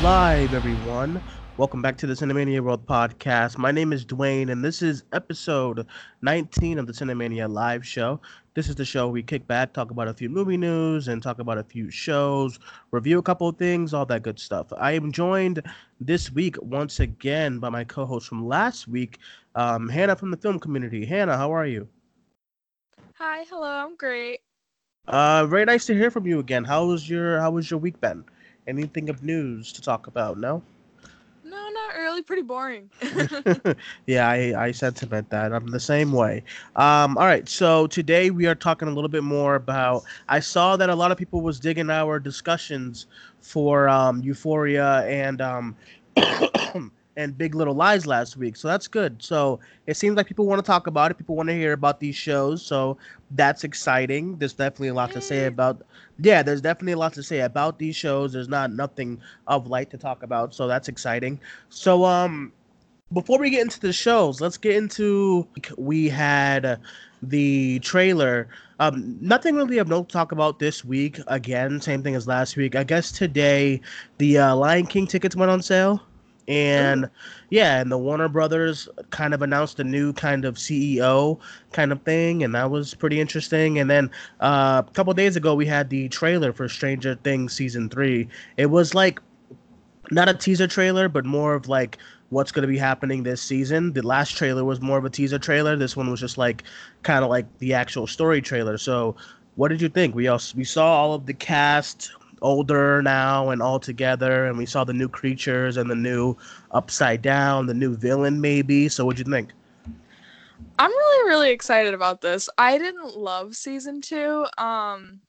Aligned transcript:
live, 0.00 0.54
everyone. 0.54 1.22
Welcome 1.58 1.82
back 1.82 1.98
to 1.98 2.06
the 2.06 2.14
Cinemania 2.14 2.62
World 2.62 2.86
podcast. 2.86 3.58
My 3.58 3.70
name 3.70 3.92
is 3.92 4.02
Duane, 4.02 4.48
and 4.48 4.64
this 4.64 4.80
is 4.80 5.04
episode 5.12 5.86
19 6.22 6.78
of 6.78 6.86
the 6.86 6.92
Cinemania 6.94 7.52
Live 7.52 7.86
Show. 7.86 8.18
This 8.54 8.70
is 8.70 8.76
the 8.76 8.84
show 8.86 9.08
we 9.10 9.22
kick 9.22 9.46
back, 9.46 9.74
talk 9.74 9.90
about 9.90 10.08
a 10.08 10.14
few 10.14 10.30
movie 10.30 10.56
news, 10.56 11.08
and 11.08 11.22
talk 11.22 11.38
about 11.38 11.58
a 11.58 11.62
few 11.62 11.90
shows, 11.90 12.58
review 12.92 13.18
a 13.18 13.22
couple 13.22 13.46
of 13.46 13.58
things, 13.58 13.92
all 13.92 14.06
that 14.06 14.22
good 14.22 14.38
stuff. 14.38 14.72
I 14.78 14.92
am 14.92 15.12
joined 15.12 15.62
this 16.00 16.32
week 16.32 16.56
once 16.62 16.98
again 17.00 17.58
by 17.58 17.68
my 17.68 17.84
co-host 17.84 18.26
from 18.26 18.48
last 18.48 18.88
week, 18.88 19.18
um, 19.54 19.86
Hannah 19.86 20.16
from 20.16 20.30
the 20.30 20.38
film 20.38 20.58
community. 20.58 21.04
Hannah, 21.04 21.36
how 21.36 21.52
are 21.52 21.66
you? 21.66 21.86
Hi, 23.16 23.44
hello, 23.50 23.68
I'm 23.68 23.96
great. 23.96 24.40
Uh, 25.06 25.44
very 25.46 25.66
nice 25.66 25.84
to 25.86 25.94
hear 25.94 26.10
from 26.10 26.26
you 26.26 26.38
again. 26.38 26.64
How 26.64 26.86
was 26.86 27.06
your 27.10 27.38
How 27.38 27.50
was 27.50 27.70
your 27.70 27.80
week 27.80 28.00
been? 28.00 28.24
Anything 28.66 29.08
of 29.08 29.22
news 29.22 29.72
to 29.72 29.82
talk 29.82 30.06
about? 30.06 30.38
No. 30.38 30.62
No, 31.44 31.68
not 31.68 31.94
really. 31.96 32.22
Pretty 32.22 32.42
boring. 32.42 32.90
yeah, 34.06 34.28
I, 34.28 34.66
I 34.66 34.70
sentiment 34.72 35.30
that. 35.30 35.52
I'm 35.52 35.66
the 35.66 35.80
same 35.80 36.12
way. 36.12 36.44
Um, 36.76 37.18
all 37.18 37.26
right, 37.26 37.48
so 37.48 37.86
today 37.88 38.30
we 38.30 38.46
are 38.46 38.54
talking 38.54 38.88
a 38.88 38.92
little 38.92 39.08
bit 39.08 39.24
more 39.24 39.56
about. 39.56 40.04
I 40.28 40.40
saw 40.40 40.76
that 40.76 40.90
a 40.90 40.94
lot 40.94 41.10
of 41.10 41.18
people 41.18 41.40
was 41.40 41.58
digging 41.58 41.90
our 41.90 42.20
discussions 42.20 43.06
for 43.40 43.88
um, 43.88 44.22
Euphoria 44.22 45.04
and 45.06 45.40
um, 45.40 45.76
and 47.16 47.36
Big 47.36 47.54
Little 47.54 47.74
Lies 47.74 48.06
last 48.06 48.36
week. 48.36 48.56
So 48.56 48.68
that's 48.68 48.88
good. 48.88 49.22
So 49.22 49.60
it 49.86 49.96
seems 49.96 50.16
like 50.16 50.26
people 50.26 50.46
want 50.46 50.64
to 50.64 50.66
talk 50.66 50.86
about 50.86 51.10
it. 51.10 51.18
People 51.18 51.36
want 51.36 51.48
to 51.48 51.54
hear 51.54 51.72
about 51.72 52.00
these 52.00 52.16
shows. 52.16 52.64
So 52.64 52.96
that's 53.32 53.64
exciting. 53.64 54.36
There's 54.36 54.52
definitely 54.52 54.88
a 54.88 54.94
lot 54.94 55.10
to 55.12 55.20
say 55.20 55.46
about. 55.46 55.82
Yeah, 56.18 56.42
there's 56.42 56.60
definitely 56.60 56.92
a 56.92 56.98
lot 56.98 57.12
to 57.14 57.22
say 57.22 57.40
about 57.40 57.78
these 57.78 57.96
shows. 57.96 58.32
There's 58.32 58.48
not 58.48 58.72
nothing 58.72 59.20
of 59.46 59.66
light 59.66 59.90
to 59.90 59.98
talk 59.98 60.22
about. 60.22 60.54
So 60.54 60.66
that's 60.66 60.88
exciting. 60.88 61.40
So 61.68 62.04
um, 62.04 62.52
before 63.12 63.38
we 63.38 63.50
get 63.50 63.62
into 63.62 63.80
the 63.80 63.92
shows, 63.92 64.40
let's 64.40 64.56
get 64.56 64.76
into. 64.76 65.46
We 65.76 66.08
had 66.08 66.80
the 67.22 67.80
trailer. 67.80 68.48
Um, 68.78 69.18
nothing 69.20 69.56
really 69.56 69.76
of 69.76 69.88
note 69.88 70.08
to 70.08 70.12
talk 70.12 70.32
about 70.32 70.58
this 70.58 70.84
week. 70.84 71.20
Again, 71.26 71.80
same 71.80 72.02
thing 72.02 72.14
as 72.14 72.26
last 72.26 72.56
week. 72.56 72.76
I 72.76 72.84
guess 72.84 73.12
today 73.12 73.80
the 74.18 74.38
uh, 74.38 74.56
Lion 74.56 74.86
King 74.86 75.06
tickets 75.06 75.36
went 75.36 75.50
on 75.50 75.60
sale 75.60 76.02
and 76.50 77.08
yeah 77.50 77.80
and 77.80 77.92
the 77.92 77.96
warner 77.96 78.28
brothers 78.28 78.88
kind 79.10 79.32
of 79.32 79.40
announced 79.40 79.78
a 79.78 79.84
new 79.84 80.12
kind 80.12 80.44
of 80.44 80.56
ceo 80.56 81.38
kind 81.70 81.92
of 81.92 82.02
thing 82.02 82.42
and 82.42 82.54
that 82.54 82.68
was 82.70 82.92
pretty 82.92 83.20
interesting. 83.20 83.78
And 83.78 83.88
then 83.88 84.10
uh, 84.40 84.82
a 84.86 84.90
couple 84.92 85.14
days 85.14 85.36
ago 85.36 85.54
we 85.54 85.64
had 85.64 85.88
the 85.90 86.08
trailer 86.08 86.52
for 86.52 86.68
stranger 86.68 87.14
things 87.14 87.52
season 87.52 87.88
three. 87.88 88.28
It 88.56 88.66
was 88.66 88.94
like 88.94 89.20
not 90.10 90.28
a 90.28 90.34
teaser 90.34 90.66
trailer 90.66 91.08
but 91.08 91.24
more 91.24 91.54
of 91.54 91.68
like 91.68 91.98
what's 92.30 92.50
going 92.50 92.62
to 92.62 92.68
be 92.68 92.78
happening 92.78 93.22
this 93.22 93.40
season. 93.40 93.92
The 93.92 94.02
last 94.02 94.36
trailer 94.36 94.64
was 94.64 94.80
more 94.80 94.98
of 94.98 95.04
a 95.04 95.10
teaser 95.10 95.38
trailer. 95.38 95.76
This 95.76 95.96
one 95.96 96.10
was 96.10 96.18
just 96.18 96.36
like 96.36 96.64
kind 97.04 97.22
of 97.22 97.30
like 97.30 97.46
the 97.58 97.74
actual 97.74 98.08
story 98.08 98.40
trailer. 98.40 98.76
So 98.76 99.14
what 99.54 99.68
did 99.68 99.80
you 99.80 99.88
think? 99.88 100.16
We 100.16 100.26
all 100.26 100.40
we 100.56 100.64
saw 100.64 100.86
all 100.86 101.14
of 101.14 101.26
the 101.26 101.34
cast 101.34 102.10
older 102.42 103.02
now 103.02 103.50
and 103.50 103.62
all 103.62 103.78
together, 103.78 104.46
and 104.46 104.56
we 104.56 104.66
saw 104.66 104.84
the 104.84 104.92
new 104.92 105.08
creatures 105.08 105.76
and 105.76 105.90
the 105.90 105.94
new 105.94 106.36
upside 106.70 107.22
down, 107.22 107.66
the 107.66 107.74
new 107.74 107.96
villain 107.96 108.40
maybe. 108.40 108.88
So 108.88 109.04
what'd 109.04 109.24
you 109.24 109.30
think? 109.30 109.52
I'm 110.78 110.90
really 110.90 111.28
really 111.28 111.50
excited 111.50 111.94
about 111.94 112.20
this. 112.20 112.48
I 112.58 112.78
didn't 112.78 113.16
love 113.16 113.56
season 113.56 114.00
2. 114.00 114.46
Um 114.58 115.20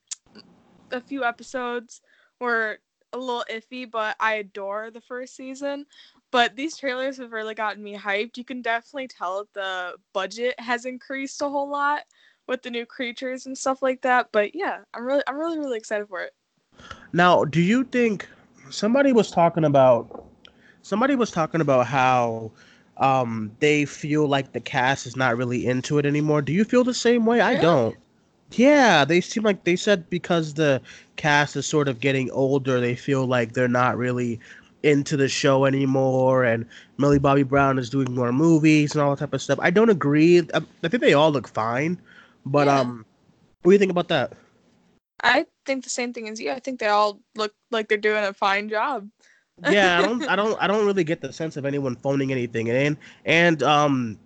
a 0.91 1.01
few 1.01 1.23
episodes 1.23 2.01
were 2.39 2.79
a 3.13 3.17
little 3.17 3.45
iffy, 3.49 3.89
but 3.89 4.16
I 4.19 4.35
adore 4.35 4.91
the 4.91 5.01
first 5.01 5.35
season. 5.35 5.85
But 6.31 6.55
these 6.55 6.78
trailers 6.78 7.17
have 7.17 7.33
really 7.33 7.55
gotten 7.55 7.83
me 7.83 7.95
hyped. 7.97 8.38
You 8.38 8.45
can 8.45 8.61
definitely 8.61 9.09
tell 9.09 9.47
the 9.53 9.95
budget 10.13 10.57
has 10.59 10.85
increased 10.85 11.41
a 11.41 11.49
whole 11.49 11.69
lot 11.69 12.03
with 12.47 12.61
the 12.61 12.72
new 12.72 12.85
creatures 12.85 13.45
and 13.45 13.57
stuff 13.57 13.81
like 13.81 14.01
that. 14.01 14.29
But 14.31 14.55
yeah, 14.55 14.79
I'm 14.93 15.05
really 15.05 15.23
I'm 15.28 15.38
really 15.38 15.59
really 15.59 15.78
excited 15.78 16.07
for 16.07 16.22
it. 16.22 16.33
Now, 17.14 17.44
do 17.44 17.62
you 17.62 17.84
think 17.84 18.28
somebody 18.69 19.12
was 19.12 19.31
talking 19.31 19.66
about 19.66 20.25
somebody 20.81 21.16
was 21.16 21.31
talking 21.31 21.62
about 21.62 21.88
how 21.88 22.52
um 22.97 23.52
they 23.59 23.86
feel 23.86 24.28
like 24.28 24.53
the 24.53 24.59
cast 24.59 25.06
is 25.06 25.16
not 25.16 25.38
really 25.38 25.66
into 25.66 25.97
it 25.97 26.06
anymore. 26.06 26.41
Do 26.41 26.53
you 26.53 26.64
feel 26.64 26.84
the 26.84 26.94
same 26.94 27.25
way? 27.25 27.41
I 27.41 27.59
don't. 27.59 27.96
Yeah, 28.52 29.06
they 29.06 29.22
seem 29.22 29.44
like 29.44 29.64
they 29.64 29.78
said 29.78 30.09
because 30.09 30.56
the 30.56 30.81
cast 31.16 31.56
is 31.56 31.66
sort 31.66 31.88
of 31.88 32.02
getting 32.02 32.30
older, 32.31 32.80
they 32.80 32.96
feel 32.96 33.25
like 33.25 33.53
they're 33.53 33.68
not 33.68 33.97
really 33.97 34.40
into 34.84 35.16
the 35.16 35.30
show 35.30 35.66
anymore 35.66 36.44
and 36.44 36.66
Millie 36.97 37.20
Bobby 37.20 37.44
Brown 37.44 37.78
is 37.78 37.90
doing 37.90 38.14
more 38.16 38.31
movies 38.31 38.94
and 38.94 39.02
all 39.02 39.12
that 39.12 39.20
type 39.20 39.34
of 39.34 39.41
stuff. 39.41 39.59
I 39.62 39.70
don't 39.70 39.90
agree. 39.90 40.40
I, 40.53 40.62
I 40.84 40.88
think 40.88 41.02
they 41.02 41.14
all 41.14 41.31
look 41.31 41.47
fine, 41.47 42.02
but 42.46 42.68
yeah. 42.68 42.80
um 42.80 43.06
what 43.62 43.72
do 43.72 43.74
you 43.74 43.80
think 43.80 43.91
about 43.91 44.08
that? 44.09 44.34
I 45.24 45.46
think 45.66 45.84
the 45.84 45.90
same 45.90 46.14
thing 46.14 46.30
as 46.30 46.40
you. 46.40 46.52
I 46.52 46.59
think 46.59 46.80
they 46.80 46.88
all 46.88 47.20
look 47.36 47.54
like 47.70 47.88
they're 47.88 47.98
doing 47.98 48.24
a 48.24 48.34
fine 48.34 48.70
job. 48.70 49.08
yeah, 49.70 50.00
I 50.00 50.02
don't, 50.02 50.28
I 50.28 50.36
don't, 50.38 50.62
I 50.62 50.68
don't 50.68 50.86
really 50.86 51.04
get 51.04 51.22
the 51.22 51.32
sense 51.32 51.58
of 51.58 51.66
anyone 51.66 51.96
phoning 51.96 52.32
anything 52.32 52.68
in. 52.68 52.98
And 53.26 53.62
um, 53.62 54.18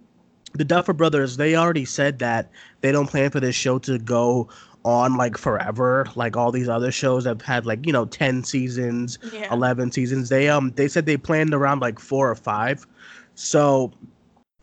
the 0.53 0.63
Duffer 0.63 0.93
Brothers, 0.93 1.37
they 1.37 1.55
already 1.55 1.85
said 1.85 2.19
that 2.19 2.49
they 2.81 2.91
don't 2.91 3.07
plan 3.07 3.29
for 3.29 3.39
this 3.39 3.55
show 3.55 3.77
to 3.79 3.97
go 3.99 4.49
on 4.85 5.17
like 5.17 5.35
forever, 5.37 6.05
like 6.15 6.37
all 6.37 6.51
these 6.51 6.69
other 6.69 6.91
shows 6.91 7.25
have 7.25 7.41
had 7.41 7.65
like 7.65 7.85
you 7.85 7.91
know 7.91 8.05
ten 8.05 8.43
seasons, 8.43 9.17
yeah. 9.33 9.51
eleven 9.51 9.91
seasons. 9.91 10.29
They 10.29 10.47
um, 10.47 10.71
they 10.75 10.87
said 10.87 11.07
they 11.07 11.17
planned 11.17 11.53
around 11.53 11.79
like 11.79 11.99
four 11.99 12.29
or 12.29 12.35
five. 12.35 12.85
So 13.33 13.91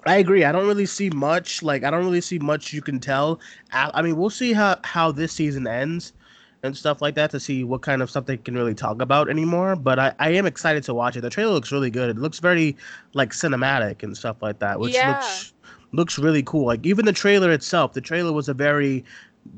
I 0.07 0.17
agree. 0.17 0.45
I 0.45 0.53
don't 0.53 0.67
really 0.67 0.87
see 0.87 1.11
much. 1.11 1.63
Like 1.63 1.83
I 1.83 1.91
don't 1.91 2.05
really 2.05 2.21
see 2.21 2.39
much 2.39 2.73
you 2.73 2.81
can 2.81 3.01
tell. 3.01 3.41
I 3.73 4.01
mean, 4.01 4.17
we'll 4.17 4.31
see 4.31 4.53
how 4.53 4.79
how 4.85 5.11
this 5.11 5.33
season 5.33 5.67
ends 5.67 6.13
and 6.63 6.77
stuff 6.77 7.03
like 7.03 7.17
that 7.17 7.31
to 7.31 7.41
see 7.41 7.65
what 7.65 7.83
kind 7.83 8.03
of 8.03 8.11
stuff 8.11 8.27
they 8.27 8.37
can 8.37 8.55
really 8.55 8.75
talk 8.75 9.03
about 9.03 9.29
anymore. 9.29 9.75
But 9.75 9.99
I, 9.99 10.15
I 10.19 10.31
am 10.31 10.47
excited 10.47 10.85
to 10.85 10.95
watch 10.95 11.17
it. 11.17 11.23
The 11.23 11.31
trailer 11.31 11.53
looks 11.53 11.73
really 11.73 11.91
good. 11.91 12.09
It 12.11 12.19
looks 12.19 12.39
very 12.39 12.77
like 13.15 13.31
cinematic 13.31 14.03
and 14.03 14.17
stuff 14.17 14.43
like 14.43 14.61
that, 14.61 14.79
which 14.79 14.95
yeah. 14.95 15.11
looks 15.11 15.53
looks 15.93 16.19
really 16.19 16.43
cool. 16.45 16.67
Like 16.67 16.87
even 16.87 17.05
the 17.05 17.13
trailer 17.13 17.51
itself, 17.51 17.95
the 17.95 18.01
trailer 18.01 18.33
was 18.33 18.49
a 18.49 18.55
very 18.55 19.05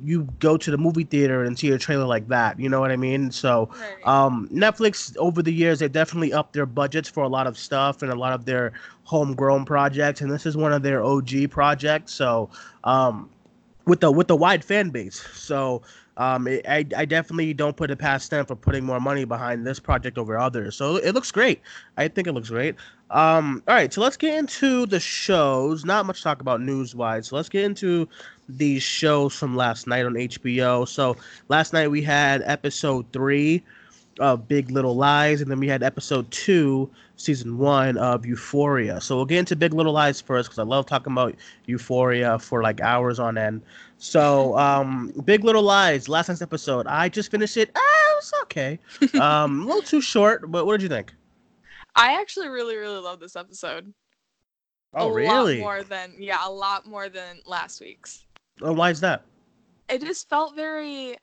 you 0.03 0.27
go 0.39 0.57
to 0.57 0.71
the 0.71 0.79
movie 0.79 1.05
theater 1.05 1.45
and 1.45 1.59
see 1.59 1.71
a 1.71 1.77
trailer 1.77 2.07
like 2.07 2.27
that. 2.29 2.59
You 2.59 2.71
know 2.71 2.81
what 2.81 2.91
I 2.91 2.97
mean? 2.97 3.31
So, 3.31 3.69
right. 3.79 4.07
um, 4.07 4.49
Netflix 4.51 5.15
over 5.19 5.43
the 5.43 5.53
years 5.53 5.81
they 5.81 5.89
definitely 5.89 6.33
upped 6.33 6.55
their 6.55 6.65
budgets 6.65 7.07
for 7.07 7.23
a 7.23 7.29
lot 7.29 7.47
of 7.47 7.59
stuff 7.59 8.01
and 8.01 8.11
a 8.11 8.15
lot 8.15 8.33
of 8.33 8.47
their 8.47 8.73
homegrown 9.03 9.67
projects, 9.67 10.23
and 10.23 10.31
this 10.31 10.47
is 10.47 10.57
one 10.57 10.73
of 10.73 10.83
their 10.83 11.05
OG 11.05 11.51
projects. 11.51 12.15
So, 12.15 12.49
um, 12.85 13.29
with 13.85 14.01
the 14.01 14.11
with 14.11 14.29
the 14.29 14.37
wide 14.37 14.65
fan 14.65 14.89
base. 14.89 15.23
So 15.35 15.83
um, 16.17 16.47
it, 16.47 16.65
I, 16.69 16.87
I 16.97 17.05
definitely 17.05 17.55
don't 17.55 17.77
put 17.77 17.91
it 17.91 17.99
past 17.99 18.31
them 18.31 18.47
for 18.47 18.55
putting 18.55 18.85
more 18.85 19.01
money 19.01 19.25
behind 19.25 19.67
this 19.67 19.81
project 19.81 20.17
over 20.19 20.39
others. 20.39 20.77
So 20.77 20.97
it 20.97 21.13
looks 21.13 21.33
great. 21.33 21.61
I 21.97 22.09
think 22.09 22.27
it 22.27 22.33
looks 22.33 22.51
great. 22.51 22.77
Um, 23.11 23.63
all 23.69 23.75
right, 23.75 23.93
so 23.93 24.01
let's 24.01 24.17
get 24.17 24.39
into 24.39 24.87
the 24.87 25.01
shows. 25.01 25.85
Not 25.85 26.07
much 26.07 26.23
talk 26.23 26.41
about 26.41 26.61
news 26.61 26.95
wise. 26.95 27.29
So 27.29 27.37
let's 27.37 27.49
get 27.49 27.65
into 27.65 28.09
these 28.49 28.83
shows 28.83 29.35
from 29.35 29.57
last 29.57 29.87
night 29.87 30.07
on 30.07 30.15
HBO. 30.15 30.87
So 30.87 31.17
last 31.49 31.73
night 31.73 31.89
we 31.89 32.03
had 32.03 32.43
episode 32.45 33.07
three 33.13 33.63
of 34.21 34.47
Big 34.47 34.71
Little 34.71 34.95
Lies, 34.95 35.41
and 35.41 35.51
then 35.51 35.59
we 35.59 35.69
had 35.69 35.83
episode 35.83 36.31
two, 36.31 36.89
season 37.17 37.59
one 37.59 37.97
of 37.99 38.27
Euphoria. 38.27 39.01
So 39.01 39.17
we'll 39.17 39.25
get 39.25 39.39
into 39.39 39.57
Big 39.57 39.73
Little 39.73 39.93
Lies 39.93 40.21
first 40.21 40.49
because 40.49 40.59
I 40.59 40.65
love 40.65 40.87
talking 40.87 41.13
about 41.13 41.35
Euphoria 41.67 42.39
for 42.39 42.63
like 42.63 42.81
hours 42.81 43.19
on 43.19 43.39
end. 43.39 43.63
So, 43.99 44.59
um, 44.59 45.13
Big 45.25 45.45
Little 45.45 45.63
Lies, 45.63 46.09
last 46.09 46.29
night's 46.29 46.43
episode. 46.43 46.87
I 46.87 47.09
just 47.09 47.31
finished 47.31 47.57
it. 47.57 47.71
Ah, 47.75 48.13
it 48.13 48.17
was 48.17 48.33
okay. 48.43 48.79
Um, 49.21 49.63
a 49.63 49.67
little 49.67 49.83
too 49.83 50.01
short, 50.01 50.51
but 50.51 50.67
what 50.67 50.73
did 50.73 50.83
you 50.83 50.89
think? 50.89 51.15
I 51.95 52.21
actually 52.21 52.49
really, 52.49 52.77
really 52.77 52.99
love 52.99 53.21
this 53.21 53.37
episode. 53.37 53.93
Oh, 54.95 55.09
a 55.09 55.13
really? 55.13 55.61
more 55.61 55.83
than 55.83 56.15
yeah, 56.19 56.39
a 56.45 56.51
lot 56.51 56.87
more 56.87 57.09
than 57.09 57.41
last 57.47 57.81
week's. 57.81 58.27
Oh, 58.61 58.73
why 58.73 58.91
is 58.91 59.01
that? 59.01 59.25
It 59.89 60.01
just 60.01 60.29
felt 60.29 60.55
very. 60.55 61.17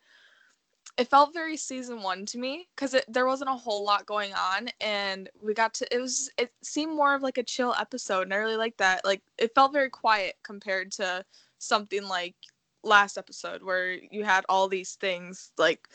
It 0.97 1.07
felt 1.07 1.33
very 1.33 1.57
season 1.57 2.01
one 2.01 2.25
to 2.27 2.37
me 2.37 2.67
because 2.75 2.95
there 3.07 3.25
wasn't 3.25 3.49
a 3.49 3.55
whole 3.55 3.83
lot 3.85 4.05
going 4.05 4.33
on, 4.33 4.69
and 4.79 5.29
we 5.41 5.53
got 5.53 5.73
to. 5.75 5.95
It 5.95 5.99
was. 5.99 6.29
It 6.37 6.51
seemed 6.61 6.95
more 6.95 7.15
of 7.15 7.21
like 7.21 7.37
a 7.37 7.43
chill 7.43 7.73
episode, 7.79 8.23
and 8.23 8.33
I 8.33 8.37
really 8.37 8.57
like 8.57 8.77
that. 8.77 9.03
Like 9.05 9.21
it 9.37 9.55
felt 9.55 9.73
very 9.73 9.89
quiet 9.89 10.35
compared 10.43 10.91
to 10.93 11.25
something 11.57 12.07
like 12.07 12.35
last 12.83 13.17
episode 13.17 13.63
where 13.63 13.93
you 13.93 14.23
had 14.23 14.43
all 14.49 14.67
these 14.67 14.95
things 14.95 15.51
like 15.57 15.87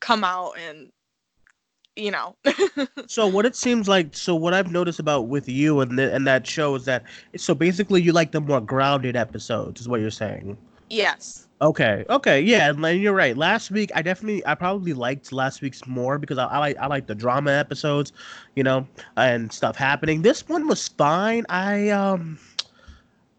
come 0.00 0.24
out 0.24 0.52
and 0.58 0.90
you 1.96 2.10
know. 2.10 2.36
so 3.06 3.26
what 3.26 3.46
it 3.46 3.54
seems 3.54 3.88
like, 3.88 4.16
so 4.16 4.34
what 4.34 4.54
I've 4.54 4.72
noticed 4.72 4.98
about 4.98 5.28
with 5.28 5.48
you 5.48 5.80
and 5.80 5.98
the, 5.98 6.14
and 6.14 6.26
that 6.26 6.46
show 6.46 6.74
is 6.74 6.84
that 6.86 7.04
so 7.36 7.54
basically 7.54 8.02
you 8.02 8.12
like 8.12 8.32
the 8.32 8.40
more 8.40 8.60
grounded 8.60 9.16
episodes, 9.16 9.80
is 9.80 9.88
what 9.88 10.00
you're 10.00 10.10
saying. 10.10 10.56
Yes. 10.88 11.46
Okay, 11.62 12.04
okay, 12.08 12.40
yeah, 12.40 12.70
and 12.70 13.00
you're 13.02 13.12
right. 13.14 13.36
Last 13.36 13.70
week, 13.70 13.90
I 13.94 14.02
definitely, 14.02 14.44
I 14.46 14.54
probably 14.54 14.94
liked 14.94 15.30
last 15.32 15.60
week's 15.60 15.86
more 15.86 16.18
because 16.18 16.38
I, 16.38 16.44
I 16.46 16.58
like, 16.58 16.76
I 16.78 16.86
like 16.86 17.06
the 17.06 17.14
drama 17.14 17.50
episodes, 17.52 18.12
you 18.56 18.62
know, 18.62 18.86
and 19.16 19.52
stuff 19.52 19.76
happening. 19.76 20.22
This 20.22 20.48
one 20.48 20.66
was 20.68 20.88
fine. 20.88 21.44
I 21.50 21.90
um, 21.90 22.38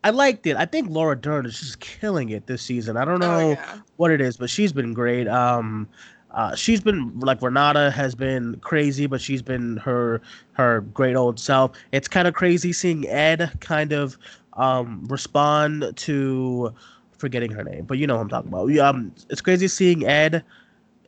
I 0.04 0.10
liked 0.12 0.46
it. 0.48 0.56
I 0.58 0.66
think 0.66 0.90
Laura 0.90 1.16
Dern 1.16 1.46
is 1.46 1.60
just 1.60 1.80
killing 1.80 2.30
it 2.30 2.48
this 2.48 2.62
season. 2.62 2.98
I 2.98 3.06
don't 3.06 3.20
Oh, 3.22 3.40
know 3.40 3.58
yeah. 3.58 3.82
what 3.98 4.12
it 4.12 4.22
is, 4.22 4.38
but 4.38 4.50
she's 4.50 4.72
been 4.74 4.94
great. 4.94 5.28
Um, 5.28 5.88
uh, 6.32 6.56
she's 6.56 6.82
been 6.82 7.20
like 7.20 7.42
Renata 7.42 7.92
has 7.92 8.16
been 8.16 8.58
crazy, 8.60 9.06
but 9.06 9.22
she's 9.22 9.42
been 9.42 9.78
her 9.78 10.22
her 10.54 10.82
great 10.82 11.16
old 11.16 11.40
self. 11.40 11.72
It's 11.92 12.08
kind 12.08 12.28
of 12.28 12.34
crazy 12.34 12.72
seeing 12.74 13.08
Ed 13.08 13.52
kind 13.60 13.92
of 13.94 14.18
um 14.54 15.06
respond 15.10 15.94
to 15.98 16.74
forgetting 17.22 17.54
her 17.54 17.64
name, 17.64 17.86
but 17.86 18.00
you 18.00 18.08
know 18.08 18.18
what 18.18 18.24
I'm 18.24 18.30
talking 18.30 18.50
about. 18.52 18.68
Yeah, 18.68 18.90
Um, 18.90 19.14
it's 19.30 19.42
crazy 19.42 19.70
seeing 19.70 20.08
Ed 20.08 20.46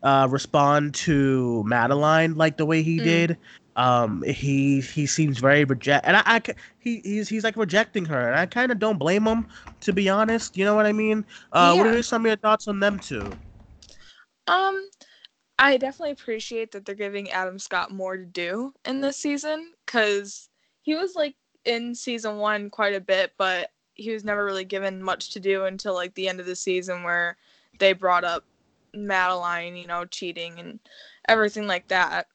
uh 0.04 0.28
respond 0.32 0.94
to 0.94 1.64
Madeline 1.66 2.36
like 2.36 2.58
the 2.58 2.66
way 2.66 2.84
he 2.84 3.00
Mm. 3.00 3.02
did. 3.02 3.38
Um, 3.76 4.24
he 4.24 4.82
he 4.82 5.08
seems 5.08 5.40
very 5.40 5.66
reject, 5.66 6.06
and 6.08 6.18
I, 6.18 6.24
I 6.26 6.42
he 6.80 7.02
he's 7.04 7.30
he's 7.30 7.44
like 7.44 7.58
rejecting 7.58 8.06
her, 8.06 8.28
and 8.30 8.40
I 8.40 8.46
kind 8.48 8.72
of 8.72 8.80
don't 8.80 9.00
blame 9.00 9.26
him 9.28 9.48
to 9.82 9.94
be 9.94 10.10
honest. 10.10 10.58
You 10.58 10.66
know 10.66 10.76
what 10.76 10.86
I 10.88 10.94
mean? 10.94 11.26
Uh, 11.52 11.76
what 11.76 11.88
are 11.88 12.02
some 12.04 12.24
of 12.24 12.28
your 12.28 12.38
thoughts 12.38 12.68
on 12.68 12.80
them 12.80 13.00
two? 13.00 13.40
Um, 14.48 14.90
I 15.60 15.78
definitely 15.78 16.12
appreciate 16.12 16.72
that 16.72 16.86
they're 16.86 16.96
giving 16.96 17.32
Adam 17.32 17.60
Scott 17.60 17.92
more 17.92 18.18
to 18.18 18.26
do 18.26 18.74
in 18.86 19.02
this 19.02 19.18
season 19.18 19.74
because 19.86 20.50
he 20.84 20.96
was 20.96 21.16
like 21.16 21.36
in 21.66 21.96
season 21.96 22.38
one 22.38 22.70
quite 22.70 22.96
a 22.96 23.02
bit, 23.02 23.34
but 23.38 23.70
he 23.96 24.12
was 24.12 24.24
never 24.24 24.44
really 24.46 24.66
given 24.66 25.02
much 25.02 25.32
to 25.32 25.40
do 25.40 25.66
until 25.66 25.94
like 25.94 26.14
the 26.16 26.28
end 26.28 26.40
of 26.40 26.46
the 26.46 26.56
season 26.56 27.04
where 27.04 27.38
they 27.80 27.94
brought 27.94 28.24
up 28.24 28.44
Madeline, 28.94 29.76
you 29.76 29.88
know, 29.88 30.06
cheating 30.06 30.60
and 30.60 30.80
everything 31.28 31.68
like 31.68 31.88
that. 31.88 32.28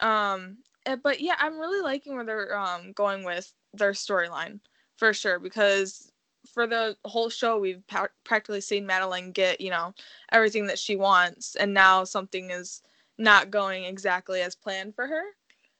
Um, 0.00 0.58
eh, 0.86 0.96
but 0.96 1.20
yeah, 1.20 1.36
I'm 1.38 1.58
really 1.58 1.82
liking 1.82 2.14
where 2.14 2.24
they're 2.24 2.58
um 2.58 2.92
going 2.92 3.24
with 3.24 3.52
their 3.74 3.92
storyline 3.92 4.60
for 4.96 5.12
sure 5.12 5.38
because 5.38 6.10
for 6.52 6.66
the 6.66 6.96
whole 7.04 7.28
show 7.28 7.58
we've 7.58 7.86
pa- 7.86 8.08
practically 8.24 8.60
seen 8.60 8.86
Madeline 8.86 9.30
get, 9.32 9.60
you 9.60 9.70
know, 9.70 9.94
everything 10.32 10.66
that 10.66 10.78
she 10.78 10.96
wants 10.96 11.54
and 11.56 11.72
now 11.74 12.04
something 12.04 12.50
is 12.50 12.82
not 13.18 13.50
going 13.50 13.84
exactly 13.84 14.40
as 14.40 14.54
planned 14.54 14.94
for 14.94 15.06
her. 15.06 15.22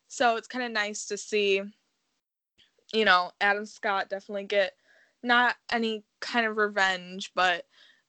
So 0.09 0.37
it's 0.37 0.49
kind 0.49 0.65
of 0.65 0.73
nice 0.73 1.07
to 1.07 1.17
see 1.17 1.63
you 2.93 3.05
know, 3.05 3.31
Adam 3.41 3.67
Scott 3.67 4.09
definitely 4.09 4.45
get 4.45 4.75
not 5.23 5.57
any 5.71 6.05
kind 6.21 6.47
of 6.47 6.57
revenge, 6.57 7.33
but 7.35 7.65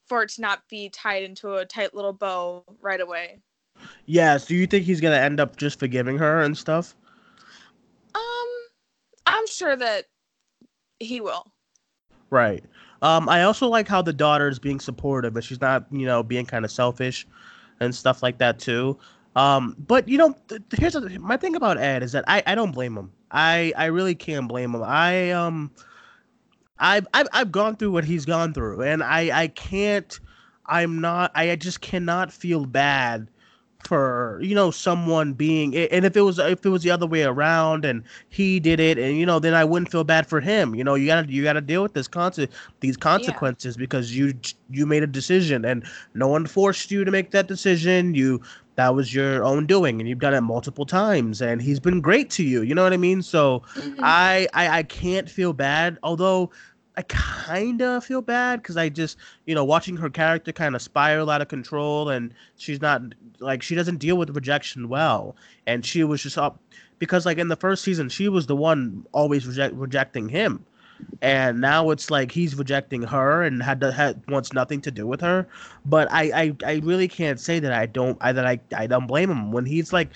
for 0.07 0.23
it 0.23 0.29
to 0.29 0.41
not 0.41 0.67
be 0.69 0.89
tied 0.89 1.23
into 1.23 1.55
a 1.55 1.65
tight 1.65 1.93
little 1.93 2.13
bow 2.13 2.65
right 2.81 2.99
away. 2.99 3.39
Yes. 4.05 4.45
Do 4.45 4.55
you 4.55 4.67
think 4.67 4.85
he's 4.85 5.01
gonna 5.01 5.15
end 5.15 5.39
up 5.39 5.55
just 5.55 5.79
forgiving 5.79 6.17
her 6.17 6.41
and 6.41 6.57
stuff? 6.57 6.95
Um, 8.13 8.47
I'm 9.25 9.47
sure 9.47 9.75
that 9.75 10.05
he 10.99 11.21
will. 11.21 11.51
Right. 12.29 12.63
Um, 13.01 13.27
I 13.29 13.43
also 13.43 13.67
like 13.67 13.87
how 13.87 14.01
the 14.01 14.13
daughter 14.13 14.47
is 14.47 14.59
being 14.59 14.79
supportive, 14.79 15.33
but 15.33 15.43
she's 15.43 15.61
not, 15.61 15.85
you 15.91 16.05
know, 16.05 16.21
being 16.23 16.45
kind 16.45 16.65
of 16.65 16.71
selfish 16.71 17.27
and 17.79 17.93
stuff 17.93 18.21
like 18.21 18.37
that 18.37 18.59
too. 18.59 18.97
Um, 19.35 19.75
but 19.87 20.07
you 20.07 20.17
know, 20.17 20.35
th- 20.47 20.61
here's 20.77 20.95
a, 20.95 21.01
my 21.19 21.37
thing 21.37 21.55
about 21.55 21.77
Ed 21.77 22.03
is 22.03 22.11
that 22.11 22.25
I, 22.27 22.43
I 22.45 22.55
don't 22.55 22.71
blame 22.71 22.97
him. 22.97 23.11
I 23.31 23.73
I 23.77 23.85
really 23.85 24.13
can't 24.15 24.47
blame 24.47 24.75
him. 24.75 24.83
I 24.83 25.31
um, 25.31 25.71
I've, 26.81 27.07
I've 27.13 27.27
I've 27.31 27.51
gone 27.51 27.75
through 27.75 27.91
what 27.91 28.03
he's 28.03 28.25
gone 28.25 28.53
through, 28.53 28.81
and 28.81 29.03
I 29.03 29.43
I 29.43 29.47
can't. 29.47 30.19
I'm 30.65 30.99
not. 30.99 31.31
I 31.35 31.55
just 31.55 31.81
cannot 31.81 32.31
feel 32.33 32.65
bad 32.65 33.27
for 33.87 34.39
you 34.41 34.55
know 34.55 34.71
someone 34.71 35.33
being 35.33 35.75
and 35.75 36.05
if 36.05 36.15
it 36.15 36.21
was 36.21 36.39
if 36.39 36.65
it 36.65 36.69
was 36.69 36.83
the 36.83 36.91
other 36.91 37.07
way 37.07 37.23
around 37.23 37.85
and 37.85 38.03
he 38.29 38.59
did 38.59 38.79
it 38.79 38.97
and 38.97 39.17
you 39.17 39.25
know 39.25 39.39
then 39.39 39.53
I 39.53 39.63
wouldn't 39.63 39.91
feel 39.91 40.03
bad 40.03 40.27
for 40.27 40.39
him 40.39 40.75
you 40.75 40.83
know 40.83 40.95
you 40.95 41.07
gotta 41.07 41.31
you 41.31 41.43
gotta 41.43 41.61
deal 41.61 41.81
with 41.81 41.93
this 41.93 42.07
conse- 42.07 42.49
these 42.79 42.97
consequences 42.97 43.77
because 43.77 44.15
you 44.15 44.33
you 44.69 44.85
made 44.85 45.03
a 45.03 45.07
decision 45.07 45.65
and 45.65 45.83
no 46.13 46.27
one 46.27 46.45
forced 46.45 46.91
you 46.91 47.03
to 47.03 47.11
make 47.11 47.31
that 47.31 47.47
decision 47.47 48.13
you 48.13 48.41
that 48.75 48.95
was 48.95 49.13
your 49.13 49.43
own 49.43 49.65
doing 49.65 49.99
and 49.99 50.07
you've 50.07 50.19
done 50.19 50.33
it 50.33 50.41
multiple 50.41 50.85
times 50.85 51.41
and 51.41 51.61
he's 51.61 51.79
been 51.79 52.01
great 52.01 52.29
to 52.29 52.43
you 52.43 52.61
you 52.61 52.73
know 52.73 52.83
what 52.83 52.93
I 52.93 52.97
mean 52.97 53.21
so 53.21 53.61
mm-hmm. 53.75 53.99
I, 54.01 54.47
I 54.53 54.79
I 54.79 54.83
can't 54.83 55.29
feel 55.29 55.53
bad, 55.53 55.97
although 56.03 56.51
I 57.01 57.03
kind 57.07 57.81
of 57.81 58.05
feel 58.05 58.21
bad 58.21 58.61
because 58.61 58.77
I 58.77 58.89
just 58.89 59.17
you 59.47 59.55
know 59.55 59.65
watching 59.65 59.97
her 59.97 60.09
character 60.09 60.51
kind 60.51 60.75
of 60.75 60.83
spiral 60.83 61.31
out 61.31 61.41
of 61.41 61.47
control, 61.47 62.09
and 62.09 62.31
she's 62.57 62.79
not 62.79 63.01
like 63.39 63.63
she 63.63 63.73
doesn't 63.73 63.97
deal 63.97 64.17
with 64.17 64.29
rejection 64.35 64.87
well, 64.87 65.35
and 65.65 65.83
she 65.83 66.03
was 66.03 66.21
just 66.21 66.37
up 66.37 66.59
because 66.99 67.25
like 67.25 67.39
in 67.39 67.47
the 67.47 67.55
first 67.55 67.83
season 67.83 68.07
she 68.07 68.29
was 68.29 68.45
the 68.45 68.55
one 68.55 69.03
always 69.13 69.47
reject, 69.47 69.73
rejecting 69.73 70.29
him. 70.29 70.63
And 71.23 71.59
now 71.59 71.89
it's 71.89 72.11
like 72.11 72.31
he's 72.31 72.53
rejecting 72.53 73.01
her 73.01 73.41
and 73.41 73.63
had 73.63 73.81
to, 73.81 73.91
had 73.91 74.21
wants 74.29 74.53
nothing 74.53 74.81
to 74.81 74.91
do 74.91 75.07
with 75.07 75.19
her. 75.21 75.47
But 75.83 76.07
I, 76.11 76.23
I, 76.43 76.55
I 76.63 76.75
really 76.83 77.07
can't 77.07 77.39
say 77.39 77.57
that 77.57 77.73
I 77.73 77.87
don't 77.87 78.19
I 78.21 78.31
that 78.31 78.45
I, 78.45 78.59
I 78.77 78.85
don't 78.85 79.07
blame 79.07 79.31
him 79.31 79.51
when 79.51 79.65
he's 79.65 79.91
like 79.91 80.09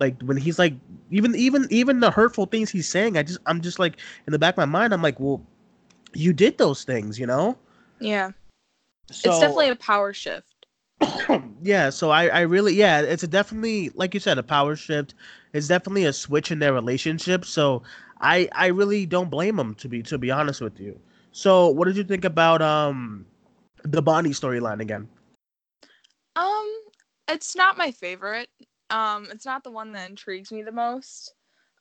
like 0.00 0.20
when 0.22 0.36
he's 0.36 0.58
like 0.58 0.74
even 1.12 1.36
even 1.36 1.68
even 1.70 2.00
the 2.00 2.10
hurtful 2.10 2.46
things 2.46 2.70
he's 2.70 2.88
saying 2.88 3.16
i 3.16 3.22
just 3.22 3.38
i'm 3.46 3.60
just 3.60 3.78
like 3.78 3.98
in 4.26 4.32
the 4.32 4.38
back 4.38 4.54
of 4.54 4.58
my 4.58 4.64
mind 4.64 4.92
i'm 4.92 5.02
like 5.02 5.20
well 5.20 5.40
you 6.14 6.32
did 6.32 6.58
those 6.58 6.84
things 6.84 7.18
you 7.18 7.26
know 7.26 7.56
Yeah. 8.00 8.32
so 9.10 9.30
it's 9.30 9.40
definitely 9.40 9.68
a 9.70 9.76
power 9.76 10.12
shift. 10.12 10.66
yeah 11.62 11.90
so 11.90 12.10
i 12.10 12.26
i 12.28 12.40
really 12.40 12.74
yeah 12.74 13.00
it's 13.00 13.22
a 13.22 13.26
definitely 13.26 13.90
like 13.94 14.14
you 14.14 14.20
said 14.20 14.38
a 14.38 14.42
power 14.42 14.76
shift 14.76 15.14
it's 15.52 15.68
definitely 15.68 16.04
a 16.04 16.12
switch 16.12 16.50
in 16.50 16.58
their 16.58 16.72
relationship 16.72 17.44
so 17.44 17.82
i 18.20 18.48
i 18.52 18.66
really 18.66 19.06
don't 19.06 19.30
blame 19.30 19.58
him 19.58 19.74
to 19.74 19.88
be 19.88 20.02
to 20.02 20.18
be 20.18 20.30
honest 20.30 20.60
with 20.60 20.78
you 20.80 20.98
so 21.32 21.68
what 21.68 21.86
did 21.86 21.96
you 21.96 22.04
think 22.04 22.24
about 22.24 22.62
um 22.62 23.26
the 23.84 24.00
bonnie 24.02 24.30
storyline 24.30 24.80
again 24.80 25.08
Um, 26.36 26.70
it's 27.28 27.56
not 27.56 27.76
my 27.76 27.90
favorite. 27.90 28.48
Um, 28.90 29.28
it's 29.30 29.46
not 29.46 29.64
the 29.64 29.70
one 29.70 29.92
that 29.92 30.10
intrigues 30.10 30.52
me 30.52 30.62
the 30.62 30.72
most. 30.72 31.34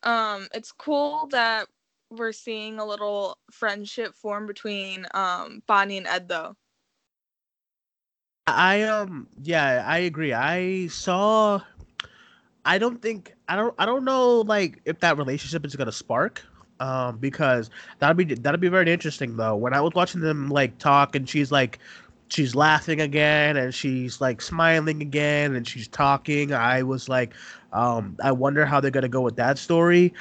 Um, 0.03 0.47
it's 0.53 0.71
cool 0.71 1.27
that 1.31 1.67
we're 2.11 2.33
seeing 2.33 2.79
a 2.79 2.85
little 2.85 3.39
friendship 3.51 4.15
form 4.15 4.47
between 4.47 5.07
um 5.13 5.63
Bonnie 5.67 5.97
and 5.97 6.07
Ed 6.07 6.29
though. 6.29 6.55
I 8.47 8.83
um 8.83 9.27
yeah, 9.41 9.83
I 9.87 9.99
agree. 9.99 10.33
I 10.33 10.87
saw 10.87 11.61
I 12.65 12.77
don't 12.77 13.01
think 13.01 13.33
I 13.47 13.55
don't 13.55 13.73
I 13.77 13.85
don't 13.85 14.05
know 14.05 14.41
like 14.41 14.81
if 14.85 14.99
that 14.99 15.17
relationship 15.17 15.65
is 15.65 15.75
gonna 15.75 15.91
spark. 15.91 16.43
Um 16.79 17.17
because 17.17 17.69
that'd 17.99 18.17
be 18.17 18.33
that'd 18.35 18.59
be 18.59 18.67
very 18.69 18.91
interesting 18.91 19.37
though. 19.37 19.55
When 19.55 19.73
I 19.73 19.81
was 19.81 19.93
watching 19.95 20.21
them 20.21 20.49
like 20.49 20.77
talk 20.77 21.15
and 21.15 21.27
she's 21.27 21.51
like 21.51 21.79
she's 22.27 22.55
laughing 22.55 23.01
again 23.01 23.57
and 23.57 23.73
she's 23.73 24.21
like 24.21 24.41
smiling 24.41 25.01
again 25.01 25.55
and 25.55 25.67
she's 25.67 25.87
talking, 25.87 26.53
I 26.53 26.83
was 26.83 27.09
like, 27.09 27.33
um, 27.73 28.17
I 28.23 28.31
wonder 28.31 28.65
how 28.65 28.79
they're 28.79 28.91
gonna 28.91 29.09
go 29.09 29.21
with 29.21 29.35
that 29.37 29.57
story. 29.57 30.13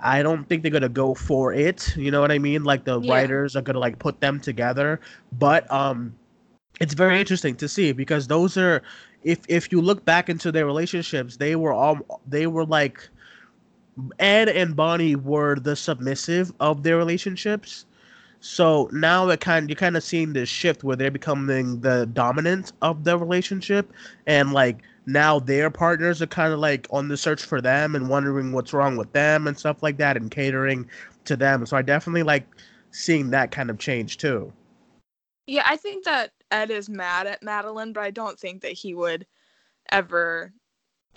I 0.00 0.22
don't 0.22 0.48
think 0.48 0.62
they're 0.62 0.72
gonna 0.72 0.88
go 0.88 1.14
for 1.14 1.52
it. 1.52 1.96
You 1.96 2.10
know 2.10 2.20
what 2.20 2.32
I 2.32 2.38
mean? 2.38 2.64
Like 2.64 2.84
the 2.84 3.00
Yeah. 3.00 3.00
writers 3.00 3.56
are 3.56 3.62
gonna 3.62 3.78
like 3.78 3.98
put 3.98 4.20
them 4.20 4.40
together. 4.40 5.00
But 5.32 5.70
um 5.72 6.14
it's 6.80 6.94
very 6.94 7.18
interesting 7.20 7.56
to 7.56 7.68
see 7.68 7.92
because 7.92 8.26
those 8.28 8.56
are 8.56 8.82
if 9.22 9.40
if 9.48 9.72
you 9.72 9.80
look 9.80 10.04
back 10.04 10.28
into 10.28 10.50
their 10.52 10.66
relationships 10.66 11.36
they 11.36 11.56
were 11.56 11.72
all 11.72 11.98
they 12.26 12.46
were 12.46 12.64
like 12.64 13.08
ed 14.18 14.48
and 14.48 14.76
bonnie 14.76 15.16
were 15.16 15.56
the 15.56 15.74
submissive 15.76 16.52
of 16.60 16.82
their 16.82 16.96
relationships 16.96 17.86
so 18.40 18.88
now 18.92 19.28
it 19.28 19.40
kind 19.40 19.68
you're 19.68 19.76
kind 19.76 19.96
of 19.96 20.02
seeing 20.02 20.32
this 20.32 20.48
shift 20.48 20.84
where 20.84 20.96
they're 20.96 21.10
becoming 21.10 21.80
the 21.80 22.06
dominant 22.12 22.72
of 22.82 23.04
the 23.04 23.16
relationship 23.18 23.92
and 24.26 24.52
like 24.52 24.82
now 25.06 25.38
their 25.38 25.70
partners 25.70 26.20
are 26.22 26.26
kind 26.26 26.52
of 26.52 26.58
like 26.58 26.86
on 26.90 27.08
the 27.08 27.16
search 27.16 27.42
for 27.44 27.60
them 27.60 27.94
and 27.94 28.08
wondering 28.08 28.52
what's 28.52 28.72
wrong 28.72 28.96
with 28.96 29.12
them 29.12 29.46
and 29.46 29.58
stuff 29.58 29.82
like 29.82 29.96
that 29.98 30.16
and 30.16 30.30
catering 30.30 30.88
to 31.24 31.36
them 31.36 31.64
so 31.66 31.76
i 31.76 31.82
definitely 31.82 32.22
like 32.22 32.46
seeing 32.90 33.30
that 33.30 33.50
kind 33.50 33.70
of 33.70 33.78
change 33.78 34.16
too 34.18 34.52
Yeah, 35.46 35.64
I 35.66 35.76
think 35.76 36.04
that 36.04 36.32
Ed 36.50 36.70
is 36.70 36.88
mad 36.88 37.26
at 37.26 37.42
Madeline, 37.42 37.92
but 37.92 38.02
I 38.02 38.10
don't 38.10 38.38
think 38.38 38.62
that 38.62 38.72
he 38.72 38.94
would 38.94 39.26
ever 39.90 40.52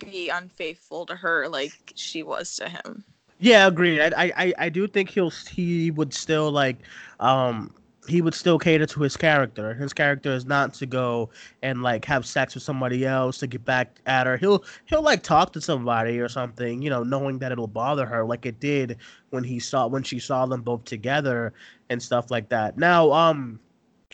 be 0.00 0.28
unfaithful 0.30 1.06
to 1.06 1.16
her 1.16 1.48
like 1.48 1.92
she 1.96 2.22
was 2.22 2.56
to 2.56 2.68
him. 2.68 3.04
Yeah, 3.38 3.66
agreed. 3.66 4.00
I, 4.00 4.10
I, 4.26 4.32
I- 4.36 4.54
I 4.58 4.68
do 4.68 4.86
think 4.86 5.10
he'll 5.10 5.30
he 5.30 5.90
would 5.90 6.12
still 6.12 6.50
like, 6.52 6.78
um, 7.20 7.74
he 8.10 8.20
would 8.22 8.34
still 8.34 8.58
cater 8.58 8.86
to 8.86 9.00
his 9.00 9.16
character. 9.16 9.74
His 9.74 9.92
character 9.92 10.32
is 10.32 10.44
not 10.44 10.74
to 10.74 10.86
go 10.86 11.30
and 11.62 11.82
like 11.82 12.04
have 12.04 12.26
sex 12.26 12.54
with 12.54 12.62
somebody 12.62 13.06
else 13.06 13.38
to 13.38 13.46
get 13.46 13.64
back 13.64 14.00
at 14.06 14.26
her. 14.26 14.36
He'll 14.36 14.64
he'll 14.86 15.02
like 15.02 15.22
talk 15.22 15.52
to 15.54 15.60
somebody 15.60 16.18
or 16.18 16.28
something, 16.28 16.82
you 16.82 16.90
know, 16.90 17.02
knowing 17.02 17.38
that 17.38 17.52
it'll 17.52 17.66
bother 17.66 18.06
her, 18.06 18.24
like 18.24 18.46
it 18.46 18.60
did 18.60 18.98
when 19.30 19.44
he 19.44 19.58
saw 19.58 19.86
when 19.86 20.02
she 20.02 20.18
saw 20.18 20.46
them 20.46 20.62
both 20.62 20.84
together 20.84 21.52
and 21.88 22.02
stuff 22.02 22.30
like 22.30 22.48
that. 22.48 22.76
Now, 22.76 23.12
um, 23.12 23.60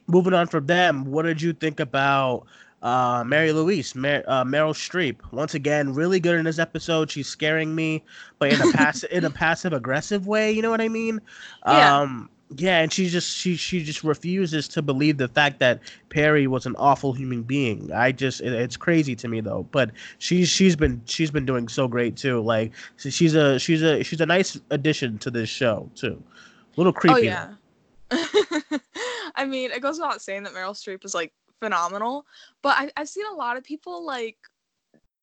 moving 0.06 0.34
on 0.34 0.46
from 0.46 0.66
them, 0.66 1.04
what 1.04 1.22
did 1.22 1.40
you 1.40 1.52
think 1.52 1.80
about 1.80 2.46
uh, 2.82 3.24
Mary 3.26 3.52
Louise, 3.52 3.94
Mer- 3.94 4.24
uh, 4.26 4.44
Meryl 4.44 4.74
Streep? 4.74 5.16
Once 5.32 5.54
again, 5.54 5.94
really 5.94 6.20
good 6.20 6.36
in 6.36 6.44
this 6.44 6.58
episode. 6.58 7.10
She's 7.10 7.28
scaring 7.28 7.74
me, 7.74 8.04
but 8.38 8.52
in 8.52 8.60
a 8.60 8.72
passive 8.76 9.10
in 9.10 9.24
a 9.24 9.30
passive 9.30 9.72
aggressive 9.72 10.26
way. 10.26 10.52
You 10.52 10.62
know 10.62 10.70
what 10.70 10.80
I 10.80 10.88
mean? 10.88 11.20
Yeah. 11.66 12.00
Um, 12.00 12.30
yeah, 12.54 12.80
and 12.80 12.92
she 12.92 13.08
just 13.08 13.36
she 13.36 13.56
she 13.56 13.82
just 13.82 14.04
refuses 14.04 14.68
to 14.68 14.82
believe 14.82 15.18
the 15.18 15.26
fact 15.26 15.58
that 15.58 15.80
Perry 16.10 16.46
was 16.46 16.64
an 16.64 16.76
awful 16.78 17.12
human 17.12 17.42
being. 17.42 17.90
I 17.92 18.12
just 18.12 18.40
it, 18.40 18.52
it's 18.52 18.76
crazy 18.76 19.16
to 19.16 19.28
me 19.28 19.40
though. 19.40 19.66
But 19.72 19.90
she's 20.18 20.48
she's 20.48 20.76
been 20.76 21.02
she's 21.06 21.30
been 21.30 21.44
doing 21.44 21.66
so 21.66 21.88
great 21.88 22.16
too. 22.16 22.40
Like 22.40 22.72
she's 22.98 23.34
a 23.34 23.58
she's 23.58 23.82
a 23.82 24.02
she's 24.04 24.20
a 24.20 24.26
nice 24.26 24.58
addition 24.70 25.18
to 25.18 25.30
this 25.30 25.48
show 25.48 25.90
too. 25.96 26.22
A 26.76 26.80
little 26.80 26.94
oh, 26.96 27.00
creepy. 27.00 27.14
Oh 27.14 27.22
yeah. 27.22 27.54
I 29.34 29.44
mean, 29.44 29.72
it 29.72 29.82
goes 29.82 29.98
without 29.98 30.22
saying 30.22 30.44
that 30.44 30.52
Meryl 30.52 30.70
Streep 30.70 31.04
is 31.04 31.14
like 31.14 31.32
phenomenal, 31.60 32.26
but 32.62 32.76
I, 32.78 32.90
I've 32.96 33.08
seen 33.08 33.26
a 33.26 33.34
lot 33.34 33.56
of 33.56 33.64
people 33.64 34.06
like 34.06 34.36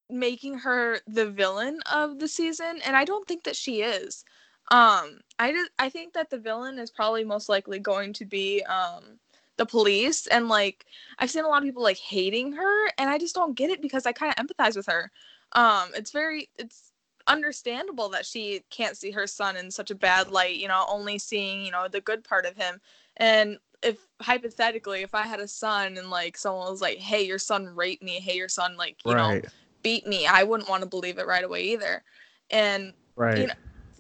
making 0.09 0.55
her 0.59 0.99
the 1.07 1.29
villain 1.29 1.79
of 1.91 2.19
the 2.19 2.27
season, 2.27 2.81
and 2.85 2.97
I 2.97 3.05
don't 3.05 3.25
think 3.27 3.45
that 3.45 3.55
she 3.55 3.81
is. 3.81 4.25
Um, 4.73 5.19
I 5.39 5.51
did, 5.51 5.69
I 5.79 5.89
think 5.89 6.13
that 6.13 6.31
the 6.31 6.39
villain 6.39 6.79
is 6.79 6.89
probably 6.91 7.23
most 7.23 7.47
likely 7.49 7.79
going 7.79 8.13
to 8.13 8.25
be 8.25 8.63
um 8.63 9.19
the 9.57 9.65
police, 9.67 10.25
and 10.27 10.49
like 10.49 10.85
I've 11.19 11.29
seen 11.29 11.45
a 11.45 11.47
lot 11.47 11.59
of 11.59 11.63
people 11.65 11.83
like 11.83 11.97
hating 11.99 12.53
her, 12.53 12.87
and 12.97 13.09
I 13.09 13.19
just 13.19 13.35
don't 13.35 13.55
get 13.55 13.69
it 13.69 13.81
because 13.81 14.07
I 14.07 14.13
kind 14.13 14.33
of 14.37 14.45
empathize 14.47 14.75
with 14.75 14.87
her. 14.87 15.11
Um, 15.53 15.89
it's 15.95 16.11
very 16.11 16.49
it's 16.57 16.91
understandable 17.27 18.09
that 18.09 18.25
she 18.25 18.63
can't 18.71 18.97
see 18.97 19.11
her 19.11 19.27
son 19.27 19.55
in 19.57 19.71
such 19.71 19.91
a 19.91 19.95
bad 19.95 20.29
light, 20.31 20.55
you 20.57 20.67
know, 20.67 20.85
only 20.89 21.19
seeing, 21.19 21.63
you 21.65 21.71
know, 21.71 21.87
the 21.87 22.01
good 22.01 22.23
part 22.23 22.45
of 22.45 22.57
him. 22.57 22.81
And 23.17 23.59
if 23.83 24.07
hypothetically, 24.21 25.03
if 25.03 25.13
I 25.15 25.23
had 25.27 25.39
a 25.39 25.47
son 25.47 25.97
and 25.97 26.09
like 26.09 26.37
someone 26.37 26.71
was 26.71 26.81
like, 26.81 26.97
"Hey, 26.99 27.23
your 27.23 27.39
son 27.39 27.67
raped 27.75 28.03
me. 28.03 28.19
Hey, 28.19 28.37
your 28.37 28.49
son 28.49 28.75
like, 28.77 28.97
you 29.05 29.13
right. 29.13 29.45
know, 29.45 29.49
beat 29.83 30.07
me." 30.07 30.25
I 30.27 30.43
wouldn't 30.43 30.69
want 30.69 30.83
to 30.83 30.89
believe 30.89 31.19
it 31.19 31.27
right 31.27 31.43
away 31.43 31.63
either. 31.65 32.03
And 32.49 32.93
Right. 33.15 33.37
you 33.37 33.47
know, 33.47 33.53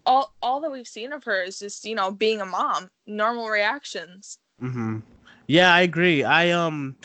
all 0.05 0.33
all 0.41 0.59
that 0.61 0.71
we've 0.71 0.87
seen 0.87 1.13
of 1.13 1.23
her 1.25 1.41
is 1.43 1.59
just, 1.59 1.85
you 1.85 1.95
know, 1.95 2.11
being 2.11 2.41
a 2.41 2.45
mom, 2.45 2.89
normal 3.05 3.49
reactions. 3.49 4.39
hmm 4.59 4.99
Yeah, 5.47 5.73
I 5.73 5.81
agree. 5.81 6.23
I 6.23 6.51
um, 6.51 6.95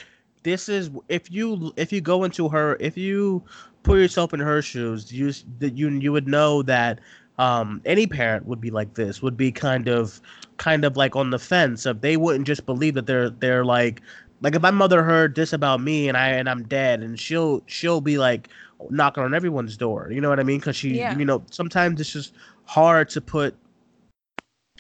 this 0.42 0.68
is 0.68 0.90
if 1.08 1.30
you 1.30 1.72
if 1.76 1.92
you 1.92 2.00
go 2.00 2.24
into 2.24 2.48
her 2.48 2.76
if 2.80 2.96
you 2.96 3.42
put 3.82 3.98
yourself 3.98 4.32
in 4.34 4.40
her 4.40 4.62
shoes, 4.62 5.12
you 5.12 5.32
that 5.58 5.76
you 5.76 5.88
you 5.90 6.12
would 6.12 6.28
know 6.28 6.62
that 6.62 7.00
um 7.38 7.80
any 7.84 8.06
parent 8.06 8.46
would 8.46 8.60
be 8.60 8.70
like 8.70 8.94
this 8.94 9.22
would 9.22 9.36
be 9.36 9.50
kind 9.52 9.88
of 9.88 10.20
kind 10.56 10.84
of 10.84 10.96
like 10.96 11.16
on 11.16 11.30
the 11.30 11.38
fence 11.38 11.86
of 11.86 12.00
they 12.00 12.16
wouldn't 12.16 12.46
just 12.46 12.66
believe 12.66 12.94
that 12.94 13.06
they're 13.06 13.30
they're 13.30 13.64
like 13.64 14.02
like 14.40 14.54
if 14.54 14.62
my 14.62 14.70
mother 14.70 15.02
heard 15.02 15.34
this 15.34 15.52
about 15.52 15.80
me 15.80 16.08
and 16.08 16.16
I 16.16 16.28
and 16.30 16.48
I'm 16.48 16.64
dead 16.64 17.02
and 17.02 17.18
she'll 17.18 17.62
she'll 17.66 18.00
be 18.00 18.18
like 18.18 18.48
knocking 18.90 19.22
on 19.24 19.34
everyone's 19.34 19.76
door. 19.76 20.08
You 20.10 20.20
know 20.20 20.28
what 20.28 20.40
I 20.40 20.44
mean? 20.44 20.58
Because 20.58 20.76
she 20.76 20.88
Yeah. 20.96 21.16
you 21.16 21.24
know 21.24 21.44
sometimes 21.50 22.00
it's 22.00 22.12
just 22.12 22.34
hard 22.68 23.08
to 23.08 23.20
put 23.20 23.56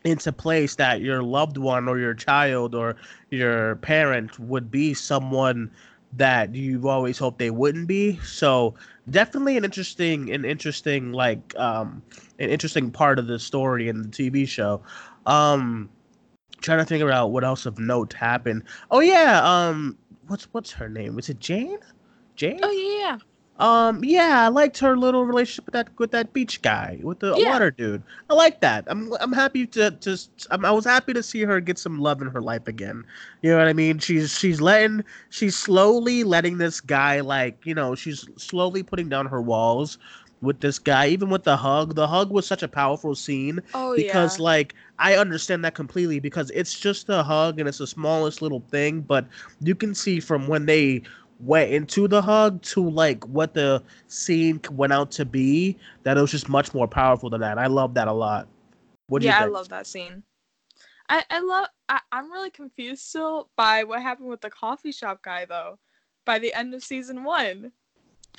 into 0.04 0.30
place 0.30 0.76
that 0.76 1.00
your 1.00 1.22
loved 1.22 1.56
one 1.56 1.88
or 1.88 1.98
your 1.98 2.14
child 2.14 2.74
or 2.74 2.96
your 3.30 3.76
parent 3.76 4.38
would 4.38 4.70
be 4.70 4.94
someone 4.94 5.70
that 6.12 6.54
you've 6.54 6.86
always 6.86 7.18
hoped 7.18 7.38
they 7.38 7.50
wouldn't 7.50 7.88
be. 7.88 8.18
So 8.18 8.74
definitely 9.10 9.56
an 9.56 9.64
interesting 9.64 10.30
an 10.32 10.44
interesting 10.44 11.12
like 11.12 11.56
um 11.58 12.02
an 12.38 12.50
interesting 12.50 12.90
part 12.90 13.18
of 13.18 13.26
the 13.26 13.38
story 13.38 13.88
in 13.88 14.02
the 14.02 14.08
TV 14.08 14.46
show. 14.46 14.82
Um 15.26 15.88
trying 16.60 16.78
to 16.78 16.86
figure 16.86 17.10
out 17.10 17.30
what 17.30 17.44
else 17.44 17.66
of 17.66 17.78
note 17.78 18.12
happened. 18.12 18.64
Oh 18.90 19.00
yeah, 19.00 19.40
um 19.42 19.96
what's 20.26 20.44
what's 20.52 20.72
her 20.72 20.88
name? 20.88 21.18
Is 21.18 21.28
it 21.28 21.40
Jane? 21.40 21.78
Jane? 22.36 22.60
Oh 22.62 22.70
yeah, 22.70 22.98
yeah. 22.98 23.18
Um, 23.58 24.04
yeah, 24.04 24.44
I 24.44 24.48
liked 24.48 24.78
her 24.78 24.96
little 24.96 25.24
relationship 25.24 25.66
with 25.66 25.72
that 25.74 25.88
with 25.98 26.10
that 26.12 26.32
beach 26.32 26.62
guy, 26.62 27.00
with 27.02 27.20
the 27.20 27.36
Yeah. 27.36 27.40
water 27.40 27.70
dude. 27.70 28.02
I 28.30 28.34
like 28.34 28.60
that. 28.60 28.84
I'm 28.86 29.12
I'm 29.20 29.32
happy 29.32 29.66
to 29.68 29.90
just 30.00 30.46
I'm, 30.50 30.64
I 30.64 30.70
was 30.70 30.84
happy 30.84 31.12
to 31.14 31.22
see 31.22 31.42
her 31.42 31.60
get 31.60 31.78
some 31.78 31.98
love 31.98 32.22
in 32.22 32.28
her 32.28 32.40
life 32.40 32.66
again. 32.68 33.04
You 33.42 33.50
know 33.50 33.58
what 33.58 33.68
I 33.68 33.72
mean? 33.72 33.98
She's 33.98 34.36
she's 34.38 34.60
letting 34.60 35.04
she's 35.30 35.56
slowly 35.56 36.22
letting 36.24 36.58
this 36.58 36.80
guy 36.80 37.20
like 37.20 37.58
you 37.64 37.74
know 37.74 37.94
she's 37.94 38.28
slowly 38.36 38.82
putting 38.82 39.08
down 39.08 39.26
her 39.26 39.42
walls 39.42 39.98
with 40.40 40.60
this 40.60 40.78
guy. 40.78 41.08
Even 41.08 41.28
with 41.30 41.44
the 41.44 41.56
hug, 41.56 41.94
the 41.94 42.06
hug 42.08 42.30
was 42.30 42.46
such 42.46 42.62
a 42.62 42.68
powerful 42.68 43.14
scene 43.14 43.60
Oh 43.74 43.94
because 43.94 44.38
yeah. 44.38 44.38
like 44.38 44.74
I 44.98 45.14
understand 45.16 45.64
that 45.64 45.74
completely 45.74 46.20
because 46.20 46.50
it's 46.50 46.78
just 46.78 47.08
a 47.08 47.22
hug 47.22 47.58
and 47.58 47.68
it's 47.68 47.78
the 47.78 47.86
smallest 47.86 48.40
little 48.42 48.64
thing, 48.70 49.00
but 49.02 49.28
you 49.60 49.74
can 49.74 49.94
see 49.94 50.20
from 50.20 50.46
when 50.48 50.66
they 50.66 51.02
went 51.40 51.70
into 51.72 52.08
the 52.08 52.22
hug 52.22 52.60
to 52.62 52.88
like 52.88 53.24
what 53.26 53.54
the 53.54 53.82
scene 54.08 54.60
went 54.72 54.92
out 54.92 55.10
to 55.12 55.24
be 55.24 55.76
that 56.02 56.16
it 56.18 56.20
was 56.20 56.30
just 56.30 56.48
much 56.48 56.74
more 56.74 56.88
powerful 56.88 57.30
than 57.30 57.40
that. 57.40 57.58
I 57.58 57.66
love 57.66 57.94
that 57.94 58.08
a 58.08 58.12
lot. 58.12 58.48
What 59.08 59.20
do 59.20 59.26
yeah, 59.26 59.38
you 59.38 59.42
I 59.42 59.46
love 59.46 59.68
that 59.70 59.86
scene. 59.86 60.24
I 61.08 61.24
I 61.30 61.40
love. 61.40 61.68
I, 61.88 62.00
I'm 62.12 62.30
really 62.32 62.50
confused 62.50 63.02
still 63.02 63.50
by 63.56 63.84
what 63.84 64.02
happened 64.02 64.28
with 64.28 64.40
the 64.40 64.50
coffee 64.50 64.92
shop 64.92 65.22
guy 65.22 65.44
though. 65.46 65.78
By 66.24 66.38
the 66.38 66.52
end 66.54 66.74
of 66.74 66.82
season 66.84 67.24
one, 67.24 67.72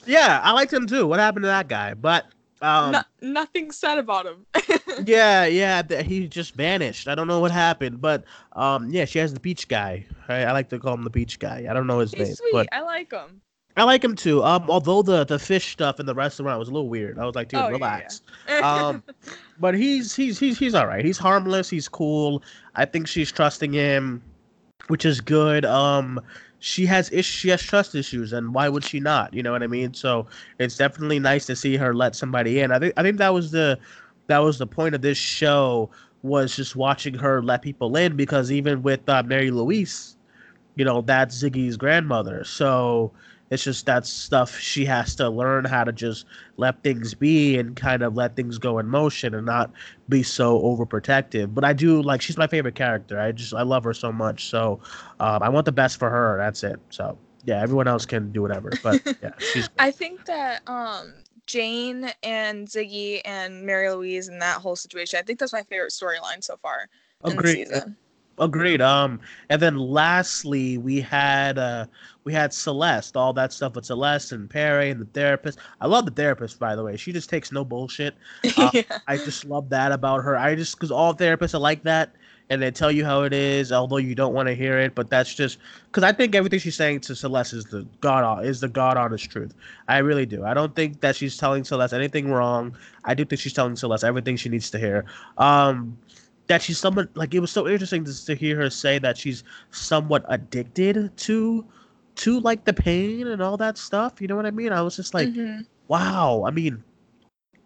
Yeah, 0.05 0.39
I 0.43 0.51
liked 0.53 0.73
him 0.73 0.87
too. 0.87 1.07
What 1.07 1.19
happened 1.19 1.43
to 1.43 1.47
that 1.47 1.67
guy? 1.67 1.93
But 1.93 2.25
um 2.61 2.91
no, 2.91 3.01
nothing 3.21 3.71
said 3.71 3.97
about 3.97 4.25
him. 4.25 4.45
yeah, 5.05 5.45
yeah, 5.45 5.81
th- 5.81 6.05
he 6.05 6.27
just 6.27 6.55
vanished. 6.55 7.07
I 7.07 7.15
don't 7.15 7.27
know 7.27 7.39
what 7.39 7.51
happened, 7.51 8.01
but 8.01 8.23
um 8.53 8.89
yeah, 8.91 9.05
she 9.05 9.19
has 9.19 9.33
the 9.33 9.39
beach 9.39 9.67
guy. 9.67 10.05
Right? 10.27 10.43
I 10.43 10.51
like 10.51 10.69
to 10.69 10.79
call 10.79 10.93
him 10.93 11.03
the 11.03 11.09
beach 11.09 11.39
guy. 11.39 11.65
I 11.69 11.73
don't 11.73 11.87
know 11.87 11.99
his 11.99 12.13
name, 12.15 12.33
sweet. 12.33 12.51
but 12.53 12.67
I 12.71 12.81
like 12.81 13.11
him. 13.11 13.41
I 13.77 13.83
like 13.83 14.03
him 14.03 14.15
too. 14.15 14.43
Um, 14.43 14.65
although 14.69 15.01
the 15.01 15.23
the 15.25 15.39
fish 15.39 15.71
stuff 15.71 15.99
in 15.99 16.05
the 16.05 16.13
restaurant 16.15 16.59
was 16.59 16.67
a 16.67 16.71
little 16.71 16.89
weird. 16.89 17.17
I 17.19 17.25
was 17.25 17.35
like, 17.35 17.47
dude, 17.49 17.59
Oh, 17.61 17.67
yeah, 17.67 17.69
relax. 17.69 18.21
yeah. 18.47 18.59
Um, 18.87 19.03
but 19.59 19.75
he's 19.75 20.15
he's 20.15 20.37
he's 20.39 20.57
he's 20.59 20.75
all 20.75 20.87
right. 20.87 21.05
He's 21.05 21.17
harmless. 21.17 21.69
He's 21.69 21.87
cool. 21.87 22.43
I 22.75 22.85
think 22.85 23.07
she's 23.07 23.31
trusting 23.31 23.71
him, 23.71 24.21
which 24.87 25.05
is 25.05 25.21
good. 25.21 25.63
Um, 25.65 26.19
she 26.61 26.85
has 26.87 27.09
is 27.11 27.25
she 27.25 27.47
has 27.49 27.61
trust 27.61 27.95
issues, 27.95 28.33
and 28.33 28.53
why 28.53 28.67
would 28.67 28.83
she 28.83 28.99
not? 28.99 29.33
You 29.33 29.43
know 29.43 29.53
what 29.53 29.63
I 29.63 29.67
mean? 29.67 29.93
So 29.93 30.27
it's 30.57 30.75
definitely 30.75 31.19
nice 31.19 31.45
to 31.45 31.55
see 31.55 31.77
her 31.77 31.93
let 31.93 32.15
somebody 32.17 32.59
in. 32.59 32.71
I 32.73 32.79
think 32.79 32.93
I 32.97 33.01
think 33.03 33.17
that 33.19 33.33
was 33.33 33.51
the 33.51 33.79
that 34.29 34.39
was 34.39 34.57
the 34.57 34.67
point 34.67 34.95
of 34.95 35.01
this 35.01 35.17
show 35.17 35.89
was 36.21 36.55
just 36.55 36.75
watching 36.75 37.13
her 37.15 37.41
let 37.41 37.61
people 37.61 37.95
in 37.95 38.15
because 38.15 38.51
even 38.51 38.81
with 38.81 39.07
uh, 39.09 39.23
Mary 39.23 39.51
Louise, 39.51 40.17
you 40.75 40.85
know 40.85 41.01
that's 41.01 41.43
Ziggy's 41.43 41.77
grandmother. 41.77 42.43
So 42.43 43.11
it's 43.49 43.63
just 43.63 43.85
that 43.87 44.05
stuff 44.05 44.57
she 44.59 44.85
has 44.85 45.15
to 45.15 45.29
learn 45.29 45.65
how 45.65 45.83
to 45.83 45.91
just 45.91 46.25
let 46.57 46.83
things 46.83 47.15
be 47.15 47.57
and 47.57 47.75
kind 47.75 48.03
of 48.03 48.15
let 48.15 48.35
things 48.35 48.59
go 48.59 48.77
in 48.77 48.87
motion 48.87 49.33
and 49.33 49.45
not 49.45 49.71
be 50.07 50.21
so 50.21 50.61
overprotective. 50.61 51.53
But 51.53 51.63
I 51.63 51.73
do 51.73 52.01
like 52.01 52.21
she's 52.21 52.37
my 52.37 52.47
favorite 52.47 52.75
character. 52.75 53.19
I 53.19 53.31
just 53.31 53.53
I 53.53 53.63
love 53.63 53.83
her 53.83 53.93
so 53.93 54.11
much. 54.11 54.49
So 54.49 54.79
um, 55.19 55.41
I 55.41 55.49
want 55.49 55.65
the 55.65 55.71
best 55.71 55.97
for 55.97 56.09
her. 56.09 56.37
That's 56.37 56.63
it. 56.63 56.79
So 56.91 57.17
yeah, 57.45 57.61
everyone 57.61 57.87
else 57.87 58.05
can 58.05 58.31
do 58.31 58.41
whatever. 58.43 58.71
But 58.83 59.01
yeah, 59.23 59.31
she's 59.39 59.69
I 59.79 59.91
think 59.91 60.25
that 60.25 60.61
um 60.67 61.13
Jane 61.49 62.11
and 62.21 62.67
Ziggy 62.67 63.21
and 63.25 63.65
Mary 63.65 63.89
Louise 63.89 64.27
and 64.27 64.39
that 64.39 64.57
whole 64.61 64.75
situation. 64.75 65.17
I 65.19 65.23
think 65.23 65.39
that's 65.39 65.51
my 65.51 65.63
favorite 65.63 65.91
storyline 65.91 66.43
so 66.43 66.57
far 66.57 66.87
in 67.25 67.31
the 67.31 67.37
agreed. 67.37 67.67
season. 67.67 67.97
Agreed. 68.37 68.81
Um, 68.81 69.19
and 69.49 69.59
then 69.59 69.75
lastly, 69.75 70.77
we 70.77 71.01
had 71.01 71.57
uh, 71.57 71.87
we 72.23 72.33
had 72.33 72.53
Celeste, 72.53 73.17
all 73.17 73.33
that 73.33 73.51
stuff 73.51 73.75
with 73.75 73.85
Celeste 73.85 74.31
and 74.31 74.47
Perry 74.47 74.91
and 74.91 75.01
the 75.01 75.05
therapist. 75.05 75.57
I 75.81 75.87
love 75.87 76.05
the 76.05 76.11
therapist, 76.11 76.59
by 76.59 76.75
the 76.75 76.83
way. 76.83 76.95
She 76.95 77.11
just 77.11 77.29
takes 77.29 77.51
no 77.51 77.65
bullshit. 77.65 78.15
Uh, 78.57 78.69
yeah. 78.73 78.99
I 79.07 79.17
just 79.17 79.45
love 79.45 79.69
that 79.69 79.91
about 79.91 80.23
her. 80.23 80.37
I 80.37 80.53
just 80.53 80.75
because 80.75 80.91
all 80.91 81.15
therapists 81.15 81.53
are 81.53 81.59
like 81.59 81.81
that, 81.83 82.13
and 82.49 82.61
they 82.61 82.71
tell 82.71 82.91
you 82.91 83.05
how 83.05 83.21
it 83.23 83.33
is, 83.33 83.71
although 83.71 83.97
you 83.97 84.15
don't 84.15 84.33
want 84.33 84.47
to 84.47 84.55
hear 84.55 84.79
it. 84.79 84.95
But 84.95 85.09
that's 85.09 85.33
just 85.33 85.59
because 85.85 86.03
I 86.03 86.11
think 86.11 86.33
everything 86.35 86.59
she's 86.59 86.75
saying 86.75 87.01
to 87.01 87.15
Celeste 87.15 87.53
is 87.53 87.65
the 87.65 87.85
god 88.01 88.45
is 88.45 88.59
the 88.59 88.67
god 88.67 88.97
honest 88.97 89.29
truth. 89.29 89.53
I 89.87 89.99
really 89.99 90.25
do. 90.25 90.43
I 90.43 90.53
don't 90.53 90.75
think 90.75 91.01
that 91.01 91.15
she's 91.15 91.37
telling 91.37 91.63
Celeste 91.63 91.93
anything 91.93 92.31
wrong. 92.31 92.75
I 93.05 93.13
do 93.13 93.23
think 93.25 93.39
she's 93.39 93.53
telling 93.53 93.75
Celeste 93.75 94.03
everything 94.03 94.35
she 94.35 94.49
needs 94.49 94.69
to 94.71 94.79
hear. 94.79 95.05
Um, 95.37 95.97
that 96.47 96.61
she's 96.63 96.79
somewhat 96.79 97.09
like 97.15 97.33
it 97.35 97.39
was 97.39 97.51
so 97.51 97.67
interesting 97.67 98.03
to, 98.05 98.25
to 98.25 98.33
hear 98.35 98.55
her 98.57 98.69
say 98.71 98.97
that 98.97 99.17
she's 99.17 99.43
somewhat 99.69 100.25
addicted 100.27 101.15
to 101.17 101.65
to 102.15 102.39
like 102.41 102.65
the 102.65 102.73
pain 102.73 103.27
and 103.27 103.41
all 103.41 103.57
that 103.57 103.77
stuff. 103.77 104.19
You 104.19 104.27
know 104.27 104.35
what 104.35 104.45
I 104.47 104.51
mean? 104.51 104.73
I 104.73 104.81
was 104.81 104.95
just 104.95 105.13
like, 105.13 105.29
Mhm. 105.29 105.65
wow. 105.87 106.43
I 106.47 106.51
mean, 106.51 106.83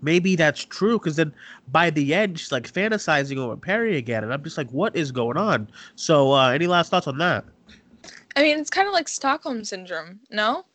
maybe 0.03 0.36
that's 0.36 0.63
true 0.65 1.00
because 1.00 1.15
then 1.17 1.33
by 1.72 1.89
the 1.89 2.13
end 2.13 2.39
she's 2.39 2.51
like 2.51 2.72
fantasizing 2.72 3.38
over 3.38 3.57
Perry 3.57 3.98
again, 3.98 4.24
and 4.24 4.33
I'm 4.33 4.43
just 4.43 4.57
like, 4.57 4.69
what 4.72 4.95
is 4.95 5.12
going 5.12 5.38
on? 5.38 5.69
So, 5.95 6.33
uh, 6.33 6.50
any 6.51 6.67
last 6.67 6.91
thoughts 6.91 7.07
on 7.07 7.17
that? 7.19 7.45
I 8.36 8.43
mean, 8.43 8.60
it's 8.60 8.69
kind 8.69 8.88
of 8.88 8.93
like 8.93 9.07
Stockholm 9.10 9.63
syndrome, 9.65 10.22
no? 10.29 10.65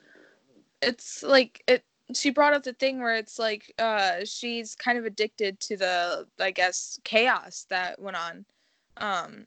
It's 0.83 1.23
like 1.23 1.63
it 1.69 1.85
she 2.15 2.31
brought 2.31 2.55
up 2.55 2.65
the 2.65 2.73
thing 2.75 3.01
where 3.01 3.17
it's 3.17 3.39
like 3.39 3.73
uh 3.79 4.25
she's 4.25 4.75
kind 4.77 4.99
of 4.99 5.05
addicted 5.07 5.61
to 5.61 5.77
the 5.77 6.29
I 6.41 6.51
guess 6.53 7.01
chaos 7.05 7.67
that 7.71 8.01
went 8.01 8.17
on. 8.17 8.47
Um 8.99 9.47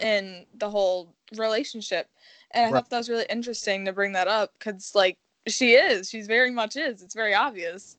in 0.00 0.46
the 0.54 0.70
whole 0.70 1.14
relationship. 1.36 2.08
And 2.52 2.66
I 2.66 2.72
Right. 2.72 2.82
thought 2.82 2.90
that 2.90 2.98
was 2.98 3.10
really 3.10 3.26
interesting 3.30 3.84
to 3.86 3.92
bring 3.92 4.12
that 4.12 4.28
up 4.28 4.52
because, 4.58 4.94
like, 4.94 5.18
she 5.48 5.74
is. 5.74 6.10
She's 6.10 6.26
very 6.26 6.50
much 6.50 6.76
is. 6.76 7.02
It's 7.02 7.14
very 7.14 7.34
obvious. 7.34 7.96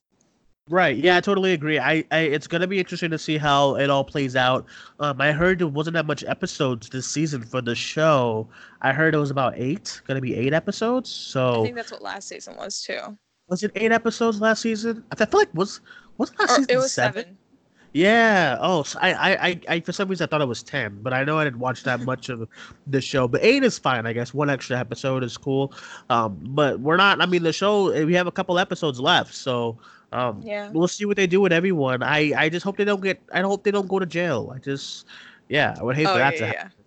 Right. 0.70 0.96
Yeah, 0.96 1.18
I 1.18 1.20
totally 1.20 1.52
agree. 1.52 1.78
I, 1.78 2.04
I 2.10 2.20
it's 2.20 2.46
gonna 2.46 2.66
be 2.66 2.78
interesting 2.78 3.10
to 3.10 3.18
see 3.18 3.36
how 3.36 3.76
it 3.76 3.90
all 3.90 4.02
plays 4.02 4.34
out. 4.34 4.64
Um, 4.98 5.20
I 5.20 5.30
heard 5.32 5.58
there 5.58 5.66
wasn't 5.68 5.92
that 5.94 6.06
much 6.06 6.24
episodes 6.24 6.88
this 6.88 7.06
season 7.06 7.42
for 7.42 7.60
the 7.60 7.74
show. 7.74 8.48
I 8.80 8.94
heard 8.94 9.14
it 9.14 9.18
was 9.18 9.30
about 9.30 9.52
eight. 9.58 10.00
Gonna 10.06 10.22
be 10.22 10.34
eight 10.34 10.54
episodes. 10.54 11.10
So 11.10 11.60
I 11.60 11.64
think 11.64 11.76
that's 11.76 11.92
what 11.92 12.00
last 12.00 12.28
season 12.28 12.56
was 12.56 12.82
too. 12.82 13.18
was 13.48 13.62
it 13.62 13.72
eight 13.74 13.92
episodes 13.92 14.40
last 14.40 14.62
season? 14.62 15.04
I 15.12 15.16
feel 15.16 15.28
like 15.38 15.52
was 15.52 15.82
was 16.16 16.32
last 16.38 16.52
Or 16.52 16.54
season 16.56 16.70
it 16.70 16.76
was 16.78 16.92
seven? 16.92 17.22
seven. 17.24 17.38
Yeah. 17.94 18.58
Oh, 18.60 18.82
so 18.82 18.98
I, 19.00 19.12
I, 19.14 19.30
I, 19.48 19.60
I, 19.68 19.80
for 19.80 19.92
some 19.92 20.08
reason 20.08 20.24
I 20.24 20.28
thought 20.28 20.42
it 20.42 20.48
was 20.48 20.62
ten, 20.62 20.98
but 21.02 21.14
I 21.14 21.24
know 21.24 21.38
I 21.38 21.44
didn't 21.44 21.60
watch 21.60 21.84
that 21.84 22.00
much 22.00 22.28
of 22.28 22.48
the 22.86 23.00
show. 23.00 23.28
But 23.28 23.42
eight 23.44 23.62
is 23.64 23.78
fine, 23.78 24.06
I 24.06 24.12
guess. 24.12 24.34
One 24.34 24.50
extra 24.50 24.78
episode 24.78 25.22
is 25.24 25.38
cool. 25.38 25.72
Um, 26.10 26.38
but 26.40 26.80
we're 26.80 26.96
not. 26.96 27.22
I 27.22 27.26
mean, 27.26 27.44
the 27.44 27.52
show 27.52 27.92
we 28.04 28.14
have 28.14 28.26
a 28.26 28.32
couple 28.32 28.58
episodes 28.58 29.00
left, 29.00 29.34
so 29.34 29.78
um, 30.12 30.42
Yeah. 30.44 30.70
we'll 30.72 30.88
see 30.88 31.06
what 31.06 31.16
they 31.16 31.26
do 31.28 31.40
with 31.40 31.52
everyone. 31.52 32.02
I, 32.02 32.32
I 32.36 32.48
just 32.50 32.64
hope 32.64 32.76
they 32.76 32.84
don't 32.84 33.02
get. 33.02 33.22
I 33.32 33.40
hope 33.42 33.64
they 33.64 33.70
don't 33.70 33.88
go 33.88 34.00
to 34.00 34.06
jail. 34.06 34.52
I 34.54 34.58
just, 34.58 35.06
yeah, 35.48 35.76
I 35.78 35.82
would 35.84 35.96
hate 35.96 36.06
Oh 36.06 36.14
for 36.14 36.18
yeah, 36.18 36.30
that 36.30 36.36
to 36.38 36.46
yeah, 36.46 36.46
happen. 36.46 36.72
yeah. 36.76 36.84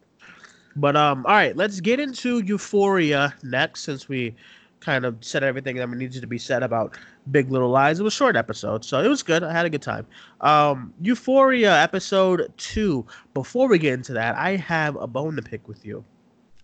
But 0.75 0.95
um, 0.95 1.25
all 1.25 1.33
right, 1.33 1.55
let's 1.55 1.79
get 1.81 1.99
into 1.99 2.39
Euphoria 2.39 3.33
next, 3.43 3.81
since 3.83 4.07
we 4.09 4.35
kind 4.79 5.05
of 5.05 5.17
said 5.21 5.43
everything 5.43 5.75
that 5.77 5.89
needed 5.89 6.21
to 6.21 6.27
be 6.27 6.37
said 6.37 6.63
about 6.63 6.97
Big 7.31 7.51
Little 7.51 7.69
Lies. 7.69 7.99
It 7.99 8.03
was 8.03 8.13
a 8.13 8.17
short 8.17 8.35
episode, 8.35 8.85
so 8.85 8.99
it 8.99 9.07
was 9.07 9.23
good. 9.23 9.43
I 9.43 9.51
had 9.51 9.65
a 9.65 9.69
good 9.69 9.81
time. 9.81 10.05
Um, 10.41 10.93
Euphoria 11.01 11.81
episode 11.81 12.51
two. 12.57 13.05
Before 13.33 13.67
we 13.67 13.79
get 13.79 13.93
into 13.93 14.13
that, 14.13 14.35
I 14.35 14.55
have 14.55 14.95
a 14.95 15.07
bone 15.07 15.35
to 15.35 15.41
pick 15.41 15.67
with 15.67 15.85
you. 15.85 16.03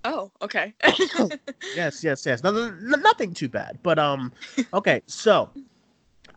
Oh, 0.05 0.32
okay. 0.41 0.74
Yes, 1.75 2.03
yes, 2.03 2.25
yes. 2.25 2.43
Nothing 2.43 3.34
too 3.34 3.50
bad. 3.50 3.79
But 3.84 3.98
um, 3.98 4.32
okay. 4.74 5.01
So, 5.08 5.50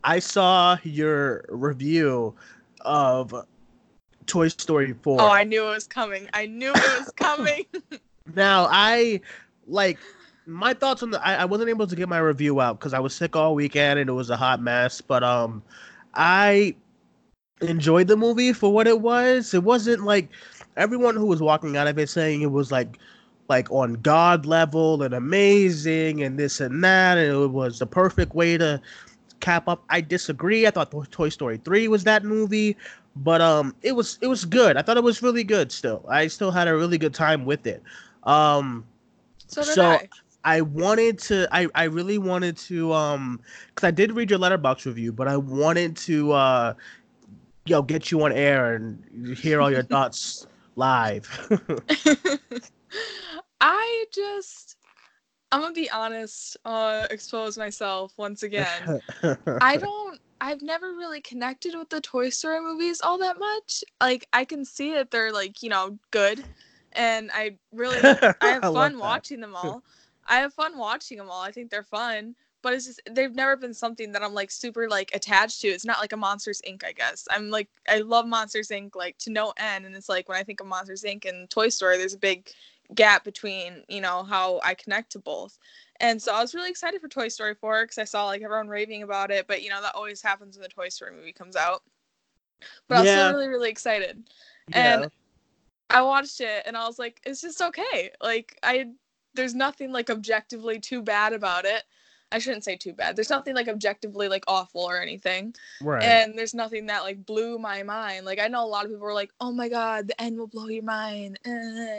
I 0.04 0.18
saw 0.18 0.78
your 0.83 1.45
review 1.49 2.35
of 2.83 3.35
Toy 4.26 4.49
Story 4.49 4.95
four. 5.02 5.21
oh, 5.21 5.28
I 5.28 5.45
knew 5.45 5.66
it 5.66 5.71
was 5.71 5.87
coming. 5.87 6.28
I 6.33 6.47
knew 6.47 6.71
it 6.71 6.99
was 6.99 7.12
coming. 7.16 7.64
Now 8.35 8.66
I 8.68 9.21
like 9.68 9.99
my 10.47 10.73
thoughts 10.75 11.03
on 11.03 11.11
the. 11.11 11.25
I, 11.26 11.35
I 11.37 11.45
wasn't 11.45 11.69
able 11.71 11.87
to 11.87 11.97
get 11.97 12.09
my 12.09 12.19
review 12.19 12.61
out 12.61 12.79
because 12.79 12.95
I 12.95 12.99
was 12.99 13.15
sick 13.15 13.35
all 13.37 13.55
weekend 13.55 13.99
and 13.99 14.09
it 14.09 14.12
was 14.12 14.31
a 14.31 14.37
hot 14.37 14.61
mess. 14.62 15.00
But 15.00 15.23
um, 15.23 15.62
I 16.15 16.75
enjoyed 17.61 18.07
the 18.07 18.17
movie 18.17 18.53
for 18.53 18.73
what 18.73 18.87
it 18.87 19.00
was. 19.00 19.55
It 19.55 19.65
wasn't 19.65 20.05
like 20.05 20.29
everyone 20.76 21.17
who 21.17 21.26
was 21.26 21.41
walking 21.41 21.76
out 21.76 21.87
of 21.87 21.99
it 21.99 22.09
saying 22.09 22.43
it 22.43 22.50
was 22.53 22.71
like 22.71 22.99
like 23.49 23.71
on 23.71 23.95
God 23.95 24.45
level 24.45 25.03
and 25.03 25.15
amazing 25.15 26.23
and 26.23 26.38
this 26.38 26.61
and 26.61 26.83
that 26.83 27.17
and 27.17 27.33
it 27.33 27.47
was 27.49 27.79
the 27.79 27.87
perfect 27.87 28.35
way 28.35 28.59
to 28.59 28.81
cap 29.41 29.69
up. 29.69 29.85
I 29.88 30.00
disagree. 30.00 30.67
I 30.67 30.71
thought 30.71 30.91
Toy- 30.91 31.05
Toy 31.11 31.29
Story 31.29 31.59
3 31.65 31.87
was 31.88 32.05
that 32.05 32.25
movie, 32.25 32.76
but 33.17 33.41
um 33.41 33.75
it 33.83 33.93
was 33.93 34.19
it 34.21 34.26
was 34.26 34.45
good. 34.45 34.76
I 34.76 34.83
thought 34.83 34.97
it 34.97 35.05
was 35.05 35.23
really 35.23 35.45
good 35.45 35.71
still. 35.73 36.05
I 36.09 36.26
still 36.26 36.50
had 36.50 36.69
a 36.69 36.75
really 36.76 36.99
good 36.99 37.15
time 37.15 37.45
with 37.45 37.67
it. 37.67 37.83
Um 38.25 38.85
so 39.47 39.62
did 39.62 39.75
So- 39.75 39.85
I. 39.91 40.09
I 40.47 40.62
wanted 40.62 41.19
to 41.30 41.49
I 41.52 41.69
I 41.75 41.85
really 41.85 42.19
wanted 42.19 42.56
to 42.69 42.93
um 42.95 43.41
cuz 43.76 43.85
I 43.85 43.93
did 43.93 44.13
read 44.13 44.30
your 44.30 44.41
Letterboxd 44.41 44.87
review, 44.87 45.13
but 45.13 45.28
I 45.28 45.37
wanted 45.39 45.97
to 46.09 46.32
uh 46.32 46.75
you 47.67 47.75
know 47.76 47.82
get 47.82 48.11
you 48.11 48.23
on 48.25 48.32
air 48.32 48.75
and 48.76 49.37
hear 49.37 49.61
all 49.61 49.71
your 49.71 49.82
thoughts 49.85 50.47
live. 50.76 51.28
I 53.61 54.04
just 54.13 54.76
I'm 55.52 55.61
gonna 55.63 55.75
be 55.75 55.91
honest, 55.91 56.56
uh 56.65 57.06
expose 57.11 57.59
myself 57.59 58.15
once 58.19 58.43
again. 58.43 58.95
I 59.61 59.78
don't 59.78 60.21
I've 60.41 60.63
never 60.63 60.89
really 60.95 61.21
connected 61.21 61.75
with 61.76 61.91
the 61.91 62.00
Toy 62.00 62.30
Story 62.30 62.61
movies 62.61 63.00
all 63.02 63.19
that 63.19 63.39
much. 63.39 63.85
Like 64.00 64.26
I 64.32 64.45
can 64.45 64.65
see 64.65 64.93
that 64.95 65.11
they're 65.11 65.32
like, 65.32 65.63
you 65.63 65.71
know, 65.71 65.99
good 66.11 66.45
and 66.93 67.30
I 67.32 67.59
really 67.73 68.19
I 68.41 68.50
have 68.50 68.67
love 68.71 68.93
fun 68.93 68.99
watching 68.99 69.41
them 69.41 69.54
all. 69.56 69.85
I 70.28 70.36
have 70.39 70.54
fun 70.54 70.78
watching 70.78 71.19
them 71.19 71.30
all. 71.30 71.43
I 71.43 71.50
think 71.52 71.71
they're 71.71 71.82
fun, 71.82 72.34
but 72.62 72.73
it's 72.75 72.86
just 72.86 73.00
they've 73.10 73.34
never 73.34 73.56
been 73.56 73.75
something 73.75 74.12
that 74.12 74.23
I'm 74.23 74.34
like 74.34 74.50
super 74.50 74.89
like 74.89 75.10
attached 75.15 75.60
to. 75.62 75.69
It's 75.69 75.84
not 75.84 76.00
like 76.00 76.12
a 76.12 76.17
Monsters 76.17 76.62
Inc. 76.69 76.84
I 76.84 76.93
guess 76.93 77.26
I'm 77.30 77.50
like 77.50 77.69
I 77.89 77.99
love 78.00 78.26
Monsters 78.26 78.69
Inc. 78.69 78.95
like 78.97 79.19
to 79.19 79.30
no 79.30 79.52
end, 79.56 79.86
and 79.86 79.95
it's 79.95 80.08
like 80.08 80.28
when 80.28 80.39
I 80.39 80.43
think 80.43 80.60
of 80.60 80.67
Monsters 80.67 81.04
Inc. 81.04 81.25
and 81.28 81.49
Toy 81.50 81.69
Story, 81.69 81.97
there's 81.99 82.15
a 82.15 82.19
big 82.19 82.49
gap 82.95 83.25
between 83.25 83.82
you 83.89 84.00
know 84.00 84.23
how 84.25 84.60
I 84.65 84.75
connect 84.75 85.12
to 85.12 85.19
both. 85.19 85.58
And 86.00 86.21
so 86.21 86.34
I 86.34 86.41
was 86.43 86.54
really 86.54 86.71
excited 86.71 87.00
for 87.00 87.08
Toy 87.08 87.28
Story 87.28 87.54
4 87.54 87.84
because 87.84 87.99
I 87.99 88.04
saw 88.04 88.26
like 88.26 88.43
everyone 88.43 88.69
raving 88.69 89.02
about 89.02 89.30
it, 89.30 89.47
but 89.47 89.62
you 89.62 89.71
know 89.71 89.80
that 89.82 89.95
always 89.95 90.23
happens 90.23 90.56
when 90.56 90.62
the 90.62 90.69
Toy 90.69 90.89
Story 90.89 91.12
movie 91.15 91.32
comes 91.32 91.56
out. 91.56 91.82
But 92.89 92.97
I 92.97 93.00
was 93.00 93.08
Yeah. 93.08 93.12
still 93.12 93.32
really 93.39 93.49
really 93.49 93.71
excited. 93.71 94.28
Yeah. 94.69 95.02
And 95.02 95.10
I 95.91 96.02
watched 96.02 96.41
it 96.41 96.62
and 96.67 96.76
I 96.76 96.86
was 96.86 96.99
like, 96.99 97.21
it's 97.25 97.41
just 97.41 97.60
okay. 97.60 98.10
Like 98.21 98.58
I 98.62 98.91
there's 99.37 99.55
nothing 99.55 99.93
like 99.93 100.11
objectively 100.11 100.81
too 100.81 101.03
bad 101.03 101.33
about 101.33 101.65
it. 101.65 101.85
I 102.33 102.39
shouldn't 102.41 102.65
say 102.65 102.75
too 102.75 102.93
bad. 102.93 103.15
There's 103.15 103.31
nothing 103.31 103.55
like 103.55 103.69
objectively 103.69 104.29
like 104.29 104.43
awful 104.49 104.81
or 104.83 105.01
anything. 105.01 105.55
right. 105.81 106.03
And 106.03 106.37
there's 106.37 106.55
nothing 106.55 106.87
that 106.87 107.05
like 107.05 107.25
blew 107.25 107.57
my 107.57 107.85
mind. 107.85 108.27
Like 108.27 108.41
I 108.41 108.49
know 108.49 108.65
a 108.65 108.67
lot 108.67 108.85
of 108.85 108.91
people 108.91 109.05
were 109.07 109.15
like, 109.15 109.31
"Oh 109.41 109.53
my 109.53 109.69
god, 109.69 110.09
the 110.09 110.21
end 110.21 110.37
will 110.37 110.49
blow 110.49 110.67
your 110.67 110.83
mind." 110.83 111.39
eh," 111.45 111.51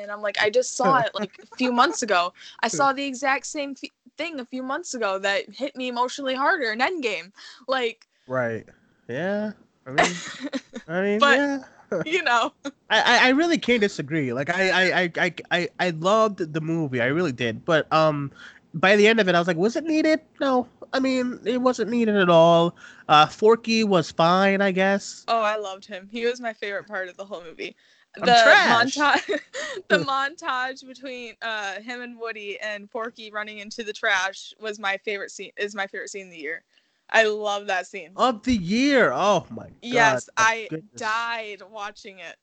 And 0.02 0.12
I'm 0.12 0.22
like, 0.22 0.38
I 0.42 0.50
just 0.50 0.76
saw 0.76 0.98
it 1.00 1.12
like 1.16 1.40
a 1.42 1.56
few 1.56 1.72
months 1.72 2.02
ago. 2.04 2.34
I 2.62 2.68
saw 2.68 2.92
the 2.92 3.06
exact 3.06 3.46
same 3.46 3.74
f- 3.82 3.90
thing 4.18 4.42
a 4.42 4.46
few 4.46 4.64
months 4.64 4.94
ago 4.96 5.18
that 5.20 5.50
hit 5.56 5.78
me 5.78 5.88
emotionally 5.88 6.36
harder 6.36 6.74
in 6.74 6.80
Endgame. 6.80 7.32
Like, 7.70 8.06
right. 8.28 8.66
Yeah. 9.08 9.54
I 9.86 9.92
mean, 9.92 10.16
I 10.90 11.02
mean, 11.02 11.20
But- 11.20 11.38
yeah. 11.38 11.60
you 12.06 12.24
know. 12.24 12.54
I, 12.90 13.28
I- 13.28 13.30
really 13.30 13.58
can't 13.58 13.82
disagree. 13.82 14.34
Like 14.34 14.50
I, 14.50 14.70
I, 14.70 15.12
I, 15.18 15.34
I, 15.52 15.70
I, 15.80 15.90
loved 15.92 16.54
the 16.54 16.62
movie. 16.62 17.02
I 17.02 17.08
really 17.08 17.32
did. 17.32 17.66
But 17.66 17.92
um, 17.94 18.32
by 18.74 18.96
the 18.96 19.08
end 19.08 19.20
of 19.20 19.28
it, 19.28 19.36
I 19.36 19.40
was 19.40 19.48
like, 19.48 19.58
was 19.58 19.76
it 19.76 19.84
needed? 19.84 20.22
No. 20.40 20.68
I 20.94 21.00
mean, 21.00 21.40
it 21.46 21.62
wasn't 21.62 21.90
needed 21.92 22.16
at 22.16 22.30
all. 22.30 22.76
Uh, 23.10 23.26
Forky 23.26 23.84
was 23.84 24.12
fine, 24.12 24.62
I 24.62 24.72
guess. 24.72 25.26
Oh, 25.28 25.42
I 25.42 25.58
loved 25.58 25.86
him. 25.86 26.08
He 26.12 26.26
was 26.26 26.40
my 26.40 26.54
favorite 26.54 26.88
part 26.88 27.10
of 27.10 27.18
the 27.18 27.26
whole 27.26 27.44
movie. 27.44 27.76
I'm 28.16 28.26
The 28.26 28.42
trash. 28.44 28.96
montage, 28.96 29.40
the 29.90 29.98
montage 30.00 30.88
between 30.88 31.36
uh 31.42 31.82
him 31.82 32.02
and 32.02 32.18
Woody 32.18 32.58
and 32.60 32.90
Forky 32.90 33.32
running 33.32 33.60
into 33.60 33.84
the 33.84 33.94
trash 33.94 34.54
was 34.60 34.80
my 34.80 34.98
favorite 35.04 35.30
scene. 35.30 35.52
Is 35.58 35.76
my 35.76 35.88
favorite 35.88 36.10
scene 36.10 36.28
of 36.28 36.32
the 36.32 36.40
year. 36.40 36.64
I 37.10 37.26
love 37.26 37.68
that 37.68 37.88
scene. 37.88 38.12
Of 38.16 38.44
the 38.44 38.56
year. 38.56 39.12
Oh 39.14 39.46
my 39.50 39.64
god. 39.66 39.74
yes, 39.82 40.30
I 40.38 40.68
goodness. 40.70 40.90
died 40.96 41.62
watching 41.72 42.20
it. 42.20 42.36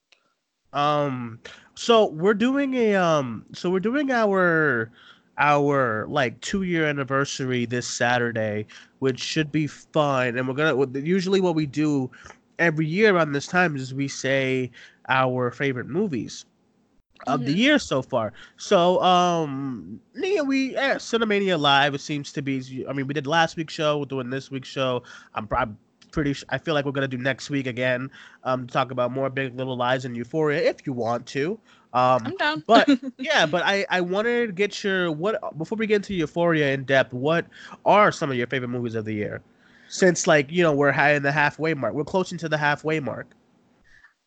Um, 0.72 1.38
so 1.74 2.06
we're 2.06 2.34
doing 2.34 2.74
a 2.74 2.94
um, 2.96 3.46
so 3.52 3.70
we're 3.70 3.80
doing 3.80 4.10
our 4.10 4.90
our 5.38 6.06
like 6.08 6.40
two 6.40 6.62
year 6.62 6.86
anniversary 6.86 7.66
this 7.66 7.86
Saturday, 7.86 8.66
which 8.98 9.20
should 9.20 9.52
be 9.52 9.66
fun. 9.66 10.36
And 10.36 10.48
we're 10.48 10.54
gonna 10.54 10.98
usually 11.00 11.40
what 11.40 11.54
we 11.54 11.66
do 11.66 12.10
every 12.58 12.86
year 12.86 13.14
around 13.14 13.32
this 13.32 13.46
time 13.46 13.76
is 13.76 13.92
we 13.94 14.08
say 14.08 14.70
our 15.08 15.50
favorite 15.50 15.88
movies 15.88 16.46
of 17.26 17.44
the 17.44 17.52
Mhm. 17.52 17.56
year 17.56 17.78
so 17.78 18.02
far. 18.02 18.32
So 18.56 19.02
um, 19.02 20.00
yeah, 20.14 20.40
we 20.42 20.72
yeah, 20.74 20.96
Cinemania 20.96 21.58
Live. 21.58 21.94
It 21.94 22.00
seems 22.00 22.32
to 22.32 22.42
be. 22.42 22.84
I 22.88 22.92
mean, 22.92 23.06
we 23.06 23.14
did 23.14 23.26
last 23.26 23.56
week's 23.56 23.74
show. 23.74 23.98
We're 23.98 24.04
doing 24.06 24.30
this 24.30 24.50
week's 24.50 24.68
show. 24.68 25.02
I'm 25.34 25.46
probably 25.46 25.76
pretty. 26.12 26.34
I 26.48 26.58
feel 26.58 26.74
like 26.74 26.84
we're 26.84 26.92
gonna 26.92 27.08
do 27.08 27.18
next 27.18 27.50
week 27.50 27.66
again. 27.66 28.10
Um, 28.44 28.66
to 28.66 28.72
talk 28.72 28.90
about 28.90 29.12
more 29.12 29.28
Big 29.30 29.56
Little 29.56 29.76
Lies 29.76 30.04
and 30.04 30.16
Euphoria 30.16 30.62
if 30.62 30.86
you 30.86 30.92
want 30.92 31.26
to. 31.26 31.58
Um, 31.92 32.26
I'm 32.26 32.36
down. 32.36 32.64
but 32.66 32.88
yeah, 33.18 33.46
but 33.46 33.62
I 33.64 33.86
I 33.90 34.00
wanted 34.00 34.46
to 34.48 34.52
get 34.52 34.82
your 34.82 35.12
what 35.12 35.56
before 35.58 35.76
we 35.76 35.86
get 35.86 35.96
into 35.96 36.14
Euphoria 36.14 36.72
in 36.72 36.84
depth. 36.84 37.12
What 37.12 37.46
are 37.84 38.10
some 38.12 38.30
of 38.30 38.36
your 38.36 38.46
favorite 38.48 38.68
movies 38.68 38.94
of 38.96 39.04
the 39.04 39.14
year? 39.14 39.42
Since 39.88 40.26
like 40.26 40.50
you 40.50 40.62
know 40.62 40.72
we're 40.72 40.90
high 40.92 41.12
in 41.14 41.22
the 41.22 41.30
halfway 41.30 41.72
mark, 41.74 41.94
we're 41.94 42.04
close 42.04 42.32
into 42.32 42.48
the 42.48 42.58
halfway 42.58 42.98
mark. 43.00 43.28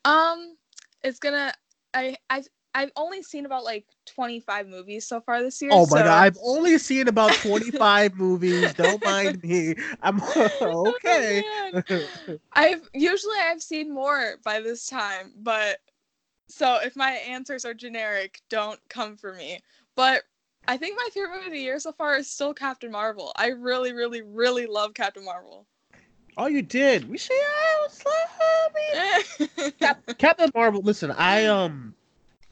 um, 0.05 0.55
it's 1.03 1.19
gonna. 1.19 1.53
I 1.93 2.15
I 2.29 2.43
I've 2.77 2.91
only 2.95 3.23
seen 3.23 3.47
about 3.47 3.63
like 3.63 3.85
25 4.05 4.67
movies 4.67 5.07
so 5.07 5.19
far 5.19 5.41
this 5.41 5.59
year. 5.63 5.71
Oh 5.73 5.87
my 5.89 5.97
so- 5.97 6.03
god, 6.03 6.07
I've 6.07 6.37
only 6.43 6.77
seen 6.77 7.07
about 7.07 7.33
25 7.33 8.15
movies. 8.15 8.71
Don't 8.75 9.03
mind 9.03 9.41
me. 9.43 9.73
I'm 10.03 10.21
okay. 10.61 11.43
Oh. 11.73 11.81
I've 12.53 12.87
usually 12.93 13.37
I've 13.41 13.63
seen 13.63 13.91
more 13.91 14.35
by 14.43 14.61
this 14.61 14.85
time, 14.85 15.31
but 15.37 15.79
so 16.47 16.77
if 16.83 16.95
my 16.95 17.13
answers 17.13 17.65
are 17.65 17.73
generic, 17.73 18.41
don't 18.47 18.79
come 18.89 19.17
for 19.17 19.33
me. 19.33 19.59
But 19.95 20.21
I 20.67 20.77
think 20.77 20.97
my 20.97 21.09
favorite 21.11 21.33
movie 21.35 21.47
of 21.47 21.53
the 21.53 21.59
year 21.59 21.79
so 21.79 21.91
far 21.93 22.15
is 22.17 22.27
still 22.29 22.53
Captain 22.53 22.91
Marvel. 22.91 23.31
I 23.37 23.47
really, 23.47 23.91
really, 23.91 24.21
really 24.21 24.67
love 24.67 24.93
Captain 24.93 25.25
Marvel. 25.25 25.65
oh, 26.37 26.45
you 26.45 26.61
did. 26.61 27.09
We 27.09 27.17
see. 27.17 27.33
I 27.33 27.87
was 27.87 29.71
Cap- 29.79 30.03
Captain 30.19 30.51
Marvel. 30.53 30.81
Listen, 30.81 31.09
I 31.11 31.45
um, 31.45 31.95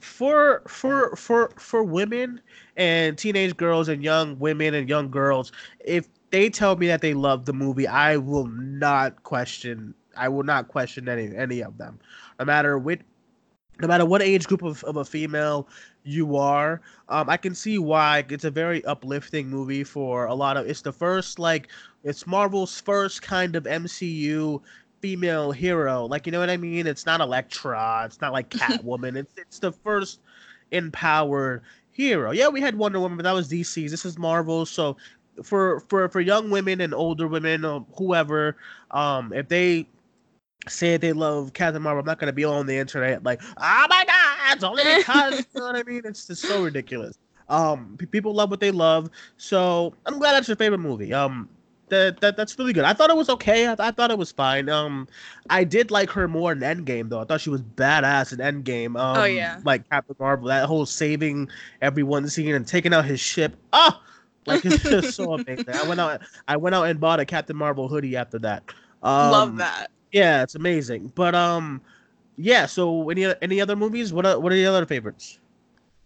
for 0.05 0.61
for 0.67 1.15
for 1.15 1.51
for 1.57 1.83
women 1.83 2.39
and 2.77 3.17
teenage 3.17 3.57
girls 3.57 3.89
and 3.89 4.03
young 4.03 4.37
women 4.39 4.73
and 4.75 4.87
young 4.87 5.09
girls, 5.09 5.51
if 5.83 6.07
they 6.29 6.49
tell 6.49 6.75
me 6.75 6.87
that 6.87 7.01
they 7.01 7.13
love 7.13 7.45
the 7.45 7.53
movie, 7.53 7.87
I 7.87 8.17
will 8.17 8.47
not 8.47 9.23
question. 9.23 9.93
I 10.15 10.29
will 10.29 10.43
not 10.43 10.67
question 10.67 11.09
any 11.09 11.35
any 11.35 11.61
of 11.61 11.77
them, 11.77 11.99
no 12.39 12.45
matter 12.45 12.77
what, 12.77 12.99
no 13.81 13.87
matter 13.87 14.05
what 14.05 14.21
age 14.21 14.47
group 14.47 14.61
of, 14.61 14.83
of 14.83 14.97
a 14.97 15.03
female 15.03 15.67
you 16.03 16.37
are. 16.37 16.81
Um, 17.09 17.29
I 17.29 17.35
can 17.35 17.55
see 17.55 17.79
why 17.79 18.23
it's 18.29 18.45
a 18.45 18.51
very 18.51 18.85
uplifting 18.85 19.49
movie 19.49 19.83
for 19.83 20.27
a 20.27 20.35
lot 20.35 20.55
of. 20.55 20.67
It's 20.67 20.81
the 20.81 20.93
first 20.93 21.39
like 21.39 21.67
it's 22.03 22.27
Marvel's 22.27 22.79
first 22.79 23.23
kind 23.23 23.55
of 23.55 23.63
MCU 23.63 24.61
female 25.05 25.51
hero. 25.51 26.05
Like 26.05 26.25
you 26.25 26.31
know 26.31 26.39
what 26.39 26.49
I 26.49 26.57
mean? 26.57 26.87
It's 26.87 27.05
not 27.05 27.21
Elektra. 27.21 28.01
It's 28.07 28.19
not 28.21 28.33
like 28.33 28.49
Catwoman. 28.61 29.15
it's 29.15 29.37
it's 29.37 29.59
the 29.59 29.71
first 29.71 30.19
empowered 30.71 31.61
hero. 31.91 32.31
Yeah, 32.31 32.47
we 32.47 32.59
had 32.59 32.75
Wonder 32.75 32.99
Woman, 32.99 33.15
but 33.15 33.21
that 33.21 33.33
was 33.33 33.47
DC's. 33.47 33.91
This 33.91 34.03
is 34.03 34.17
Marvel. 34.17 34.65
So 34.65 34.97
for 35.43 35.81
for 35.81 36.09
for 36.09 36.21
young 36.21 36.49
women 36.49 36.81
and 36.81 36.91
older 36.91 37.27
women 37.27 37.63
or 37.63 37.85
whoever, 37.95 38.57
um, 38.89 39.31
if 39.31 39.47
they 39.47 39.85
say 40.67 40.97
they 40.97 41.13
love 41.13 41.53
Captain 41.53 41.83
Marvel, 41.83 41.99
I'm 41.99 42.07
not 42.07 42.17
gonna 42.17 42.33
be 42.33 42.43
on 42.43 42.65
the 42.65 42.75
internet 42.75 43.23
like, 43.23 43.43
oh 43.43 43.85
my 43.87 44.05
god, 44.07 44.55
it's 44.55 44.63
only 44.63 44.83
because 44.97 45.45
you 45.53 45.59
know 45.59 45.67
what 45.67 45.75
I 45.75 45.83
mean. 45.83 46.01
It's 46.03 46.25
just 46.25 46.41
so 46.41 46.63
ridiculous. 46.63 47.19
Um, 47.47 47.95
people 48.09 48.33
love 48.33 48.49
what 48.49 48.59
they 48.59 48.71
love, 48.71 49.11
so 49.37 49.93
I'm 50.07 50.17
glad 50.17 50.31
that's 50.31 50.47
your 50.47 50.57
favorite 50.57 50.79
movie. 50.79 51.13
Um, 51.13 51.47
that, 51.89 52.19
that 52.21 52.37
that's 52.37 52.57
really 52.57 52.73
good. 52.73 52.83
I 52.83 52.93
thought 52.93 53.09
it 53.09 53.15
was 53.15 53.29
okay. 53.29 53.67
I, 53.67 53.75
I 53.77 53.91
thought 53.91 54.11
it 54.11 54.17
was 54.17 54.31
fine. 54.31 54.69
Um, 54.69 55.07
I 55.49 55.63
did 55.63 55.91
like 55.91 56.09
her 56.11 56.27
more 56.27 56.51
in 56.51 56.59
Endgame 56.59 57.09
though. 57.09 57.19
I 57.19 57.25
thought 57.25 57.41
she 57.41 57.49
was 57.49 57.61
badass 57.61 58.33
in 58.33 58.39
Endgame. 58.39 58.99
Um, 58.99 59.17
oh 59.17 59.25
yeah, 59.25 59.59
like 59.63 59.87
Captain 59.89 60.15
Marvel. 60.19 60.47
That 60.47 60.65
whole 60.65 60.85
saving 60.85 61.49
everyone 61.81 62.27
scene 62.27 62.55
and 62.55 62.67
taking 62.67 62.93
out 62.93 63.05
his 63.05 63.19
ship. 63.19 63.55
Oh, 63.73 64.01
like 64.45 64.65
it's 64.65 64.83
just 64.83 65.15
so 65.15 65.33
amazing. 65.39 65.69
I 65.69 65.87
went 65.87 65.99
out. 65.99 66.21
I 66.47 66.57
went 66.57 66.75
out 66.75 66.83
and 66.83 66.99
bought 66.99 67.19
a 67.19 67.25
Captain 67.25 67.55
Marvel 67.55 67.87
hoodie 67.87 68.15
after 68.15 68.39
that. 68.39 68.63
Um, 69.03 69.31
Love 69.31 69.57
that. 69.57 69.91
Yeah, 70.11 70.43
it's 70.43 70.55
amazing. 70.55 71.11
But 71.15 71.35
um, 71.35 71.81
yeah. 72.35 72.65
So 72.65 73.09
any 73.09 73.33
any 73.41 73.61
other 73.61 73.75
movies? 73.75 74.11
What 74.11 74.25
are, 74.25 74.39
what 74.39 74.51
are 74.51 74.55
the 74.55 74.65
other 74.65 74.85
favorites? 74.85 75.39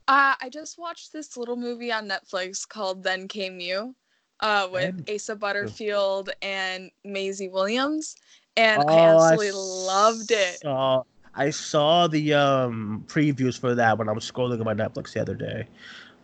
Uh, 0.09 0.33
I 0.41 0.49
just 0.49 0.79
watched 0.79 1.13
this 1.13 1.37
little 1.37 1.55
movie 1.55 1.91
on 1.91 2.09
Netflix 2.09 2.67
called 2.67 3.03
Then 3.03 3.27
Came 3.27 3.59
You 3.59 3.93
uh, 4.39 4.67
with. 4.71 5.09
Asa 5.09 5.35
Butterfield 5.35 6.29
and 6.41 6.91
Maisie 7.03 7.49
Williams, 7.49 8.15
and 8.57 8.83
oh, 8.85 8.87
I 8.87 8.99
absolutely 8.99 9.49
I 9.49 9.53
loved 9.53 10.31
it. 10.31 10.59
Saw, 10.61 11.03
I 11.35 11.49
saw 11.49 12.07
the 12.07 12.33
um, 12.33 13.03
previews 13.07 13.59
for 13.59 13.75
that 13.75 13.97
when 13.97 14.09
I 14.09 14.11
was 14.11 14.29
scrolling 14.29 14.59
on 14.59 14.65
my 14.65 14.73
Netflix 14.73 15.13
the 15.13 15.21
other 15.21 15.35
day. 15.35 15.67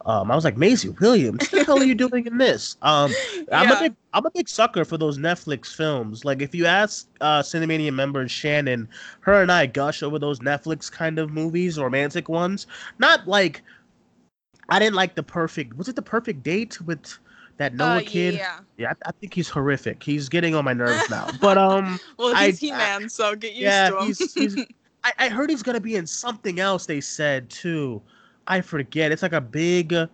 Um, 0.06 0.30
I 0.30 0.36
was 0.36 0.44
like, 0.44 0.56
Maisie 0.56 0.90
Williams, 0.90 1.52
what 1.52 1.52
the 1.52 1.64
hell 1.64 1.80
are 1.80 1.84
you 1.84 1.96
doing 2.08 2.28
in 2.28 2.38
this? 2.38 2.78
Um, 2.84 3.12
I'm 3.52 3.72
a 3.72 3.80
big, 3.80 3.96
I'm 4.14 4.26
a 4.26 4.32
big 4.32 4.48
sucker 4.48 4.86
for 4.86 4.98
those 4.98 5.18
Netflix 5.18 5.74
films. 5.76 6.24
Like, 6.24 6.44
if 6.44 6.54
you 6.54 6.68
ask 6.68 7.08
uh, 7.22 7.42
Cinemania 7.42 7.92
member 7.92 8.28
Shannon, 8.28 8.88
her 9.22 9.42
and 9.42 9.52
I 9.52 9.66
gush 9.66 10.04
over 10.04 10.20
those 10.20 10.40
Netflix 10.40 10.92
kind 10.92 11.18
of 11.18 11.32
movies, 11.32 11.80
romantic 11.80 12.30
ones. 12.30 12.68
Not 13.00 13.28
like, 13.28 13.64
I 14.70 14.78
didn't 14.78 14.96
like 14.96 15.16
the 15.16 15.24
perfect. 15.24 15.76
Was 15.76 15.88
it 15.88 15.96
the 15.96 16.04
perfect 16.04 16.44
date 16.44 16.80
with 16.82 17.18
that 17.58 17.74
Noah 17.74 17.98
uh, 17.98 18.02
kid? 18.02 18.36
Yeah, 18.36 18.60
yeah. 18.78 18.94
I, 19.06 19.10
I, 19.10 19.12
think 19.14 19.34
he's 19.34 19.50
horrific. 19.50 20.04
He's 20.04 20.30
getting 20.30 20.56
on 20.56 20.66
my 20.66 20.74
nerves 20.74 21.08
now. 21.10 21.30
But 21.40 21.58
um, 21.58 22.00
well, 22.18 22.36
he's 22.36 22.60
He 22.60 22.72
Man, 22.72 23.10
so 23.10 23.36
get 23.36 23.52
used 23.52 23.62
yeah, 23.62 23.90
to 23.90 24.00
him. 24.00 24.08
he's, 24.08 24.34
he's 24.34 24.66
I, 25.04 25.14
I 25.20 25.30
heard 25.30 25.50
he's 25.50 25.64
gonna 25.64 25.80
be 25.80 25.96
in 25.96 26.08
something 26.08 26.60
else. 26.60 26.86
They 26.86 27.02
said 27.02 27.50
too. 27.50 28.02
I 28.48 28.62
forget. 28.62 29.12
It's 29.12 29.22
like 29.22 29.34
a 29.34 29.42
big. 29.42 29.94
Uh, 29.94 30.08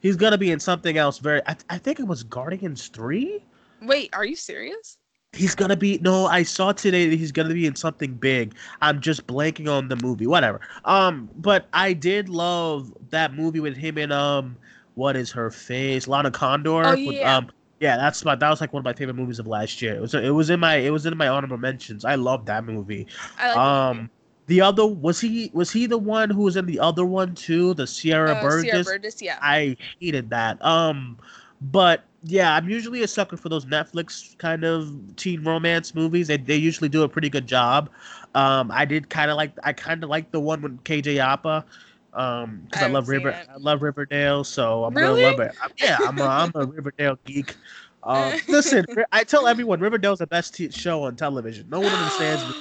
he's 0.00 0.16
gonna 0.16 0.38
be 0.38 0.50
in 0.50 0.60
something 0.60 0.96
else. 0.96 1.18
Very. 1.18 1.42
I, 1.46 1.56
I 1.68 1.78
think 1.78 2.00
it 2.00 2.06
was 2.06 2.22
Guardians 2.22 2.88
Three. 2.88 3.44
Wait, 3.82 4.10
are 4.14 4.24
you 4.24 4.36
serious? 4.36 4.98
He's 5.32 5.54
gonna 5.54 5.76
be 5.76 5.98
no. 5.98 6.26
I 6.26 6.42
saw 6.42 6.72
today 6.72 7.08
that 7.08 7.16
he's 7.16 7.32
gonna 7.32 7.54
be 7.54 7.66
in 7.66 7.76
something 7.76 8.14
big. 8.14 8.54
I'm 8.82 9.00
just 9.00 9.26
blanking 9.26 9.70
on 9.70 9.88
the 9.88 9.96
movie. 9.96 10.26
Whatever. 10.26 10.60
Um, 10.84 11.30
but 11.36 11.68
I 11.72 11.92
did 11.92 12.28
love 12.28 12.92
that 13.10 13.34
movie 13.34 13.60
with 13.60 13.76
him 13.76 13.96
and 13.98 14.12
um, 14.12 14.56
what 15.00 15.16
is 15.16 15.30
her 15.32 15.50
face? 15.50 16.06
Lana 16.06 16.30
Condor. 16.30 16.84
Oh 16.84 16.92
yeah. 16.92 17.08
With, 17.08 17.22
um, 17.22 17.50
yeah, 17.80 17.96
that's 17.96 18.22
my 18.22 18.34
that 18.34 18.50
was 18.50 18.60
like 18.60 18.74
one 18.74 18.82
of 18.82 18.84
my 18.84 18.92
favorite 18.92 19.14
movies 19.14 19.38
of 19.38 19.46
last 19.46 19.80
year. 19.80 19.94
It 19.96 20.00
was 20.00 20.12
it 20.14 20.34
was 20.34 20.50
in 20.50 20.60
my 20.60 20.76
it 20.76 20.90
was 20.90 21.06
in 21.06 21.16
my 21.16 21.26
honorable 21.26 21.56
mentions. 21.56 22.04
I 22.04 22.16
love 22.16 22.44
that 22.46 22.64
movie. 22.64 23.06
I 23.38 23.48
like 23.48 23.56
um, 23.56 24.10
the 24.46 24.60
other 24.60 24.86
was 24.86 25.18
he 25.18 25.50
was 25.54 25.70
he 25.70 25.86
the 25.86 25.96
one 25.96 26.28
who 26.28 26.42
was 26.42 26.56
in 26.56 26.66
the 26.66 26.78
other 26.78 27.06
one 27.06 27.34
too? 27.34 27.72
The 27.72 27.86
Sierra 27.86 28.32
uh, 28.32 28.42
Burgess. 28.42 28.70
Sierra 28.70 28.84
Burgess, 28.84 29.22
yeah. 29.22 29.38
I 29.40 29.78
hated 29.98 30.28
that. 30.28 30.62
Um, 30.62 31.18
but 31.62 32.04
yeah, 32.22 32.54
I'm 32.54 32.68
usually 32.68 33.02
a 33.02 33.08
sucker 33.08 33.38
for 33.38 33.48
those 33.48 33.64
Netflix 33.64 34.36
kind 34.36 34.64
of 34.64 34.92
teen 35.16 35.42
romance 35.42 35.94
movies. 35.94 36.28
They 36.28 36.36
they 36.36 36.56
usually 36.56 36.90
do 36.90 37.04
a 37.04 37.08
pretty 37.08 37.30
good 37.30 37.46
job. 37.46 37.88
Um, 38.34 38.70
I 38.70 38.84
did 38.84 39.08
kind 39.08 39.30
of 39.30 39.38
like 39.38 39.52
I 39.64 39.72
kind 39.72 40.04
of 40.04 40.10
like 40.10 40.30
the 40.30 40.40
one 40.40 40.60
with 40.60 40.84
KJ 40.84 41.18
Apa. 41.18 41.64
Um, 42.12 42.62
because 42.64 42.82
I, 42.82 42.86
I 42.86 42.90
love 42.90 43.08
River. 43.08 43.32
I 43.32 43.56
love 43.56 43.82
Riverdale, 43.82 44.44
so 44.44 44.84
I'm 44.84 44.94
really? 44.94 45.22
gonna 45.22 45.36
love 45.36 45.40
it. 45.40 45.56
I'm, 45.62 45.70
yeah, 45.78 45.98
I'm 46.00 46.18
a, 46.18 46.24
I'm 46.24 46.52
a 46.54 46.66
Riverdale 46.66 47.18
geek. 47.24 47.56
Uh, 48.02 48.36
listen, 48.48 48.84
I 49.12 49.24
tell 49.24 49.46
everyone 49.46 49.80
Riverdale's 49.80 50.18
the 50.18 50.26
best 50.26 50.54
t- 50.54 50.70
show 50.70 51.02
on 51.04 51.16
television. 51.16 51.68
No 51.68 51.80
one 51.80 51.92
understands 51.92 52.44
me. 52.48 52.54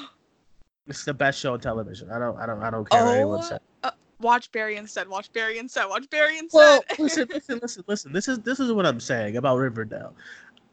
It's 0.87 1.05
the 1.05 1.13
best 1.13 1.39
show 1.39 1.53
on 1.53 1.59
television. 1.59 2.11
I 2.11 2.19
don't. 2.19 2.37
I 2.37 2.45
don't. 2.45 2.61
I 2.63 2.69
don't 2.69 2.89
care 2.89 3.01
oh, 3.01 3.05
what 3.05 3.15
anyone 3.15 3.43
says. 3.43 3.59
Uh, 3.83 3.91
watch 4.21 4.51
Barry 4.51 4.75
instead. 4.75 5.07
Watch 5.07 5.31
Barry 5.33 5.57
instead. 5.59 5.85
Watch 5.87 6.09
Barry 6.09 6.37
instead. 6.37 6.57
Well, 6.57 6.83
listen, 6.97 7.27
listen, 7.31 7.59
listen, 7.61 7.83
listen. 7.87 8.13
This 8.13 8.27
is 8.27 8.39
this 8.39 8.59
is 8.59 8.71
what 8.71 8.85
I'm 8.85 8.99
saying 8.99 9.37
about 9.37 9.57
Riverdale. 9.57 10.13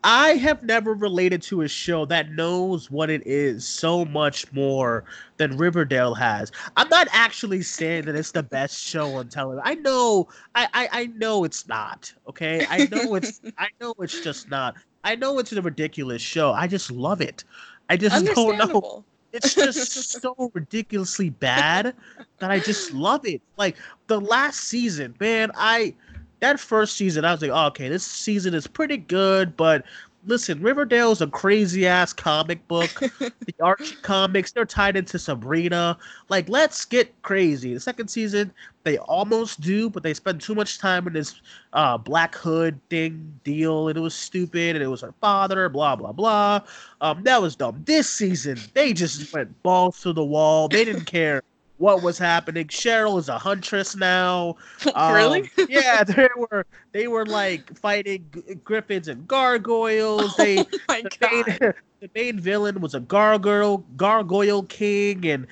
I 0.05 0.35
have 0.35 0.63
never 0.63 0.95
related 0.95 1.43
to 1.43 1.63
a 1.63 1.69
show 1.69 2.05
that 2.07 2.31
knows 2.31 2.91
what 2.91 3.11
it 3.11 3.27
is 3.27 3.67
so 3.67 4.05
much 4.05 4.53
more 4.53 5.05
than 5.37 5.57
Riverdale 5.57 6.15
has. 6.15 6.53
I'm 6.77 6.89
not 6.89 7.09
actually 7.11 7.63
saying 7.63 8.05
that 8.05 8.15
it's 8.15 8.31
the 8.31 8.43
best 8.43 8.81
show 8.81 9.17
on 9.17 9.29
television. 9.29 9.63
I 9.65 9.75
know, 9.75 10.29
I, 10.55 10.69
I, 10.75 10.89
I 10.93 11.07
know 11.07 11.45
it's 11.45 11.67
not. 11.67 12.13
Okay, 12.29 12.67
I 12.71 12.87
know 12.87 13.17
it's, 13.17 13.41
I 13.59 13.69
know 13.81 13.95
it's 13.99 14.21
just 14.21 14.49
not. 14.49 14.77
I 15.03 15.17
know 15.17 15.39
it's 15.39 15.53
a 15.53 15.63
ridiculous 15.63 16.23
show. 16.23 16.53
I 16.53 16.67
just 16.67 16.91
love 16.91 17.21
it. 17.21 17.45
I 17.89 17.97
just 17.97 18.25
don't 18.35 18.59
know 18.59 19.05
it's 19.37 19.55
just 19.55 20.21
so 20.23 20.51
ridiculously 20.55 21.31
bad 21.31 21.95
that 22.39 22.51
I 22.51 22.59
just 22.59 22.93
love 22.93 23.27
it. 23.27 23.43
Like 23.57 23.77
the 24.07 24.21
last 24.21 24.61
season, 24.65 25.15
man, 25.21 25.51
I 25.55 25.95
that 26.41 26.61
first 26.61 26.97
season, 26.97 27.25
I 27.25 27.33
was 27.33 27.43
like, 27.43 27.51
oh, 27.53 27.67
okay, 27.67 27.89
this 27.89 28.05
season 28.05 28.55
is 28.55 28.67
pretty 28.67 28.97
good, 28.97 29.57
but 29.57 29.85
listen, 30.27 30.61
Riverdale's 30.61 31.23
a 31.23 31.27
crazy 31.29 31.87
ass 31.87 32.13
comic 32.13 32.67
book. 32.69 32.91
the 33.19 33.55
Archie 33.61 33.97
comics, 34.03 34.53
they're 34.53 34.67
tied 34.67 34.97
into 34.97 35.19
Sabrina. 35.19 35.97
Like, 36.29 36.49
let's 36.49 36.85
get 36.85 37.15
crazy. 37.23 37.75
The 37.75 37.81
second 37.81 38.09
season, 38.09 38.53
they 38.83 38.99
almost 38.99 39.61
do, 39.61 39.89
but 39.89 40.03
they 40.03 40.15
spend 40.15 40.41
too 40.41 40.55
much 40.55 40.79
time 40.79 41.07
in 41.07 41.13
this 41.13 41.41
uh, 41.73 41.97
Black 41.97 42.35
Hood 42.35 42.79
thing 42.91 43.41
deal, 43.45 43.89
and 43.89 43.97
it 43.97 44.01
was 44.01 44.15
stupid, 44.15 44.77
and 44.77 44.85
it 44.85 44.89
was 44.89 45.01
her 45.01 45.15
father, 45.21 45.69
blah 45.69 45.97
blah 45.97 46.13
blah. 46.13 46.61
Um, 47.01 47.23
that 47.23 47.41
was 47.41 47.57
dumb. 47.57 47.83
This 47.85 48.09
season, 48.09 48.59
they 48.75 48.93
just 48.93 49.33
went 49.33 49.63
balls 49.63 50.01
to 50.03 50.13
the 50.13 50.25
wall. 50.25 50.69
They 50.69 50.85
didn't 50.85 51.05
care 51.07 51.43
what 51.79 52.03
was 52.03 52.19
happening. 52.19 52.67
Cheryl 52.67 53.19
is 53.19 53.29
a 53.29 53.39
huntress 53.39 53.97
now. 53.97 54.57
Um, 54.95 55.15
really? 55.15 55.51
yeah, 55.69 56.05
they 56.05 56.29
were 56.37 56.65
they 56.93 57.07
were 57.07 57.27
like 57.27 57.77
fighting 57.79 58.25
griffins 58.65 59.09
and 59.09 59.27
gargoyles. 59.27 60.35
They 60.37 60.59
oh 60.59 60.67
my 60.89 61.03
the 61.03 61.11
god. 61.19 61.47
Main, 61.47 61.75
the 62.01 62.11
main 62.15 62.41
villain 62.41 62.81
was 62.81 62.95
a 62.95 63.01
gargoyle 63.01 63.79
gargoyle 63.97 64.63
king, 64.65 65.27
and 65.27 65.47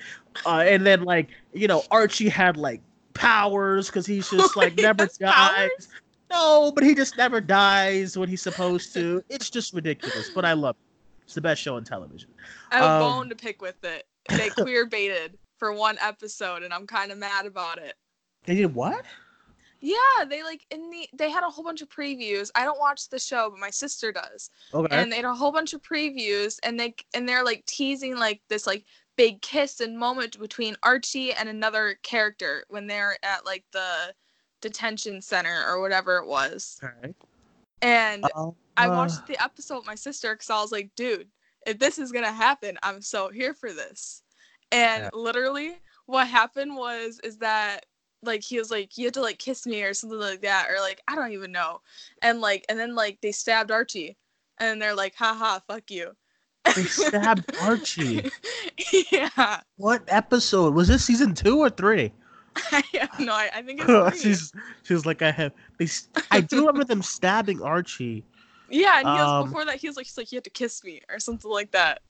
uh, 0.45 0.63
and 0.65 0.85
then 0.85 1.03
like 1.03 1.27
you 1.53 1.67
know 1.67 1.83
Archie 1.91 2.29
had 2.29 2.57
like 2.57 2.81
powers 3.13 3.87
because 3.87 4.05
he's 4.05 4.29
just 4.29 4.55
like 4.55 4.75
never 4.77 5.05
dies. 5.05 5.17
Powers? 5.19 5.89
No, 6.31 6.71
but 6.73 6.83
he 6.83 6.95
just 6.95 7.17
never 7.17 7.41
dies 7.41 8.17
when 8.17 8.29
he's 8.29 8.41
supposed 8.41 8.93
to. 8.93 9.23
It's 9.29 9.49
just 9.49 9.73
ridiculous, 9.73 10.31
but 10.33 10.45
I 10.45 10.53
love 10.53 10.75
it. 10.75 11.23
It's 11.25 11.35
the 11.35 11.41
best 11.41 11.61
show 11.61 11.75
on 11.75 11.83
television. 11.83 12.29
I 12.71 12.77
have 12.77 12.85
um, 12.85 12.95
a 12.95 12.99
bone 12.99 13.29
to 13.29 13.35
pick 13.35 13.61
with 13.61 13.83
it. 13.83 14.07
They 14.29 14.49
queer 14.49 14.85
baited 14.87 15.37
for 15.57 15.73
one 15.73 15.97
episode, 16.01 16.63
and 16.63 16.73
I'm 16.73 16.87
kind 16.87 17.11
of 17.11 17.17
mad 17.17 17.45
about 17.45 17.77
it. 17.77 17.95
They 18.45 18.55
did 18.55 18.73
what? 18.73 19.05
Yeah, 19.81 20.25
they 20.27 20.41
like 20.41 20.65
in 20.71 20.89
the 20.89 21.07
they 21.13 21.29
had 21.29 21.43
a 21.43 21.49
whole 21.49 21.63
bunch 21.63 21.81
of 21.81 21.89
previews. 21.89 22.49
I 22.55 22.63
don't 22.63 22.79
watch 22.79 23.09
the 23.09 23.19
show, 23.19 23.49
but 23.51 23.59
my 23.59 23.69
sister 23.69 24.11
does. 24.11 24.49
Okay. 24.73 24.95
And 24.95 25.11
they 25.11 25.17
had 25.17 25.25
a 25.25 25.33
whole 25.35 25.51
bunch 25.51 25.73
of 25.73 25.81
previews, 25.81 26.57
and 26.63 26.79
they 26.79 26.95
and 27.13 27.27
they're 27.27 27.43
like 27.43 27.65
teasing 27.65 28.17
like 28.17 28.41
this 28.49 28.65
like 28.65 28.85
big 29.15 29.41
kiss 29.41 29.81
and 29.81 29.97
moment 29.97 30.39
between 30.39 30.75
Archie 30.83 31.33
and 31.33 31.47
another 31.47 31.99
character 32.03 32.65
when 32.69 32.87
they're 32.87 33.17
at 33.23 33.45
like 33.45 33.63
the 33.71 34.13
detention 34.61 35.21
center 35.21 35.63
or 35.67 35.79
whatever 35.81 36.17
it 36.17 36.27
was. 36.27 36.79
Okay. 36.83 37.13
And 37.81 38.23
uh, 38.35 38.51
I 38.77 38.87
watched 38.87 39.27
the 39.27 39.41
episode 39.43 39.77
with 39.77 39.87
my 39.87 39.95
sister 39.95 40.33
because 40.33 40.49
I 40.49 40.61
was 40.61 40.71
like, 40.71 40.89
dude, 40.95 41.27
if 41.67 41.77
this 41.77 41.99
is 41.99 42.11
gonna 42.11 42.31
happen, 42.31 42.77
I'm 42.81 43.01
so 43.01 43.29
here 43.29 43.53
for 43.53 43.71
this. 43.71 44.23
And 44.75 45.03
yeah. 45.03 45.09
literally 45.13 45.77
what 46.05 46.27
happened 46.27 46.75
was 46.75 47.19
is 47.23 47.37
that 47.37 47.85
like 48.21 48.43
he 48.43 48.57
was 48.59 48.69
like 48.69 48.97
you 48.97 49.05
have 49.05 49.13
to 49.13 49.21
like 49.21 49.39
kiss 49.39 49.65
me 49.65 49.81
or 49.83 49.93
something 49.93 50.19
like 50.19 50.41
that 50.41 50.67
or 50.69 50.81
like 50.81 51.01
I 51.07 51.15
don't 51.15 51.31
even 51.31 51.51
know, 51.51 51.79
and 52.21 52.41
like 52.41 52.65
and 52.67 52.77
then 52.77 52.93
like 52.93 53.19
they 53.21 53.31
stabbed 53.31 53.71
Archie, 53.71 54.17
and 54.59 54.81
they're 54.81 54.95
like 54.95 55.15
haha 55.15 55.59
fuck 55.65 55.89
you. 55.89 56.11
They 56.75 56.83
stabbed 56.83 57.55
Archie. 57.61 58.29
yeah, 59.11 59.61
What 59.77 60.03
episode 60.07 60.73
was 60.73 60.89
this? 60.89 61.05
Season 61.05 61.33
two 61.33 61.59
or 61.59 61.69
three? 61.69 62.11
I 62.71 62.83
have 62.99 63.19
no. 63.19 63.33
I, 63.33 63.49
I 63.55 63.61
think 63.61 63.81
it's 63.83 64.21
she's 64.21 64.51
she's 64.83 65.05
like 65.05 65.21
I 65.21 65.31
have. 65.31 65.53
They, 65.77 65.87
I 66.31 66.41
do 66.41 66.67
remember 66.67 66.83
them 66.83 67.01
stabbing 67.01 67.61
Archie. 67.61 68.25
yeah, 68.69 68.99
and 68.99 69.07
he 69.07 69.13
was 69.13 69.29
um, 69.29 69.45
before 69.45 69.63
that 69.65 69.77
he 69.77 69.87
was 69.87 69.95
like 69.95 70.05
he's 70.05 70.17
like 70.17 70.31
you 70.33 70.37
have 70.37 70.43
to 70.43 70.49
kiss 70.49 70.83
me 70.83 71.01
or 71.09 71.19
something 71.19 71.49
like 71.49 71.71
that. 71.71 72.01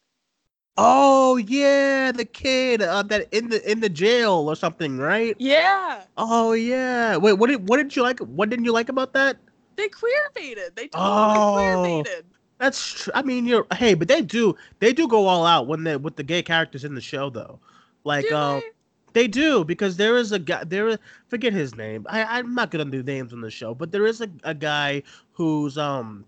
Oh 0.78 1.38
yeah, 1.38 2.12
the 2.12 2.26
kid 2.26 2.82
uh, 2.82 3.02
that 3.04 3.28
in 3.34 3.50
the 3.50 3.70
in 3.72 3.80
the 3.80 3.90
jail 3.90 4.32
or 4.50 4.56
something, 4.56 4.98
right? 4.98 5.36
Yeah, 5.40 6.04
Oh 6.18 6.52
yeah. 6.54 7.16
Wait, 7.18 7.34
what 7.34 7.48
did 7.50 7.68
what 7.68 7.78
did 7.78 7.96
you 7.96 8.04
like? 8.04 8.20
What 8.20 8.50
didn't 8.50 8.66
you 8.66 8.72
like 8.74 8.90
about 8.90 9.14
that? 9.14 9.38
they 9.78 9.90
queer 9.90 10.32
baited. 10.34 10.74
They 10.76 10.88
totally 10.88 11.12
Oh. 11.12 11.54
queer 11.54 12.04
baited. 12.04 12.26
That's 12.60 13.04
tr- 13.04 13.10
I 13.14 13.22
mean, 13.24 13.46
you're 13.46 13.66
hey, 13.74 13.94
but 13.94 14.08
they 14.08 14.22
do 14.22 14.56
they 14.80 14.94
do 14.94 15.08
go 15.08 15.28
all 15.28 15.46
out 15.46 15.68
when 15.68 15.84
they 15.84 15.96
with 15.98 16.16
the 16.18 16.24
gay 16.24 16.42
characters 16.42 16.84
in 16.84 16.96
the 16.96 17.02
show 17.02 17.30
though. 17.30 17.60
Like 18.04 18.28
Do 18.30 18.36
um, 18.36 18.60
they? 18.60 18.70
They 19.22 19.28
do 19.30 19.64
because 19.64 19.96
there 19.96 20.18
is 20.18 20.34
a 20.34 20.40
guy. 20.40 20.64
There, 20.66 20.90
is- 20.90 20.98
forget 21.30 21.54
his 21.54 21.76
name. 21.76 22.06
I, 22.10 22.24
I'm 22.38 22.54
not 22.54 22.70
gonna 22.72 22.86
do 22.86 23.02
names 23.02 23.32
on 23.32 23.40
the 23.42 23.50
show, 23.50 23.74
but 23.74 23.92
there 23.94 24.06
is 24.06 24.20
a, 24.22 24.30
a 24.44 24.54
guy 24.54 25.04
who's 25.32 25.78
um, 25.78 26.26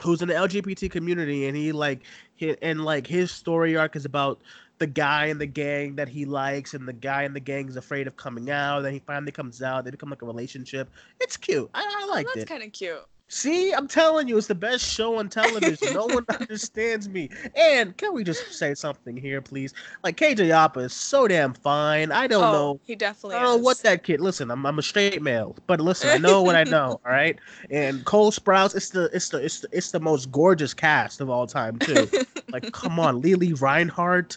who's 0.00 0.22
in 0.22 0.28
the 0.28 0.34
LGBT 0.34 0.90
community, 0.90 1.46
and 1.46 1.56
he 1.56 1.72
like, 1.72 2.00
he, 2.34 2.56
and 2.62 2.84
like 2.84 3.06
his 3.06 3.30
story 3.30 3.76
arc 3.76 3.96
is 3.96 4.04
about 4.04 4.40
the 4.78 4.86
guy 4.86 5.26
in 5.26 5.38
the 5.38 5.46
gang 5.46 5.94
that 5.96 6.08
he 6.08 6.24
likes, 6.24 6.74
and 6.74 6.86
the 6.86 6.92
guy 6.92 7.22
in 7.22 7.32
the 7.32 7.40
gang 7.40 7.68
is 7.68 7.76
afraid 7.76 8.06
of 8.06 8.16
coming 8.16 8.50
out. 8.50 8.80
Then 8.80 8.92
he 8.92 8.98
finally 8.98 9.32
comes 9.32 9.62
out. 9.62 9.84
They 9.84 9.90
become 9.90 10.10
like 10.10 10.22
a 10.22 10.26
relationship. 10.26 10.90
It's 11.20 11.36
cute. 11.36 11.70
I, 11.74 12.02
I 12.02 12.06
liked 12.06 12.30
that's 12.34 12.44
it. 12.44 12.48
kind 12.48 12.62
of 12.62 12.72
cute. 12.72 13.04
See, 13.28 13.72
I'm 13.72 13.88
telling 13.88 14.28
you, 14.28 14.36
it's 14.36 14.48
the 14.48 14.54
best 14.54 14.84
show 14.84 15.18
on 15.18 15.30
television. 15.30 15.94
no 15.94 16.06
one 16.06 16.26
understands 16.40 17.08
me. 17.08 17.30
And 17.56 17.96
can 17.96 18.12
we 18.12 18.22
just 18.22 18.52
say 18.52 18.74
something 18.74 19.16
here, 19.16 19.40
please? 19.40 19.72
Like 20.02 20.18
KJ 20.18 20.50
Apa 20.50 20.80
is 20.80 20.92
so 20.92 21.26
damn 21.26 21.54
fine. 21.54 22.12
I 22.12 22.26
don't 22.26 22.44
oh, 22.44 22.52
know. 22.52 22.80
he 22.84 22.94
definitely 22.94 23.36
I 23.36 23.42
don't 23.42 23.58
know 23.58 23.64
what 23.64 23.78
that 23.78 24.04
kid. 24.04 24.20
Listen, 24.20 24.50
I'm 24.50 24.66
I'm 24.66 24.78
a 24.78 24.82
straight 24.82 25.22
male, 25.22 25.56
but 25.66 25.80
listen, 25.80 26.10
I 26.10 26.18
know 26.18 26.42
what 26.42 26.54
I 26.54 26.64
know. 26.64 27.00
All 27.04 27.12
right. 27.12 27.38
And 27.70 28.04
Cole 28.04 28.30
Sprouse, 28.30 28.76
it's 28.76 28.90
the 28.90 29.04
it's 29.14 29.30
the 29.30 29.38
it's 29.38 29.60
the, 29.60 29.68
it's 29.72 29.90
the 29.90 30.00
most 30.00 30.30
gorgeous 30.30 30.74
cast 30.74 31.22
of 31.22 31.30
all 31.30 31.46
time 31.46 31.78
too. 31.78 32.08
like, 32.52 32.72
come 32.72 33.00
on, 33.00 33.22
Lili 33.22 33.54
Reinhart, 33.54 34.36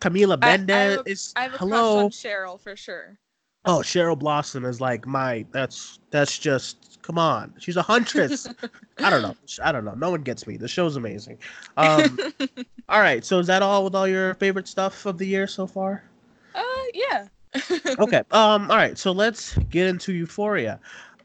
Camila 0.00 0.38
Mendes. 0.40 0.74
have 0.74 1.06
a- 1.06 1.10
is 1.10 1.32
I 1.36 1.42
have 1.42 1.54
a 1.54 1.58
hello. 1.58 1.94
crush 1.94 2.04
on 2.04 2.10
Cheryl 2.10 2.60
for 2.60 2.76
sure. 2.76 3.18
Oh, 3.64 3.78
Cheryl 3.78 4.18
Blossom 4.18 4.64
is 4.64 4.80
like 4.80 5.06
my. 5.06 5.44
That's 5.52 5.98
that's 6.10 6.38
just 6.38 6.95
come 7.06 7.18
on. 7.18 7.54
She's 7.58 7.76
a 7.76 7.82
huntress. 7.82 8.48
I 8.98 9.10
don't 9.10 9.22
know. 9.22 9.36
I 9.62 9.70
don't 9.72 9.84
know. 9.84 9.94
No 9.94 10.10
one 10.10 10.22
gets 10.22 10.46
me. 10.46 10.56
The 10.56 10.66
show's 10.68 10.96
amazing. 10.96 11.38
Um, 11.76 12.18
all 12.88 13.00
right. 13.00 13.24
So 13.24 13.38
is 13.38 13.46
that 13.46 13.62
all 13.62 13.84
with 13.84 13.94
all 13.94 14.08
your 14.08 14.34
favorite 14.34 14.66
stuff 14.66 15.06
of 15.06 15.18
the 15.18 15.26
year 15.26 15.46
so 15.46 15.66
far? 15.66 16.02
uh, 16.54 16.62
yeah. 16.94 17.28
Okay. 17.98 18.22
Um. 18.32 18.70
All 18.70 18.76
right. 18.76 18.98
So 18.98 19.12
let's 19.12 19.56
get 19.70 19.86
into 19.86 20.12
Euphoria. 20.12 20.80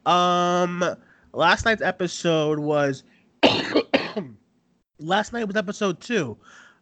Um. 0.05 0.83
Last 1.33 1.65
night's 1.65 1.81
episode 1.81 2.59
was. 2.59 3.03
last 4.99 5.33
night 5.33 5.45
was 5.47 5.55
episode 5.55 5.99
two. 5.99 6.37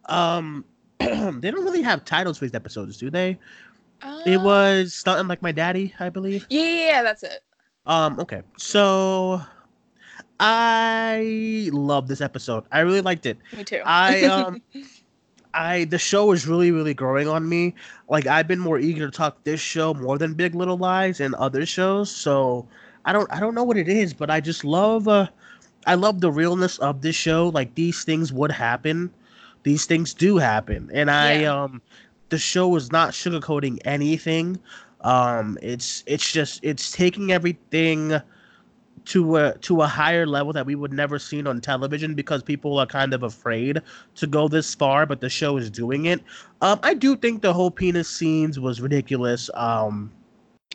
Um. 0.06 0.64
they 0.98 1.50
don't 1.50 1.64
really 1.64 1.82
have 1.82 2.04
titles 2.04 2.38
for 2.38 2.44
these 2.44 2.54
episodes, 2.54 2.98
do 2.98 3.10
they? 3.10 3.38
It 4.26 4.36
Uh, 4.36 4.42
was 4.42 4.94
something 4.94 5.28
like 5.28 5.40
my 5.42 5.52
daddy, 5.52 5.94
I 5.98 6.08
believe. 6.10 6.46
Yeah, 6.50 6.62
yeah, 6.62 6.86
yeah, 6.86 7.02
that's 7.02 7.22
it. 7.22 7.42
Um, 7.86 8.18
okay. 8.20 8.42
So 8.56 9.40
I 10.38 11.68
love 11.72 12.08
this 12.08 12.20
episode. 12.20 12.64
I 12.72 12.80
really 12.80 13.00
liked 13.00 13.26
it. 13.26 13.38
Me 13.56 13.64
too. 13.64 13.82
I 13.84 14.24
um 14.24 14.62
I 15.54 15.84
the 15.84 15.98
show 15.98 16.32
is 16.32 16.46
really, 16.46 16.70
really 16.70 16.94
growing 16.94 17.28
on 17.28 17.48
me. 17.48 17.74
Like 18.08 18.26
I've 18.26 18.46
been 18.48 18.58
more 18.60 18.78
eager 18.78 19.06
to 19.06 19.16
talk 19.16 19.42
this 19.44 19.60
show 19.60 19.94
more 19.94 20.18
than 20.18 20.34
Big 20.34 20.54
Little 20.54 20.78
Lies 20.78 21.20
and 21.20 21.34
other 21.34 21.66
shows. 21.66 22.10
So 22.10 22.66
I 23.04 23.12
don't 23.12 23.30
I 23.32 23.40
don't 23.40 23.54
know 23.54 23.64
what 23.64 23.76
it 23.76 23.88
is, 23.88 24.14
but 24.14 24.30
I 24.30 24.40
just 24.40 24.64
love 24.64 25.08
uh 25.08 25.28
I 25.86 25.94
love 25.94 26.20
the 26.20 26.30
realness 26.30 26.78
of 26.78 27.02
this 27.02 27.16
show. 27.16 27.48
Like 27.48 27.74
these 27.74 28.04
things 28.04 28.32
would 28.32 28.52
happen. 28.52 29.12
These 29.62 29.86
things 29.86 30.14
do 30.14 30.38
happen. 30.38 30.90
And 30.92 31.10
I 31.10 31.42
Yeah. 31.42 31.64
um 31.64 31.82
the 32.30 32.38
show 32.38 32.74
is 32.76 32.92
not 32.92 33.10
sugarcoating 33.10 33.78
anything. 33.84 34.58
Um 35.02 35.58
it's 35.62 36.04
it's 36.06 36.30
just 36.30 36.60
it's 36.62 36.90
taking 36.92 37.32
everything 37.32 38.20
to 39.06 39.36
a 39.36 39.58
to 39.58 39.82
a 39.82 39.86
higher 39.86 40.26
level 40.26 40.52
that 40.52 40.66
we 40.66 40.74
would 40.74 40.92
never 40.92 41.18
seen 41.18 41.46
on 41.46 41.60
television 41.60 42.14
because 42.14 42.42
people 42.42 42.78
are 42.78 42.86
kind 42.86 43.14
of 43.14 43.22
afraid 43.22 43.80
to 44.16 44.26
go 44.26 44.48
this 44.48 44.74
far, 44.74 45.06
but 45.06 45.20
the 45.20 45.28
show 45.28 45.56
is 45.56 45.70
doing 45.70 46.06
it. 46.06 46.20
Um, 46.60 46.78
I 46.82 46.94
do 46.94 47.16
think 47.16 47.42
the 47.42 47.52
whole 47.52 47.70
penis 47.70 48.08
scenes 48.08 48.60
was 48.60 48.80
ridiculous. 48.80 49.50
Um, 49.54 50.12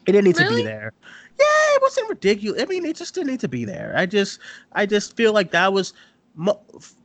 it 0.06 0.12
didn't 0.12 0.26
need 0.26 0.36
to 0.36 0.50
be 0.50 0.64
there. 0.64 0.92
Yeah, 1.40 1.76
it 1.76 1.82
wasn't 1.82 2.10
ridiculous. 2.10 2.62
I 2.62 2.66
mean, 2.66 2.86
it 2.86 2.96
just 2.96 3.16
didn't 3.16 3.32
need 3.32 3.40
to 3.42 3.48
be 3.48 3.66
there. 3.66 3.94
I 3.98 4.06
just, 4.06 4.40
I 4.74 4.86
just 4.86 5.18
feel 5.18 5.34
like 5.34 5.52
that 5.52 5.74
was 5.74 5.94
mo- 6.36 6.62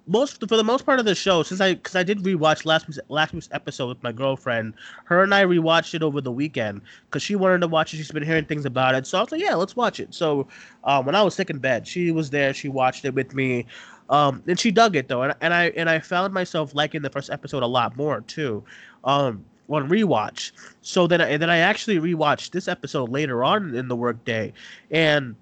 most 0.07 0.41
for 0.41 0.57
the 0.57 0.65
most 0.65 0.85
part 0.85 0.99
of 0.99 1.05
the 1.05 1.15
show. 1.15 1.43
Since 1.43 1.61
I, 1.61 1.75
because 1.75 1.97
I 1.97 2.03
did 2.03 2.19
rewatch 2.19 2.65
last 2.65 2.89
week's 2.89 2.99
last 3.09 3.33
week's 3.33 3.49
episode 3.53 3.89
with 3.89 4.03
my 4.03 4.13
girlfriend. 4.13 4.75
Her 5.05 5.23
and 5.23 5.35
I 5.35 5.45
rewatched 5.45 5.95
it 5.95 6.03
over 6.03 6.21
the 6.21 6.33
weekend 6.33 6.83
because 7.07 7.23
she 7.23 7.37
wanted 7.37 7.61
to 7.61 7.69
watch 7.69 7.95
it. 7.95 7.99
She's 7.99 8.11
been 8.11 8.23
hearing 8.23 8.45
things 8.45 8.65
about 8.65 8.95
it, 8.95 9.07
so 9.07 9.19
I 9.19 9.23
was 9.23 9.33
like, 9.33 9.41
yeah, 9.41 9.55
let's 9.55 9.77
watch 9.77 10.01
it. 10.01 10.15
So 10.15 10.47
um, 10.85 11.07
when 11.07 11.15
I 11.15 11.23
was 11.23 11.35
sick 11.35 11.51
in 11.51 11.59
bed, 11.59 11.87
she 11.87 12.11
was 12.11 12.31
there. 12.31 12.53
She 12.53 12.69
watched 12.69 13.05
it 13.05 13.15
with 13.15 13.35
me, 13.35 13.67
um, 14.09 14.43
and 14.47 14.59
she 14.59 14.71
dug 14.71 14.97
it 14.97 15.09
though. 15.09 15.23
And, 15.23 15.35
and 15.41 15.55
I 15.55 15.67
and 15.77 15.89
I 15.89 16.01
found 16.01 16.35
myself 16.35 16.75
liking 16.75 17.03
the 17.03 17.11
first 17.11 17.31
episode 17.31 17.63
a 17.63 17.69
lot 17.69 17.97
more 17.97 18.21
too, 18.23 18.65
um, 19.05 19.45
on 19.69 19.89
rewatch. 19.89 20.53
So 20.83 21.07
then 21.07 21.21
I, 21.21 21.29
and 21.29 21.43
then 21.43 21.51
I 21.51 21.59
actually 21.59 21.99
rewatched 21.99 22.51
this 22.51 22.69
episode 22.69 23.09
later 23.09 23.45
on 23.45 23.75
in 23.75 23.89
the 23.89 23.97
workday, 23.97 24.53
and 24.91 25.37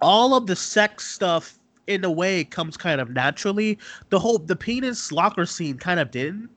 all 0.00 0.34
of 0.34 0.46
the 0.46 0.56
sex 0.56 1.06
stuff 1.06 1.59
in 1.86 2.04
a 2.04 2.10
way 2.10 2.44
comes 2.44 2.76
kind 2.76 3.00
of 3.00 3.10
naturally. 3.10 3.78
The 4.10 4.18
whole 4.18 4.38
the 4.38 4.56
penis 4.56 5.12
locker 5.12 5.46
scene 5.46 5.78
kind 5.78 6.00
of 6.00 6.10
didn't 6.10 6.50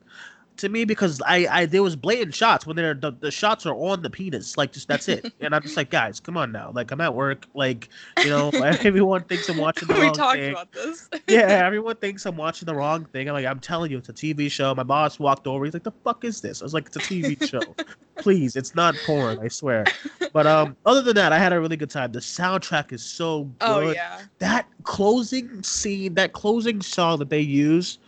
to 0.56 0.68
me 0.68 0.84
because 0.84 1.20
I, 1.26 1.46
I 1.50 1.66
there 1.66 1.82
was 1.82 1.96
blatant 1.96 2.34
shots 2.34 2.66
when 2.66 2.76
they're 2.76 2.94
the, 2.94 3.12
the 3.12 3.30
shots 3.30 3.66
are 3.66 3.74
on 3.74 4.02
the 4.02 4.10
penis 4.10 4.56
like 4.56 4.72
just 4.72 4.88
that's 4.88 5.08
it. 5.08 5.32
And 5.40 5.54
I'm 5.54 5.62
just 5.62 5.76
like 5.76 5.90
guys 5.90 6.20
come 6.20 6.36
on 6.36 6.52
now. 6.52 6.70
Like 6.74 6.90
I'm 6.90 7.00
at 7.00 7.14
work. 7.14 7.46
Like 7.54 7.88
you 8.18 8.30
know 8.30 8.48
everyone 8.54 9.24
thinks 9.24 9.48
I'm 9.48 9.58
watching 9.58 9.88
the 9.88 9.94
we 9.94 10.00
wrong 10.00 10.14
talked 10.14 10.38
thing. 10.38 10.52
about 10.52 10.72
this. 10.72 11.08
yeah 11.28 11.64
everyone 11.66 11.96
thinks 11.96 12.24
I'm 12.24 12.36
watching 12.36 12.66
the 12.66 12.74
wrong 12.74 13.04
thing. 13.06 13.28
I'm 13.28 13.34
like 13.34 13.46
I'm 13.46 13.60
telling 13.60 13.90
you 13.90 13.98
it's 13.98 14.08
a 14.08 14.12
TV 14.12 14.50
show. 14.50 14.74
My 14.74 14.82
boss 14.82 15.18
walked 15.18 15.46
over. 15.46 15.64
He's 15.64 15.74
like 15.74 15.82
the 15.82 15.92
fuck 16.04 16.24
is 16.24 16.40
this? 16.40 16.62
I 16.62 16.64
was 16.64 16.74
like 16.74 16.86
it's 16.86 16.96
a 16.96 17.00
TV 17.00 17.48
show. 17.48 17.60
Please 18.16 18.56
it's 18.56 18.74
not 18.74 18.94
porn 19.04 19.38
I 19.40 19.48
swear. 19.48 19.84
But 20.32 20.46
um 20.46 20.76
other 20.86 21.02
than 21.02 21.16
that 21.16 21.32
I 21.32 21.38
had 21.38 21.52
a 21.52 21.60
really 21.60 21.76
good 21.76 21.90
time. 21.90 22.12
The 22.12 22.20
soundtrack 22.20 22.92
is 22.92 23.02
so 23.04 23.44
good. 23.44 23.68
Oh 23.68 23.90
yeah. 23.90 24.22
that 24.38 24.66
closing 24.84 25.62
scene, 25.62 26.14
that 26.14 26.32
closing 26.32 26.80
song 26.80 27.18
that 27.18 27.28
they 27.30 27.40
use 27.40 27.98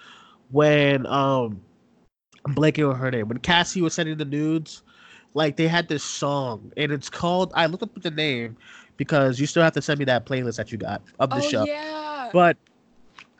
when 0.51 1.07
um 1.07 1.61
I'm 2.47 2.55
blanking 2.55 2.89
on 2.89 2.97
her 2.97 3.11
name. 3.11 3.29
When 3.29 3.39
Cassie 3.39 3.83
was 3.83 3.95
sending 3.95 4.17
the 4.17 4.25
nudes, 4.25 4.83
like 5.35 5.57
they 5.57 5.67
had 5.67 5.89
this 5.89 6.05
song 6.05 6.73
and 6.77 6.93
it's 6.93 7.11
called 7.11 7.53
I 7.57 7.67
looked 7.67 7.83
up 7.83 8.01
the 8.01 8.11
name 8.11 8.57
because 8.97 9.41
you 9.41 9.47
still 9.47 9.65
have 9.65 9.73
to 9.75 9.83
send 9.83 9.99
me 9.99 10.05
that 10.05 10.27
playlist 10.27 10.57
that 10.57 10.71
you 10.71 10.79
got 10.79 11.03
of 11.19 11.31
the 11.31 11.37
oh 11.37 11.41
show. 11.41 11.65
yeah. 11.65 12.31
But 12.33 12.57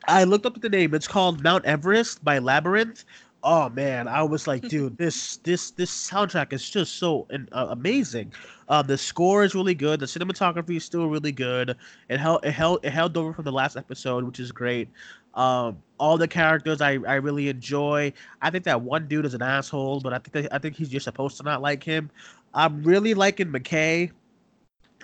I 0.09 0.25
looked 0.25 0.45
up 0.45 0.61
the 0.61 0.69
name. 0.69 0.93
It's 0.93 1.07
called 1.07 1.43
Mount 1.43 1.65
Everest 1.65 2.25
by 2.25 2.39
Labrinth. 2.41 3.05
Oh 3.49 3.69
man, 3.69 4.09
I 4.09 4.25
was 4.25 4.49
like, 4.49 4.63
dude, 4.69 4.99
this 4.99 5.37
this 5.39 5.71
this 5.71 6.11
soundtrack 6.11 6.53
is 6.53 6.69
just 6.69 6.97
so 6.97 7.29
uh, 7.53 7.69
amazing. 7.71 8.33
Uh, 8.69 8.83
the 8.83 8.99
score 8.99 9.45
is 9.45 9.55
really 9.55 9.75
good. 9.75 10.01
The 10.01 10.07
cinematography 10.07 10.77
is 10.77 10.85
still 10.85 11.09
really 11.09 11.31
good. 11.31 11.77
It 12.09 12.19
held 12.19 12.45
it 12.45 12.51
held 12.51 12.85
it 12.85 12.91
held 12.91 13.17
over 13.17 13.33
from 13.33 13.45
the 13.45 13.53
last 13.53 13.77
episode, 13.77 14.25
which 14.25 14.41
is 14.41 14.51
great. 14.51 14.89
Um, 15.35 15.81
all 16.01 16.19
the 16.19 16.27
characters 16.27 16.81
I, 16.81 16.99
I 17.07 17.15
really 17.17 17.49
enjoy. 17.49 18.13
I 18.43 18.51
think 18.51 18.65
that 18.65 18.81
one 18.81 19.07
dude 19.07 19.25
is 19.25 19.35
an 19.35 19.43
asshole, 19.43 20.01
but 20.01 20.13
I 20.13 20.19
think 20.19 20.33
that, 20.33 20.53
I 20.53 20.59
think 20.59 20.75
he's 20.75 20.89
just 20.89 21.05
supposed 21.05 21.37
to 21.37 21.45
not 21.45 21.63
like 21.63 21.85
him. 21.85 22.11
I'm 22.53 22.83
really 22.83 23.15
liking 23.15 23.53
McKay 23.53 24.11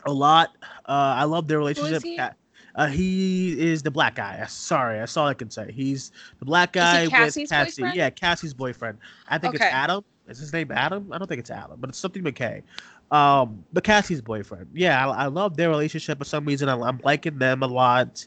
a 0.05 0.12
lot. 0.12 0.57
Uh, 0.87 1.14
I 1.16 1.24
love 1.24 1.46
their 1.46 1.59
relationship. 1.59 2.02
he? 2.02 2.18
Uh, 2.18 2.31
Uh, 2.74 2.87
he 2.87 3.58
is 3.61 3.82
the 3.82 3.90
black 3.90 4.14
guy. 4.14 4.44
Sorry, 4.46 4.98
that's 4.98 5.16
all 5.16 5.26
I 5.26 5.35
can 5.35 5.50
say. 5.50 5.70
He's 5.72 6.11
the 6.38 6.44
black 6.44 6.72
guy 6.72 7.02
with 7.04 7.11
Cassie's 7.11 7.50
Cassie. 7.50 7.82
boyfriend? 7.82 7.96
Yeah, 7.96 8.11
Cassie's 8.11 8.54
boyfriend. 8.54 8.98
I 9.28 9.38
think 9.38 9.54
Okay. 9.54 9.64
it's 9.66 9.74
Adam. 9.74 10.04
Is 10.28 10.38
his 10.38 10.52
name 10.52 10.70
Adam? 10.72 11.12
I 11.12 11.18
don't 11.18 11.26
think 11.26 11.40
it's 11.40 11.50
Adam, 11.50 11.76
but 11.80 11.90
it's 11.90 11.98
something 11.98 12.22
McKay. 12.22 12.62
Um, 13.11 13.64
but 13.72 13.85
Cassie's 13.85 14.22
boyfriend. 14.22 14.68
Yeah, 14.72 15.06
I, 15.06 15.24
I 15.24 15.26
love 15.26 15.56
their 15.56 15.68
relationship 15.68 16.18
for 16.18 16.24
some 16.24 16.44
reason. 16.44 16.68
I, 16.68 16.78
I'm 16.80 17.00
liking 17.04 17.38
them 17.38 17.62
a 17.62 17.66
lot. 17.66 18.26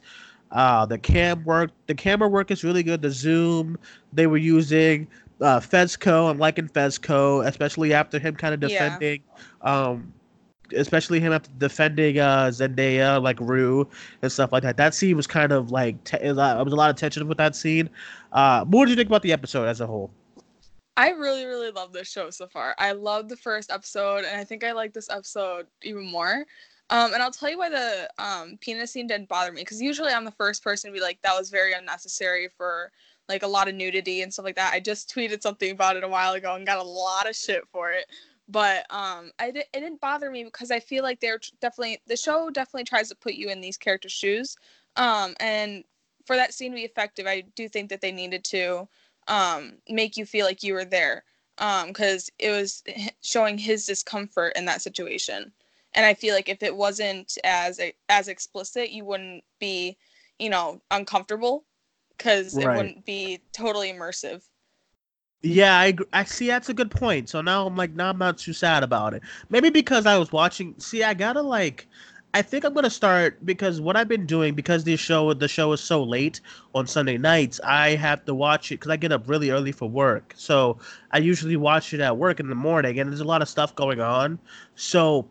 Uh, 0.52 0.86
the 0.86 0.98
cam 0.98 1.44
work, 1.44 1.72
the 1.88 1.96
camera 1.96 2.30
work 2.30 2.52
is 2.52 2.64
really 2.64 2.84
good. 2.84 3.02
The 3.02 3.10
zoom 3.10 3.78
they 4.14 4.28
were 4.28 4.38
using, 4.38 5.08
uh, 5.42 5.60
Fezco. 5.60 6.30
I'm 6.30 6.38
liking 6.38 6.68
Fezco, 6.68 7.46
especially 7.48 7.94
after 7.94 8.20
him 8.20 8.36
kind 8.36 8.54
of 8.54 8.62
Yeah. 8.70 8.90
defending, 8.90 9.22
um, 9.62 10.14
especially 10.74 11.20
him 11.20 11.34
after 11.34 11.50
defending 11.58 12.20
uh, 12.20 12.48
Zendaya, 12.48 13.22
like 13.22 13.40
Rue 13.40 13.88
and 14.22 14.32
stuff 14.32 14.52
like 14.52 14.64
that. 14.64 14.78
That 14.78 14.96
scene 14.96 15.16
was 15.16 15.28
kind 15.28 15.52
of 15.52 15.72
like 15.72 16.04
te- 16.04 16.18
it 16.22 16.36
was 16.36 16.74
a 16.74 16.76
lot 16.76 16.90
of 16.90 16.96
tension 16.96 17.28
with 17.28 17.38
that 17.38 17.56
scene. 17.56 17.90
Uh, 18.32 18.66
what 18.66 18.86
did 18.86 18.92
you 18.92 18.96
think 18.96 19.10
about 19.10 19.22
the 19.22 19.34
episode 19.34 19.66
as 19.66 19.82
a 19.82 19.88
whole? 19.88 20.12
I 20.98 21.10
really, 21.10 21.46
really 21.46 21.72
love 21.72 21.92
this 21.92 22.08
show 22.10 22.30
so 22.30 22.48
far. 22.48 22.74
I 22.80 22.94
love 22.94 23.28
the 23.28 23.36
first 23.36 23.70
episode, 23.70 24.24
and 24.24 24.40
I 24.40 24.46
think 24.46 24.64
I 24.64 24.72
like 24.72 24.94
this 24.94 25.10
episode 25.10 25.68
even 25.84 26.06
more. 26.06 26.46
Um, 26.90 27.14
and 27.14 27.22
I'll 27.22 27.32
tell 27.32 27.50
you 27.50 27.58
why 27.58 27.70
the 27.70 28.10
um, 28.18 28.58
penis 28.62 28.92
scene 28.92 29.08
didn't 29.08 29.28
bother 29.28 29.52
me, 29.52 29.62
because 29.62 29.82
usually 29.82 30.14
I'm 30.14 30.24
the 30.24 30.32
first 30.32 30.64
person 30.64 30.90
to 30.90 30.94
be 30.94 31.02
like, 31.02 31.20
that 31.24 31.38
was 31.38 31.50
very 31.50 31.74
unnecessary 31.74 32.48
for 32.56 32.92
like 33.28 33.42
a 33.42 33.48
lot 33.48 33.68
of 33.68 33.74
nudity 33.74 34.22
and 34.22 34.32
stuff 34.32 34.46
like 34.46 34.56
that. 34.56 34.74
I 34.74 34.80
just 34.80 35.14
tweeted 35.14 35.42
something 35.42 35.72
about 35.72 35.98
it 35.98 36.04
a 36.04 36.08
while 36.08 36.34
ago 36.34 36.54
and 36.54 36.66
got 36.66 36.78
a 36.78 36.84
lot 36.84 37.28
of 37.28 37.36
shit 37.36 37.64
for 37.72 37.92
it. 37.92 38.06
But 38.48 38.86
um, 38.92 39.32
I 39.40 39.52
did, 39.52 39.66
it 39.74 39.80
didn't 39.80 40.02
bother 40.02 40.30
me 40.30 40.44
because 40.44 40.70
I 40.72 40.80
feel 40.80 41.04
like 41.04 41.20
they're 41.20 41.40
definitely 41.62 42.00
the 42.06 42.18
show 42.18 42.50
definitely 42.50 42.84
tries 42.84 43.10
to 43.10 43.16
put 43.16 43.34
you 43.34 43.50
in 43.50 43.62
these 43.62 43.78
characters' 43.78 44.12
shoes. 44.12 44.56
Um, 44.96 45.36
and 45.40 45.84
for 46.26 46.36
that 46.36 46.54
scene 46.54 46.72
to 46.72 46.76
be 46.76 46.84
effective, 46.84 47.26
I 47.28 47.42
do 47.56 47.68
think 47.68 47.90
that 47.90 48.02
they 48.02 48.12
needed 48.12 48.44
to 48.46 48.88
um, 49.28 49.74
make 49.90 50.16
you 50.16 50.26
feel 50.26 50.46
like 50.46 50.64
you 50.64 50.74
were 50.74 50.86
there 50.86 51.24
um 51.58 51.88
because 51.88 52.30
um, 52.30 52.34
it 52.40 52.52
was 52.52 52.84
showing 53.22 53.58
his 53.58 53.86
discomfort 53.86 54.54
in 54.56 54.66
that 54.66 54.82
situation. 54.82 55.52
And 55.94 56.06
I 56.06 56.14
feel 56.14 56.36
like 56.36 56.50
if 56.50 56.62
it 56.62 56.76
wasn't 56.76 57.38
as 57.44 57.80
as 58.10 58.28
explicit, 58.28 58.92
you 58.92 59.06
wouldn't 59.06 59.44
be, 59.60 59.98
you 60.38 60.50
know, 60.50 60.82
uncomfortable 60.92 61.64
because 62.18 62.56
right. 62.56 62.66
it 62.66 62.78
wouldn't 62.78 63.06
be 63.06 63.42
totally 63.54 63.92
immersive. 63.92 64.44
Yeah, 65.46 65.80
I, 65.80 65.94
I 66.12 66.24
see. 66.24 66.48
That's 66.48 66.70
a 66.70 66.74
good 66.74 66.90
point. 66.90 67.30
So 67.30 67.40
now 67.40 67.68
I'm 67.68 67.76
like, 67.76 67.94
now 67.94 68.10
I'm 68.10 68.18
not 68.18 68.40
too 68.40 68.52
sad 68.52 68.82
about 68.82 69.14
it. 69.14 69.22
Maybe 69.50 69.70
because 69.70 70.08
I 70.08 70.18
was 70.18 70.32
watching. 70.32 70.74
See, 70.80 71.04
I 71.04 71.14
gotta 71.14 71.42
like, 71.42 71.88
I 72.34 72.42
think 72.42 72.64
I'm 72.64 72.74
gonna 72.74 72.90
start 72.90 73.46
because 73.46 73.80
what 73.80 73.96
I've 73.96 74.08
been 74.08 74.26
doing 74.26 74.56
because 74.56 74.84
the 74.84 74.98
show 74.98 75.32
the 75.36 75.48
show 75.48 75.72
is 75.74 75.82
so 75.82 76.04
late 76.04 76.42
on 76.74 76.88
Sunday 76.88 77.20
nights. 77.20 77.62
I 77.64 77.92
have 77.92 78.26
to 78.26 78.34
watch 78.34 78.72
it 78.72 78.80
because 78.80 78.90
I 78.90 78.98
get 78.98 79.12
up 79.12 79.30
really 79.30 79.52
early 79.52 79.72
for 79.72 79.88
work. 79.88 80.34
So 80.36 80.80
I 81.12 81.20
usually 81.20 81.58
watch 81.58 81.94
it 81.94 82.00
at 82.00 82.18
work 82.18 82.40
in 82.40 82.50
the 82.50 82.56
morning, 82.56 83.00
and 83.00 83.12
there's 83.12 83.22
a 83.22 83.24
lot 83.24 83.44
of 83.44 83.48
stuff 83.48 83.76
going 83.76 84.02
on. 84.02 84.40
So 84.74 85.28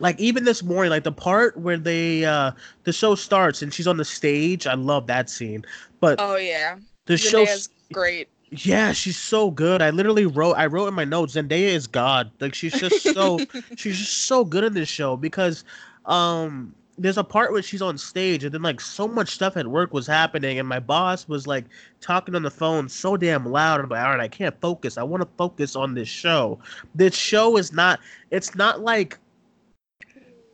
like 0.00 0.18
even 0.18 0.42
this 0.42 0.64
morning 0.64 0.90
like 0.90 1.04
the 1.04 1.12
part 1.12 1.56
where 1.56 1.78
they 1.78 2.24
uh 2.24 2.50
the 2.82 2.92
show 2.92 3.14
starts 3.14 3.62
and 3.62 3.72
she's 3.72 3.86
on 3.88 3.96
the 3.96 4.04
stage 4.04 4.64
i 4.64 4.74
love 4.74 5.08
that 5.08 5.28
scene 5.28 5.64
but 5.98 6.20
oh 6.20 6.36
yeah 6.36 6.76
the 7.06 7.16
show 7.16 7.42
is 7.42 7.68
great 7.92 8.28
yeah 8.50 8.92
she's 8.92 9.18
so 9.18 9.50
good. 9.50 9.82
I 9.82 9.90
literally 9.90 10.26
wrote 10.26 10.54
i 10.54 10.66
wrote 10.66 10.88
in 10.88 10.94
my 10.94 11.04
notes 11.04 11.34
zendaya 11.34 11.68
is 11.68 11.86
god. 11.86 12.30
Like 12.40 12.54
she's 12.54 12.72
just 12.72 13.02
so 13.02 13.38
she's 13.76 13.98
just 13.98 14.26
so 14.26 14.44
good 14.44 14.64
in 14.64 14.74
this 14.74 14.88
show 14.88 15.16
because 15.16 15.64
um 16.06 16.74
there's 17.00 17.18
a 17.18 17.24
part 17.24 17.52
where 17.52 17.62
she's 17.62 17.80
on 17.82 17.96
stage 17.96 18.42
and 18.42 18.52
then 18.52 18.62
like 18.62 18.80
so 18.80 19.06
much 19.06 19.30
stuff 19.30 19.56
at 19.56 19.68
work 19.68 19.92
was 19.92 20.06
happening 20.06 20.58
and 20.58 20.68
my 20.68 20.80
boss 20.80 21.28
was 21.28 21.46
like 21.46 21.64
talking 22.00 22.34
on 22.34 22.42
the 22.42 22.50
phone 22.50 22.88
so 22.88 23.16
damn 23.16 23.46
loud. 23.46 23.80
I'm 23.80 23.88
like 23.88 24.02
all 24.02 24.10
right 24.10 24.20
i 24.20 24.28
can't 24.28 24.58
focus. 24.60 24.98
I 24.98 25.02
want 25.02 25.22
to 25.22 25.28
focus 25.36 25.76
on 25.76 25.94
this 25.94 26.08
show. 26.08 26.58
This 26.94 27.14
show 27.14 27.56
is 27.56 27.72
not 27.72 28.00
it's 28.30 28.54
not 28.54 28.80
like 28.80 29.18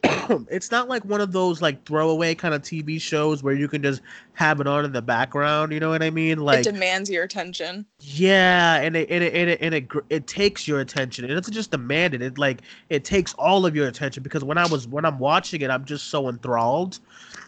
it's 0.50 0.70
not 0.70 0.88
like 0.88 1.04
one 1.04 1.20
of 1.20 1.32
those 1.32 1.62
like 1.62 1.84
throwaway 1.84 2.34
kind 2.34 2.54
of 2.54 2.62
TV 2.62 3.00
shows 3.00 3.42
where 3.42 3.54
you 3.54 3.68
can 3.68 3.82
just 3.82 4.02
have 4.34 4.60
it 4.60 4.66
on 4.66 4.84
in 4.84 4.92
the 4.92 5.02
background. 5.02 5.72
You 5.72 5.80
know 5.80 5.90
what 5.90 6.02
I 6.02 6.10
mean? 6.10 6.38
Like 6.38 6.60
it 6.66 6.72
demands 6.72 7.10
your 7.10 7.24
attention. 7.24 7.86
Yeah, 8.00 8.76
and 8.76 8.96
it 8.96 9.08
and 9.10 9.24
it 9.24 9.34
and 9.34 9.50
it, 9.50 9.58
and 9.60 9.74
it, 9.74 9.88
it 10.10 10.26
takes 10.26 10.68
your 10.68 10.80
attention. 10.80 11.24
It 11.24 11.28
doesn't 11.28 11.52
just 11.52 11.70
demand 11.70 12.14
it. 12.14 12.22
It 12.22 12.38
like 12.38 12.62
it 12.90 13.04
takes 13.04 13.34
all 13.34 13.66
of 13.66 13.74
your 13.74 13.88
attention 13.88 14.22
because 14.22 14.44
when 14.44 14.58
I 14.58 14.66
was 14.66 14.86
when 14.86 15.04
I'm 15.04 15.18
watching 15.18 15.62
it, 15.62 15.70
I'm 15.70 15.84
just 15.84 16.08
so 16.08 16.28
enthralled 16.28 16.98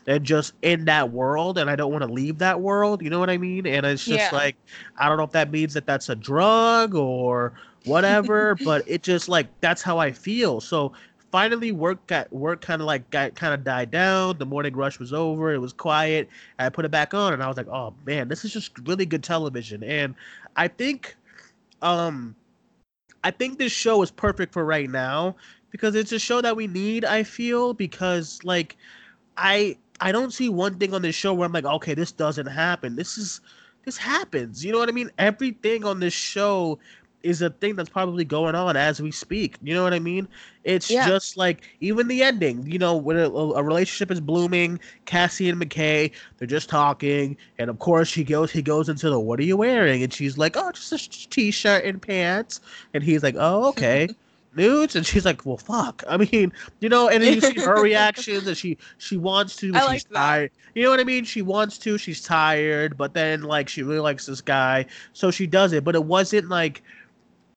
and 0.06 0.24
just 0.24 0.54
in 0.62 0.84
that 0.84 1.10
world, 1.10 1.58
and 1.58 1.68
I 1.68 1.76
don't 1.76 1.90
want 1.90 2.02
to 2.02 2.12
leave 2.12 2.38
that 2.38 2.60
world. 2.60 3.02
You 3.02 3.10
know 3.10 3.18
what 3.18 3.30
I 3.30 3.38
mean? 3.38 3.66
And 3.66 3.84
it's 3.84 4.04
just 4.04 4.18
yeah. 4.18 4.30
like 4.32 4.56
I 4.98 5.08
don't 5.08 5.18
know 5.18 5.24
if 5.24 5.32
that 5.32 5.50
means 5.50 5.74
that 5.74 5.86
that's 5.86 6.08
a 6.08 6.16
drug 6.16 6.94
or 6.94 7.52
whatever, 7.84 8.54
but 8.64 8.84
it 8.86 9.02
just 9.02 9.28
like 9.28 9.48
that's 9.60 9.82
how 9.82 9.98
I 9.98 10.12
feel. 10.12 10.60
So 10.60 10.92
finally 11.36 11.70
work 11.70 12.06
got 12.06 12.32
work 12.32 12.62
kind 12.62 12.80
of 12.80 12.86
like 12.86 13.10
got 13.10 13.34
kind 13.34 13.52
of 13.52 13.62
died 13.62 13.90
down. 13.90 14.38
The 14.38 14.46
morning 14.46 14.74
rush 14.74 14.98
was 14.98 15.12
over. 15.12 15.52
It 15.52 15.58
was 15.58 15.74
quiet. 15.74 16.30
I 16.58 16.70
put 16.70 16.86
it 16.86 16.90
back 16.90 17.12
on 17.12 17.34
and 17.34 17.42
i 17.42 17.46
was 17.46 17.58
like 17.58 17.68
oh 17.68 17.92
man 18.06 18.28
this 18.28 18.42
is 18.42 18.54
just 18.54 18.78
really 18.88 19.04
good 19.04 19.22
television. 19.22 19.82
And 19.82 20.14
i 20.56 20.66
think 20.66 21.14
um 21.82 22.34
i 23.22 23.30
think 23.30 23.58
this 23.58 23.70
show 23.70 24.00
is 24.00 24.10
perfect 24.10 24.54
for 24.54 24.64
right 24.64 24.88
now 24.88 25.36
because 25.70 25.94
it's 25.94 26.12
a 26.12 26.18
show 26.18 26.40
that 26.40 26.56
we 26.56 26.66
need 26.68 27.04
i 27.04 27.22
feel 27.22 27.74
because 27.74 28.40
like 28.42 28.78
i 29.36 29.76
i 30.00 30.10
don't 30.12 30.32
see 30.32 30.48
one 30.48 30.78
thing 30.78 30.94
on 30.94 31.02
this 31.02 31.14
show 31.14 31.34
where 31.34 31.44
i'm 31.44 31.52
like 31.52 31.66
okay 31.66 31.92
this 31.92 32.12
doesn't 32.12 32.46
happen. 32.46 32.96
This 32.96 33.18
is 33.18 33.42
this 33.84 33.98
happens. 33.98 34.64
You 34.64 34.72
know 34.72 34.78
what 34.78 34.88
i 34.88 34.92
mean? 34.92 35.10
Everything 35.18 35.84
on 35.84 36.00
this 36.00 36.14
show 36.14 36.78
is 37.22 37.42
a 37.42 37.50
thing 37.50 37.76
that's 37.76 37.88
probably 37.88 38.24
going 38.24 38.54
on 38.54 38.76
as 38.76 39.00
we 39.00 39.10
speak. 39.10 39.56
You 39.62 39.74
know 39.74 39.82
what 39.82 39.92
I 39.92 39.98
mean? 39.98 40.28
It's 40.64 40.90
yeah. 40.90 41.08
just 41.08 41.36
like 41.36 41.62
even 41.80 42.08
the 42.08 42.22
ending. 42.22 42.70
You 42.70 42.78
know, 42.78 42.96
when 42.96 43.16
a, 43.16 43.30
a, 43.30 43.62
relationship 43.62 44.10
is 44.10 44.20
blooming, 44.20 44.78
Cassie 45.04 45.48
and 45.48 45.60
McKay, 45.60 46.12
they're 46.38 46.48
just 46.48 46.68
talking, 46.68 47.36
and 47.58 47.70
of 47.70 47.78
course 47.78 48.12
he 48.12 48.24
goes 48.24 48.50
he 48.50 48.62
goes 48.62 48.88
into 48.88 49.10
the 49.10 49.18
"What 49.18 49.40
are 49.40 49.44
you 49.44 49.56
wearing?" 49.56 50.02
and 50.02 50.12
she's 50.12 50.38
like, 50.38 50.56
"Oh, 50.56 50.70
just 50.72 50.92
a 50.92 51.30
t-shirt 51.30 51.84
and 51.84 52.00
pants," 52.00 52.60
and 52.94 53.02
he's 53.02 53.22
like, 53.22 53.36
"Oh, 53.38 53.68
okay." 53.68 54.08
nudes 54.56 54.96
and 54.96 55.06
she's 55.06 55.24
like 55.24 55.44
well 55.44 55.56
fuck 55.56 56.02
i 56.08 56.16
mean 56.16 56.52
you 56.80 56.88
know 56.88 57.08
and 57.08 57.22
then 57.22 57.34
you 57.34 57.40
see 57.40 57.60
her 57.60 57.80
reactions 57.82 58.46
and 58.46 58.56
she 58.56 58.76
she 58.98 59.16
wants 59.16 59.54
to 59.54 59.72
but 59.72 59.82
I 59.82 59.92
she's 59.92 60.06
like 60.10 60.14
tired 60.14 60.50
you 60.74 60.82
know 60.82 60.90
what 60.90 60.98
i 60.98 61.04
mean 61.04 61.24
she 61.24 61.42
wants 61.42 61.78
to 61.78 61.98
she's 61.98 62.22
tired 62.22 62.96
but 62.96 63.12
then 63.12 63.42
like 63.42 63.68
she 63.68 63.82
really 63.82 64.00
likes 64.00 64.26
this 64.26 64.40
guy 64.40 64.86
so 65.12 65.30
she 65.30 65.46
does 65.46 65.72
it 65.72 65.84
but 65.84 65.94
it 65.94 66.04
wasn't 66.04 66.48
like 66.48 66.82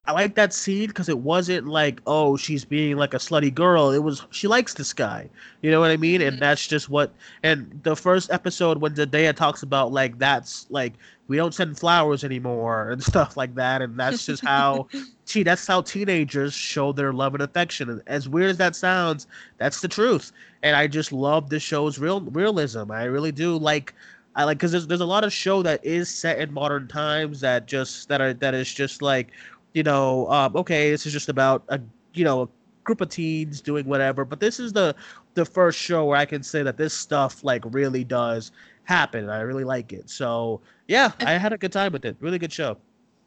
I 0.06 0.12
like 0.12 0.34
that 0.36 0.54
scene 0.54 0.88
because 0.88 1.08
it 1.08 1.20
wasn't 1.20 1.68
like, 1.68 2.02
oh, 2.08 2.36
she's 2.36 2.66
being 2.66 2.98
like 2.98 3.14
a 3.14 3.18
slutty 3.18 3.54
girl. 3.54 3.92
It 3.92 4.00
was 4.00 4.26
she 4.32 4.48
likes 4.48 4.74
this 4.74 4.92
guy. 4.92 5.30
You 5.62 5.70
know 5.70 5.80
what 5.80 5.92
I 5.92 5.98
mean? 5.98 6.22
And 6.22 6.32
mm-hmm. 6.34 6.40
that's 6.40 6.68
just 6.68 6.90
what. 6.90 7.14
And 7.44 7.80
the 7.84 7.96
first 7.96 8.32
episode 8.32 8.80
when 8.80 8.96
Zendaya 8.96 9.36
talks 9.36 9.62
about 9.62 9.92
like 9.92 10.18
that's 10.18 10.66
like 10.70 10.94
we 11.28 11.38
don't 11.38 11.54
send 11.54 11.78
flowers 11.78 12.24
anymore 12.24 12.90
and 12.90 13.04
stuff 13.12 13.38
like 13.38 13.54
that, 13.56 13.82
and 13.82 14.00
that's 14.00 14.26
just 14.26 14.44
how. 14.44 14.88
gee, 15.30 15.44
that's 15.44 15.68
how 15.68 15.82
teenagers 15.82 16.54
show 16.54 16.92
their 16.92 17.14
love 17.14 17.36
and 17.36 17.44
affection. 17.44 17.90
And 17.90 18.02
as 18.08 18.28
weird 18.28 18.50
as 18.50 18.58
that 18.58 18.76
sounds, 18.76 19.28
that's 19.60 19.82
the 19.82 19.88
truth. 19.88 20.32
And 20.64 20.76
I 20.76 20.88
just 20.88 21.12
love 21.12 21.50
the 21.50 21.60
show's 21.60 22.00
real 22.00 22.22
realism. 22.22 22.92
I 22.92 23.04
really 23.04 23.32
do 23.32 23.56
like. 23.58 23.94
I 24.36 24.44
like 24.44 24.58
because 24.58 24.72
there's 24.72 24.88
there's 24.88 25.02
a 25.02 25.06
lot 25.06 25.24
of 25.24 25.32
show 25.34 25.62
that 25.64 25.86
is 25.86 26.10
set 26.10 26.40
in 26.40 26.54
modern 26.54 26.88
times 26.88 27.42
that 27.42 27.68
just 27.68 28.08
that 28.10 28.22
are 28.22 28.34
that 28.34 28.54
is 28.54 28.74
just 28.74 29.02
like 29.02 29.32
you 29.74 29.84
know, 29.84 30.30
um, 30.32 30.56
okay, 30.56 30.92
this 30.92 31.06
is 31.06 31.14
just 31.14 31.30
about 31.30 31.64
a 31.70 31.80
you 32.14 32.24
know 32.24 32.44
a 32.44 32.50
group 32.84 33.02
of 33.02 33.10
teens 33.10 33.62
doing 33.62 33.86
whatever. 33.86 34.26
But 34.26 34.40
this 34.40 34.60
is 34.60 34.74
the 34.74 34.96
the 35.34 35.46
first 35.46 35.80
show 35.80 36.06
where 36.06 36.18
I 36.18 36.26
can 36.26 36.44
say 36.44 36.64
that 36.64 36.78
this 36.78 36.94
stuff 36.94 37.44
like 37.44 37.64
really 37.66 38.04
does 38.04 38.52
happen. 38.84 39.30
I 39.30 39.42
really 39.42 39.64
like 39.64 39.94
it. 39.94 40.10
So 40.10 40.62
yeah, 40.88 41.12
I 41.20 41.34
had 41.34 41.54
a 41.54 41.58
good 41.58 41.72
time 41.72 41.92
with 41.92 42.06
it. 42.06 42.18
Really 42.20 42.40
good 42.40 42.54
show. 42.54 42.78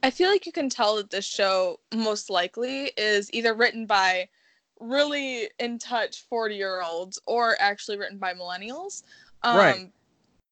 I 0.03 0.11
feel 0.11 0.29
like 0.29 0.47
you 0.47 0.53
can 0.53 0.69
tell 0.69 0.97
that 0.97 1.11
this 1.11 1.25
show 1.25 1.79
most 1.95 2.29
likely 2.29 2.91
is 2.97 3.31
either 3.33 3.55
written 3.55 3.87
by 3.87 4.29
really 4.81 5.49
in 5.61 5.79
touch 5.79 6.25
40 6.29 6.57
year 6.57 6.83
olds 6.83 7.21
or 7.27 7.57
actually 7.61 7.99
written 7.99 8.19
by 8.19 8.35
millennials. 8.35 9.05
Um, 9.45 9.57
right. 9.57 9.93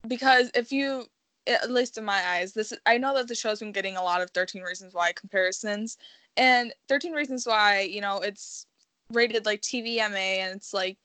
Because 0.07 0.51
if 0.55 0.71
you 0.71 1.07
at 1.47 1.71
least 1.71 1.99
in 1.99 2.05
my 2.05 2.23
eyes, 2.27 2.53
this 2.53 2.73
I 2.87 2.99
know 2.99 3.15
that 3.15 3.29
the 3.29 3.35
show's 3.35 3.61
been 3.61 3.73
getting 3.73 3.97
a 3.97 4.03
lot 4.03 4.21
of 4.21 4.31
13 4.31 4.63
Reasons 4.63 4.95
Why 4.95 5.13
comparisons, 5.13 5.99
and 6.37 6.73
13 6.89 7.13
Reasons 7.13 7.47
Why, 7.47 7.81
you 7.81 8.01
know, 8.01 8.19
it's 8.19 8.67
rated 9.13 9.47
like 9.47 9.61
TVMA, 9.63 10.39
and 10.39 10.57
it's 10.57 10.73
like 10.73 10.99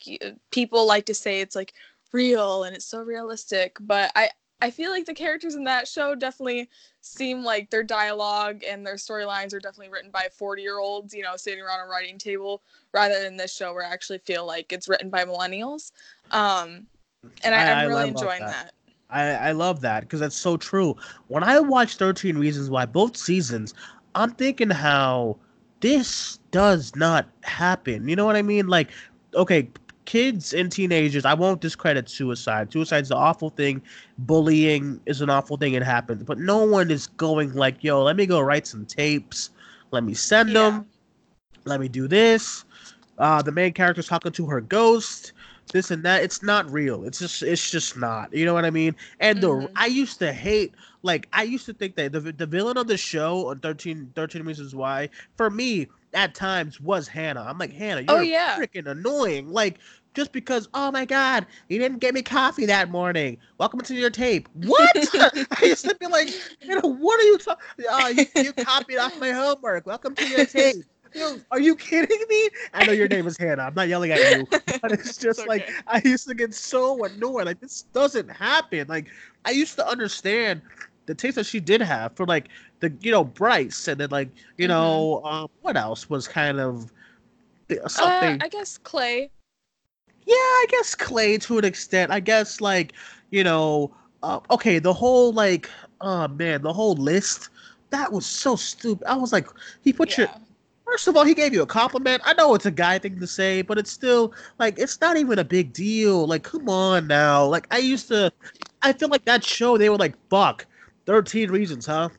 people 0.51 0.85
like 0.85 1.05
to 1.05 1.13
say 1.13 1.41
it's 1.41 1.55
like 1.55 1.73
real 2.11 2.63
and 2.63 2.75
it's 2.75 2.85
so 2.85 3.01
realistic, 3.01 3.77
but 3.79 4.11
I 4.15 4.29
I 4.61 4.71
feel 4.71 4.89
like 4.89 5.05
the 5.05 5.13
characters 5.13 5.55
in 5.55 5.65
that 5.65 5.87
show 5.87 6.15
definitely 6.15 6.69
seem 7.01 7.43
like 7.43 7.69
their 7.69 7.83
dialogue 7.83 8.63
and 8.67 8.85
their 8.85 8.95
storylines 8.95 9.53
are 9.53 9.59
definitely 9.59 9.89
written 9.89 10.11
by 10.11 10.27
40 10.31 10.61
year 10.61 10.79
olds, 10.79 11.13
you 11.13 11.23
know, 11.23 11.35
sitting 11.35 11.61
around 11.61 11.85
a 11.85 11.89
writing 11.89 12.17
table, 12.17 12.61
rather 12.93 13.21
than 13.21 13.35
this 13.35 13.53
show 13.53 13.73
where 13.73 13.85
I 13.85 13.89
actually 13.89 14.19
feel 14.19 14.45
like 14.45 14.71
it's 14.71 14.87
written 14.87 15.09
by 15.09 15.25
millennials. 15.25 15.91
Um, 16.31 16.87
and 17.43 17.53
I, 17.53 17.83
am 17.83 17.89
really 17.89 18.07
enjoying 18.07 18.39
that. 18.39 18.71
that. 18.71 18.73
I, 19.15 19.49
I 19.49 19.51
love 19.51 19.81
that 19.81 20.01
because 20.01 20.19
that's 20.19 20.35
so 20.35 20.57
true. 20.57 20.95
When 21.27 21.43
I 21.43 21.59
watch 21.59 21.95
13 21.95 22.37
Reasons 22.37 22.69
Why, 22.69 22.85
both 22.85 23.15
seasons, 23.15 23.73
I'm 24.13 24.31
thinking 24.31 24.69
how 24.69 25.37
this 25.79 26.39
does 26.51 26.95
not 26.95 27.27
happen. 27.43 28.07
You 28.07 28.15
know 28.15 28.25
what 28.25 28.35
I 28.35 28.41
mean? 28.41 28.67
Like, 28.67 28.89
okay, 29.33 29.69
kids 30.05 30.53
and 30.53 30.71
teenagers, 30.71 31.25
I 31.25 31.33
won't 31.33 31.61
discredit 31.61 32.09
suicide. 32.09 32.71
Suicide's 32.71 33.11
an 33.11 33.17
awful 33.17 33.49
thing. 33.49 33.81
Bullying 34.19 34.99
is 35.05 35.21
an 35.21 35.29
awful 35.29 35.57
thing. 35.57 35.73
It 35.73 35.83
happens. 35.83 36.23
But 36.23 36.39
no 36.39 36.63
one 36.63 36.91
is 36.91 37.07
going 37.07 37.53
like, 37.53 37.83
yo, 37.83 38.03
let 38.03 38.15
me 38.15 38.25
go 38.25 38.39
write 38.39 38.67
some 38.67 38.85
tapes. 38.85 39.51
Let 39.91 40.03
me 40.03 40.13
send 40.13 40.49
yeah. 40.49 40.69
them. 40.69 40.85
Let 41.65 41.79
me 41.79 41.87
do 41.87 42.07
this 42.07 42.65
uh, 43.17 43.41
the 43.41 43.51
main 43.51 43.73
character's 43.73 44.07
talking 44.07 44.31
to 44.33 44.45
her 44.45 44.61
ghost, 44.61 45.33
this 45.71 45.91
and 45.91 46.03
that. 46.03 46.23
It's 46.23 46.41
not 46.43 46.69
real. 46.71 47.03
It's 47.05 47.19
just 47.19 47.41
it's 47.43 47.69
just 47.69 47.97
not. 47.97 48.33
You 48.33 48.45
know 48.45 48.53
what 48.53 48.65
I 48.65 48.71
mean? 48.71 48.95
And 49.19 49.41
the 49.41 49.49
Mhm. 49.49 49.69
I 49.75 49.87
used 49.87 50.19
to 50.19 50.31
hate 50.33 50.75
like 51.03 51.27
I 51.33 51.43
used 51.43 51.65
to 51.67 51.73
think 51.73 51.95
that 51.95 52.11
the 52.11 52.19
the 52.21 52.45
villain 52.45 52.77
of 52.77 52.87
the 52.87 52.97
show 52.97 53.49
on 53.49 53.59
13, 53.59 54.11
13 54.15 54.43
Reasons 54.43 54.75
Why 54.75 55.09
for 55.37 55.49
me 55.49 55.87
at 56.13 56.33
times 56.35 56.79
was 56.79 57.07
Hannah. 57.07 57.43
I'm 57.47 57.57
like 57.57 57.73
Hannah, 57.73 58.01
you're 58.01 58.17
Oh, 58.17 58.21
yeah. 58.21 58.57
freaking 58.57 58.87
annoying. 58.87 59.49
Like 59.49 59.79
just 60.13 60.31
because, 60.31 60.67
oh 60.73 60.91
my 60.91 61.05
god, 61.05 61.45
you 61.69 61.77
didn't 61.79 61.99
get 61.99 62.13
me 62.13 62.21
coffee 62.21 62.65
that 62.67 62.89
morning. 62.89 63.37
Welcome 63.57 63.81
to 63.81 63.93
your 63.95 64.09
tape. 64.09 64.47
What? 64.53 64.95
I 65.51 65.65
used 65.65 65.85
to 65.85 65.95
be 65.99 66.07
like, 66.07 66.35
you 66.61 66.75
know, 66.75 66.87
what 66.89 67.19
are 67.19 67.23
you 67.23 67.37
talking? 67.37 67.63
Uh, 67.89 68.07
you, 68.13 68.25
you 68.37 68.53
copied 68.53 68.97
off 68.97 69.13
my 69.17 69.31
homework. 69.31 69.85
Welcome 69.85 70.15
to 70.15 70.27
your 70.27 70.43
tape. 70.45 70.85
Are 71.51 71.59
you 71.59 71.75
kidding 71.75 72.19
me? 72.29 72.49
I 72.73 72.83
know 72.83 72.91
your 72.91 73.07
name 73.07 73.27
is 73.27 73.37
Hannah. 73.37 73.63
I'm 73.63 73.73
not 73.73 73.87
yelling 73.87 74.11
at 74.11 74.23
you, 74.23 74.47
but 74.81 74.91
it's 74.91 75.17
just 75.17 75.45
It's 75.45 75.47
like 75.47 75.67
okay. 75.67 75.75
I 75.87 76.01
used 76.03 76.27
to 76.27 76.33
get 76.35 76.53
so 76.53 77.03
annoyed. 77.03 77.45
Like 77.45 77.59
this 77.59 77.83
doesn't 77.93 78.29
happen. 78.29 78.87
Like 78.87 79.07
I 79.45 79.51
used 79.51 79.75
to 79.75 79.87
understand 79.87 80.61
the 81.05 81.15
taste 81.15 81.35
that 81.35 81.45
she 81.45 81.59
did 81.59 81.81
have 81.81 82.15
for 82.15 82.25
like 82.25 82.49
the 82.79 82.91
you 83.01 83.11
know 83.11 83.23
Bryce 83.23 83.87
and 83.87 83.99
then 83.99 84.09
like 84.09 84.29
you 84.57 84.67
Mhm. 84.67 84.67
know 84.67 85.23
um, 85.23 85.49
what 85.61 85.77
else 85.77 86.09
was 86.09 86.27
kind 86.27 86.59
of 86.59 86.91
Uh, 87.95 88.33
something. 88.33 88.39
I 88.39 88.47
guess 88.49 88.77
Clay. 88.77 89.31
Yeah, 90.25 90.33
I 90.35 90.65
guess 90.69 90.95
Clay 90.95 91.37
to 91.39 91.57
an 91.57 91.65
extent. 91.65 92.11
I 92.11 92.19
guess 92.19 92.61
like 92.61 92.93
you 93.31 93.43
know, 93.43 93.91
uh, 94.23 94.39
okay, 94.51 94.79
the 94.79 94.93
whole 94.93 95.31
like, 95.33 95.69
oh 96.01 96.27
man, 96.27 96.61
the 96.61 96.73
whole 96.73 96.95
list 96.95 97.49
that 97.91 98.11
was 98.11 98.25
so 98.25 98.55
stupid. 98.55 99.05
I 99.07 99.15
was 99.15 99.31
like, 99.31 99.47
he 99.83 99.93
put 99.93 100.17
your 100.17 100.27
Yeah. 100.27 100.39
First 100.85 101.07
of 101.07 101.17
all, 101.17 101.25
he 101.25 101.33
gave 101.33 101.53
you 101.53 101.61
a 101.61 101.65
compliment. 101.65 102.21
I 102.25 102.33
know 102.33 102.55
it's 102.55 102.65
a 102.65 102.71
guy 102.71 102.99
thing 102.99 103.19
to 103.19 103.27
say, 103.27 103.61
but 103.61 103.77
it's 103.77 103.91
still 103.91 104.33
like 104.59 104.77
it's 104.79 104.99
not 105.01 105.17
even 105.17 105.39
a 105.39 105.43
big 105.43 105.73
deal. 105.73 106.25
Like, 106.27 106.43
come 106.43 106.69
on 106.69 107.07
now. 107.07 107.45
Like 107.45 107.67
I 107.71 107.79
used 107.79 108.07
to, 108.09 108.31
I 108.81 108.93
feel 108.93 109.09
like 109.09 109.25
that 109.25 109.43
show 109.43 109.77
they 109.77 109.89
were 109.89 109.97
like, 109.97 110.15
fuck, 110.29 110.65
thirteen 111.05 111.51
reasons, 111.51 111.85
huh? 111.85 112.09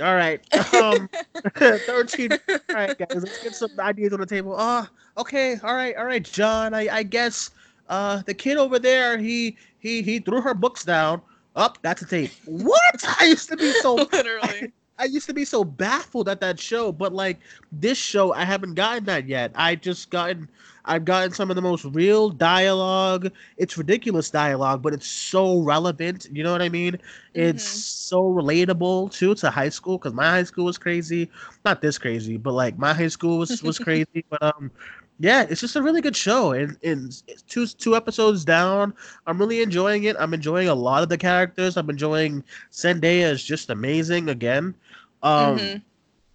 All 0.00 0.14
right, 0.14 0.40
um, 0.74 1.08
thirteen. 1.54 2.32
All 2.32 2.58
right, 2.74 2.98
guys, 2.98 3.08
let's 3.14 3.42
get 3.42 3.54
some 3.54 3.70
ideas 3.78 4.12
on 4.12 4.20
the 4.20 4.26
table. 4.26 4.54
Oh, 4.58 4.86
okay, 5.18 5.58
all 5.62 5.74
right, 5.74 5.96
all 5.96 6.04
right, 6.04 6.22
John. 6.22 6.74
I, 6.74 6.88
I 6.88 7.02
guess 7.02 7.50
uh 7.88 8.20
the 8.26 8.34
kid 8.34 8.58
over 8.58 8.78
there, 8.78 9.16
he 9.16 9.56
he 9.78 10.02
he 10.02 10.18
threw 10.18 10.40
her 10.40 10.54
books 10.54 10.84
down. 10.84 11.22
Up, 11.54 11.78
that's 11.80 12.02
a 12.02 12.06
tape. 12.06 12.32
What? 12.44 13.04
I 13.20 13.26
used 13.26 13.48
to 13.48 13.56
be 13.56 13.72
so 13.80 13.94
Literally. 13.94 14.72
I 14.98 15.04
used 15.04 15.26
to 15.26 15.34
be 15.34 15.44
so 15.44 15.64
baffled 15.64 16.28
at 16.28 16.40
that 16.40 16.58
show, 16.58 16.92
but 16.92 17.12
like 17.12 17.38
this 17.70 17.98
show, 17.98 18.32
I 18.32 18.44
haven't 18.44 18.74
gotten 18.74 19.04
that 19.04 19.26
yet. 19.26 19.52
I 19.54 19.74
just 19.74 20.10
gotten, 20.10 20.48
I've 20.84 21.04
gotten 21.04 21.32
some 21.32 21.50
of 21.50 21.56
the 21.56 21.62
most 21.62 21.84
real 21.84 22.30
dialogue. 22.30 23.30
It's 23.58 23.76
ridiculous 23.76 24.30
dialogue, 24.30 24.82
but 24.82 24.94
it's 24.94 25.06
so 25.06 25.60
relevant. 25.60 26.28
You 26.32 26.42
know 26.44 26.52
what 26.52 26.62
I 26.62 26.68
mean? 26.68 26.98
It's 27.34 27.62
Mhm. 27.62 27.64
so 27.64 28.22
relatable 28.22 29.12
too 29.12 29.34
to 29.36 29.50
high 29.50 29.68
school 29.68 29.98
because 29.98 30.14
my 30.14 30.30
high 30.30 30.44
school 30.44 30.64
was 30.64 30.78
crazy. 30.78 31.30
Not 31.64 31.82
this 31.82 31.98
crazy, 31.98 32.36
but 32.38 32.52
like 32.52 32.78
my 32.78 32.94
high 32.94 33.08
school 33.08 33.38
was 33.38 33.62
was 33.62 33.78
crazy. 33.78 34.24
But 34.30 34.42
um, 34.42 34.70
yeah, 35.18 35.46
it's 35.48 35.60
just 35.60 35.76
a 35.76 35.82
really 35.82 36.00
good 36.00 36.16
show. 36.16 36.52
And 36.52 36.76
and 36.82 37.06
it's 37.26 37.42
two 37.42 37.66
two 37.66 37.96
episodes 37.96 38.44
down, 38.44 38.94
I'm 39.26 39.38
really 39.38 39.62
enjoying 39.62 40.04
it. 40.04 40.16
I'm 40.18 40.34
enjoying 40.34 40.68
a 40.68 40.74
lot 40.74 41.02
of 41.02 41.08
the 41.08 41.18
characters. 41.18 41.76
I'm 41.76 41.90
enjoying 41.90 42.44
Zendaya 42.72 43.30
is 43.30 43.42
just 43.44 43.70
amazing 43.70 44.28
again. 44.28 44.74
Um, 45.22 45.74
Mhm. 45.74 45.82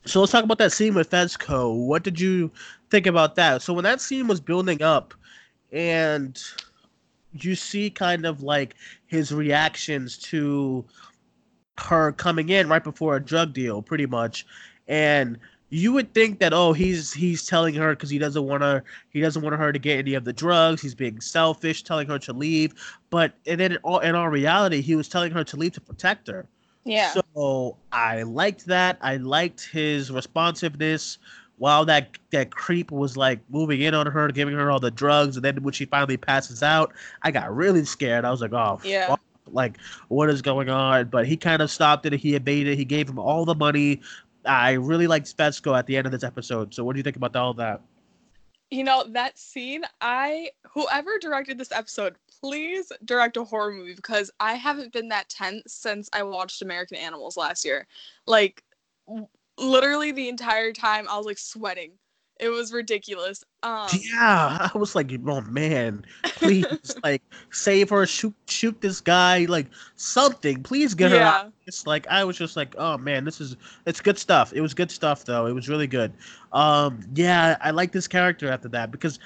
so 0.06 0.20
let's 0.20 0.32
talk 0.32 0.44
about 0.44 0.58
that 0.60 0.72
scene 0.72 0.94
with 0.94 1.10
Fezco. 1.10 1.76
What 1.86 2.04
did 2.04 2.20
you 2.20 2.52
think 2.90 3.06
about 3.08 3.36
that? 3.36 3.62
So 3.62 3.74
when 3.74 3.84
that 3.84 4.02
scene 4.02 4.28
was 4.28 4.40
building 4.42 4.82
up, 4.82 5.14
and 5.72 6.40
you 7.34 7.56
see 7.56 7.90
kind 7.90 8.26
of 8.26 8.42
like 8.44 8.76
his 9.06 9.34
reactions 9.34 10.18
to 10.18 10.86
her 11.78 12.12
coming 12.12 12.50
in 12.50 12.68
right 12.70 12.84
before 12.84 13.16
a 13.16 13.24
drug 13.24 13.54
deal, 13.54 13.82
pretty 13.82 14.06
much, 14.06 14.46
and 14.88 15.38
you 15.74 15.91
would 15.93 16.13
think 16.13 16.39
that 16.39 16.53
oh 16.53 16.74
he's 16.74 17.11
he's 17.13 17.45
telling 17.45 17.74
her 17.74 17.91
because 17.95 18.09
he 18.09 18.19
doesn't 18.19 18.43
want 18.45 18.61
her 18.61 18.84
he 19.09 19.22
doesn't 19.22 19.41
want 19.41 19.55
her 19.55 19.72
to 19.72 19.80
get 19.80 19.97
any 19.97 20.13
of 20.13 20.26
the 20.26 20.34
drugs 20.34 20.82
he's 20.82 20.93
being 20.93 21.19
selfish 21.22 21.82
telling 21.82 22.07
her 22.07 22.19
to 22.19 22.34
leave 22.34 22.74
but 23.09 23.34
and 23.47 23.59
then 23.59 23.72
in 23.72 23.78
all, 23.78 23.99
in 23.99 24.13
all 24.13 24.28
reality 24.30 24.82
he 24.82 24.95
was 24.95 25.07
telling 25.07 25.32
her 25.32 25.43
to 25.43 25.55
leave 25.57 25.72
to 25.72 25.82
protect 25.82 26.28
her 26.28 26.45
Yeah. 26.84 27.13
so 27.13 27.78
I 27.91 28.24
liked 28.24 28.65
that. 28.67 28.97
I 29.01 29.17
liked 29.17 29.67
his 29.72 30.11
responsiveness 30.11 31.17
while 31.57 31.86
that 31.86 32.17
that 32.32 32.49
creep 32.51 32.91
was 32.91 33.15
like 33.15 33.39
moving 33.49 33.82
in 33.82 33.93
on 33.93 34.07
her, 34.07 34.28
giving 34.30 34.55
her 34.55 34.72
all 34.72 34.80
the 34.80 34.89
drugs, 34.91 35.36
and 35.36 35.45
then 35.45 35.61
when 35.61 35.74
she 35.74 35.86
finally 35.86 36.17
passes 36.17 36.63
out, 36.63 36.91
I 37.22 37.30
got 37.32 37.55
really 37.55 37.86
scared. 37.86 38.26
I 38.26 38.32
was 38.32 38.41
like, 38.41 38.51
oh, 38.53 38.80
Yeah. 38.84 39.07
fuck, 39.09 39.22
like 39.51 39.78
what 40.07 40.30
is 40.30 40.41
going 40.41 40.69
on? 40.69 41.09
But 41.09 41.28
he 41.28 41.38
kind 41.38 41.61
of 41.61 41.69
stopped 41.69 42.05
it. 42.07 42.13
He 42.13 42.36
abated. 42.36 42.78
He 42.80 42.86
gave 42.86 43.07
him 43.07 43.19
all 43.19 43.45
the 43.45 43.53
money. 43.55 44.01
I 44.46 44.74
really 44.74 45.08
liked 45.08 45.36
Fezco 45.38 45.78
at 45.78 45.86
the 45.86 45.98
end 45.98 46.06
of 46.06 46.12
this 46.12 46.24
episode. 46.24 46.74
So 46.74 46.84
what 46.84 46.94
do 46.94 47.00
you 47.00 47.04
think 47.04 47.16
about 47.16 47.36
all 47.36 47.54
that? 47.56 47.82
you 48.72 48.86
know 48.86 49.04
that 49.10 49.38
scene 49.38 49.84
i 50.00 50.50
whoever 50.74 51.20
directed 51.20 51.58
this 51.58 51.72
episode 51.72 52.16
please 52.42 52.92
direct 53.06 53.38
a 53.38 53.44
horror 53.44 53.74
movie 53.74 53.94
because 53.94 54.32
i 54.39 54.54
haven't 54.54 54.94
been 54.94 55.10
that 55.10 55.30
tense 55.30 55.74
since 55.74 56.10
i 56.14 56.24
watched 56.24 56.62
american 56.62 56.98
animals 56.98 57.38
last 57.38 57.64
year 57.64 57.86
like 58.26 58.64
literally 59.58 60.12
the 60.12 60.30
entire 60.30 60.72
time 60.72 61.06
i 61.10 61.18
was 61.18 61.26
like 61.26 61.38
sweating 61.38 61.92
it 62.42 62.50
was 62.50 62.74
ridiculous 62.74 63.44
um 63.64 63.88
yeah, 63.94 64.70
I 64.74 64.78
was 64.78 64.96
like, 64.96 65.12
oh 65.28 65.42
man, 65.42 66.04
please, 66.24 66.66
like 67.04 67.22
save 67.52 67.89
her, 67.92 68.08
shoot, 68.08 68.34
shoot 68.48 68.82
this 68.82 69.00
guy, 69.00 69.46
like 69.46 69.68
something. 69.96 70.64
Please 70.64 70.96
get 70.96 71.12
her 71.12 71.20
out. 71.20 71.54
It's 71.68 71.86
like 71.86 72.08
I 72.08 72.24
was 72.24 72.38
just 72.38 72.58
like, 72.58 72.74
oh 72.80 72.98
man, 72.98 73.24
this 73.24 73.39
is 73.39 73.58
it's 73.86 74.02
good 74.02 74.18
stuff. 74.18 74.52
It 74.54 74.62
was 74.62 74.74
good 74.74 74.89
stuff 74.89 75.26
though. 75.26 75.46
It 75.46 75.54
was 75.54 75.70
really 75.70 75.88
good. 75.88 76.12
Um, 76.54 77.06
yeah, 77.14 77.58
I 77.62 77.70
like 77.72 77.92
this 77.92 78.08
character 78.08 78.50
after 78.50 78.68
that 78.70 78.92
because 78.92 79.20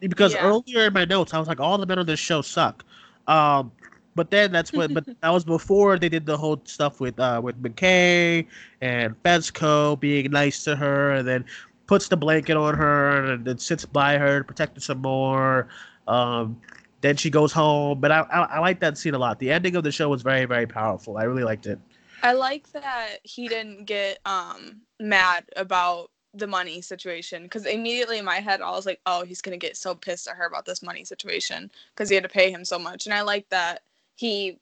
because 0.00 0.34
Yeah. 0.34 0.44
earlier 0.44 0.86
in 0.86 0.92
my 0.92 1.06
notes 1.06 1.32
I 1.32 1.38
was 1.38 1.48
like, 1.48 1.60
all 1.60 1.78
the 1.78 1.86
men 1.86 1.98
on 1.98 2.06
this 2.06 2.20
show 2.20 2.42
suck. 2.42 2.84
Um, 3.26 3.72
but 4.14 4.30
then 4.30 4.52
that's 4.52 4.72
what. 4.72 4.92
but 4.92 5.04
that 5.22 5.30
was 5.30 5.44
before 5.44 5.98
they 5.98 6.08
did 6.08 6.26
the 6.26 6.36
whole 6.36 6.60
stuff 6.64 7.00
with 7.00 7.18
uh 7.20 7.40
with 7.42 7.60
McKay 7.62 8.46
and 8.80 9.14
Fezco 9.22 9.98
being 9.98 10.30
nice 10.30 10.64
to 10.64 10.76
her, 10.76 11.12
and 11.12 11.26
then 11.26 11.44
puts 11.88 12.08
the 12.08 12.16
blanket 12.16 12.56
on 12.56 12.74
her 12.76 13.32
and 13.34 13.46
then 13.46 13.58
sits 13.58 13.86
by 13.86 14.18
her 14.18 14.40
to 14.40 14.44
protect 14.44 14.76
her 14.76 14.82
some 14.82 15.00
more. 15.02 15.68
Um, 16.08 16.60
then 17.02 17.16
she 17.16 17.30
goes 17.30 17.52
home. 17.52 18.00
But 18.00 18.12
I, 18.12 18.20
I 18.22 18.40
I 18.56 18.60
like 18.60 18.80
that 18.80 18.98
scene 18.98 19.14
a 19.14 19.18
lot. 19.18 19.40
The 19.40 19.52
ending 19.52 19.76
of 19.76 19.84
the 19.84 19.92
show 19.92 20.10
was 20.10 20.22
very 20.22 20.46
very 20.46 20.66
powerful. 20.66 21.18
I 21.18 21.24
really 21.24 21.44
liked 21.44 21.66
it. 21.66 21.80
i 22.22 22.32
like 22.32 22.70
that 22.72 23.18
he 23.24 23.48
didn't 23.48 23.84
get 23.86 24.18
um 24.26 24.82
mad 25.00 25.44
about 25.56 26.10
the 26.34 26.46
money 26.46 26.80
situation 26.82 27.44
because 27.44 27.66
immediately 27.66 28.18
in 28.18 28.24
my 28.24 28.36
head 28.40 28.60
i 28.60 28.70
was 28.70 28.86
like 28.86 29.00
oh 29.06 29.24
he's 29.24 29.40
gonna 29.42 29.56
get 29.56 29.76
so 29.76 29.94
pissed 29.94 30.28
at 30.28 30.36
her 30.36 30.46
about 30.46 30.66
this 30.66 30.82
money 30.82 31.04
situation 31.04 31.70
because 31.94 32.08
he 32.08 32.14
had 32.16 32.24
to 32.24 32.30
pay 32.30 32.50
him 32.50 32.64
so 32.64 32.78
much 32.78 33.06
and 33.06 33.14
i 33.14 33.22
like 33.22 33.48
that 33.50 33.82
he 34.16 34.58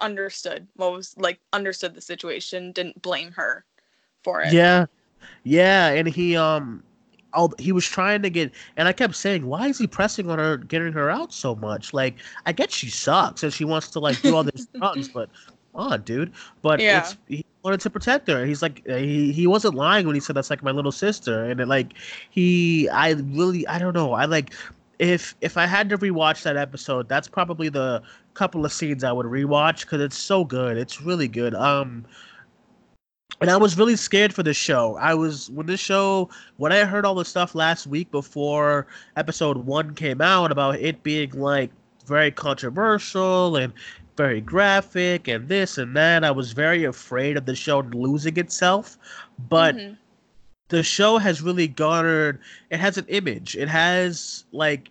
understood 0.00 0.66
what 0.76 0.92
was 0.92 1.16
like 1.18 1.38
understood 1.52 1.94
the 1.94 2.00
situation 2.00 2.72
didn't 2.72 3.00
blame 3.02 3.32
her 3.32 3.64
for 4.24 4.42
it 4.42 4.48
Yeah, 4.50 4.86
yeah, 5.44 5.88
and 5.88 6.08
he 6.08 6.36
um, 6.36 6.82
all 7.32 7.52
he 7.58 7.72
was 7.72 7.84
trying 7.86 8.22
to 8.22 8.30
get, 8.30 8.52
and 8.76 8.88
I 8.88 8.92
kept 8.92 9.14
saying, 9.14 9.46
why 9.46 9.68
is 9.68 9.78
he 9.78 9.86
pressing 9.86 10.30
on 10.30 10.38
her, 10.38 10.56
getting 10.56 10.92
her 10.92 11.10
out 11.10 11.32
so 11.32 11.54
much? 11.54 11.92
Like, 11.92 12.16
I 12.46 12.52
get 12.52 12.70
she 12.70 12.88
sucks 12.90 13.42
and 13.42 13.52
she 13.52 13.64
wants 13.64 13.90
to 13.90 14.00
like 14.00 14.22
do 14.22 14.34
all 14.34 14.44
these 14.44 14.68
drugs, 14.78 15.08
but 15.08 15.28
on, 15.74 16.02
dude. 16.02 16.32
But 16.62 16.80
Yeah. 16.80 16.98
it's 16.98 17.16
he 17.28 17.44
wanted 17.62 17.80
to 17.80 17.90
protect 17.90 18.28
her. 18.28 18.44
He's 18.44 18.62
like, 18.62 18.86
he 18.86 19.32
he 19.32 19.46
wasn't 19.46 19.74
lying 19.74 20.06
when 20.06 20.14
he 20.14 20.20
said 20.20 20.36
that's 20.36 20.50
like 20.50 20.62
my 20.62 20.70
little 20.70 20.92
sister, 20.92 21.44
and 21.44 21.60
it, 21.60 21.68
like 21.68 21.94
he, 22.30 22.88
I 22.88 23.10
really, 23.12 23.66
I 23.66 23.78
don't 23.78 23.94
know, 23.94 24.12
I 24.12 24.24
like. 24.26 24.54
If 25.00 25.34
if 25.40 25.56
I 25.56 25.66
had 25.66 25.88
to 25.90 25.98
rewatch 25.98 26.44
that 26.44 26.56
episode, 26.56 27.08
that's 27.08 27.26
probably 27.26 27.68
the 27.68 28.00
couple 28.34 28.64
of 28.64 28.72
scenes 28.72 29.02
I 29.02 29.10
would 29.10 29.26
rewatch 29.26 29.80
because 29.80 30.00
it's 30.00 30.16
so 30.16 30.44
good. 30.44 30.76
It's 30.76 31.02
really 31.02 31.26
good. 31.26 31.52
Um, 31.54 32.04
and 33.40 33.50
I 33.50 33.56
was 33.56 33.76
really 33.78 33.96
scared 33.96 34.32
for 34.32 34.42
this 34.42 34.56
show. 34.56 34.96
I 34.96 35.14
was 35.14 35.50
when 35.50 35.66
this 35.66 35.80
show 35.80 36.28
when 36.56 36.72
I 36.72 36.84
heard 36.84 37.04
all 37.04 37.14
the 37.14 37.24
stuff 37.24 37.54
last 37.54 37.86
week 37.86 38.10
before 38.10 38.86
episode 39.16 39.58
one 39.58 39.94
came 39.94 40.20
out 40.20 40.50
about 40.52 40.76
it 40.76 41.02
being 41.02 41.30
like 41.32 41.70
very 42.06 42.30
controversial 42.30 43.56
and 43.56 43.72
very 44.16 44.40
graphic 44.40 45.28
and 45.28 45.48
this 45.48 45.78
and 45.78 45.96
that. 45.96 46.24
I 46.24 46.30
was 46.30 46.52
very 46.52 46.84
afraid 46.84 47.36
of 47.36 47.46
the 47.46 47.54
show 47.54 47.80
losing 47.80 48.36
itself, 48.36 48.98
but 49.48 49.76
Mhm. 49.76 49.96
the 50.68 50.82
show 50.82 51.18
has 51.18 51.42
really 51.42 51.68
garnered. 51.68 52.38
It 52.70 52.78
has 52.80 52.96
an 52.98 53.06
image. 53.08 53.56
It 53.56 53.68
has 53.68 54.44
like 54.52 54.90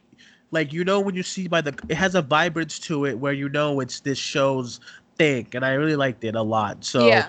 like 0.51 0.71
you 0.73 0.83
know 0.83 0.99
when 0.99 1.15
you 1.15 1.23
see 1.23 1.47
by 1.47 1.61
the 1.61 1.73
it 1.89 1.95
has 1.95 2.15
a 2.15 2.21
vibrance 2.21 2.79
to 2.79 3.05
it 3.05 3.17
where 3.19 3.33
you 3.33 3.49
know 3.49 3.79
it's 3.79 3.99
this 4.01 4.17
show's 4.17 4.79
thing, 5.17 5.47
and 5.53 5.65
I 5.65 5.73
really 5.73 5.95
liked 5.95 6.23
it 6.23 6.35
a 6.35 6.41
lot. 6.41 6.83
So 6.85 7.07
yeah 7.07 7.27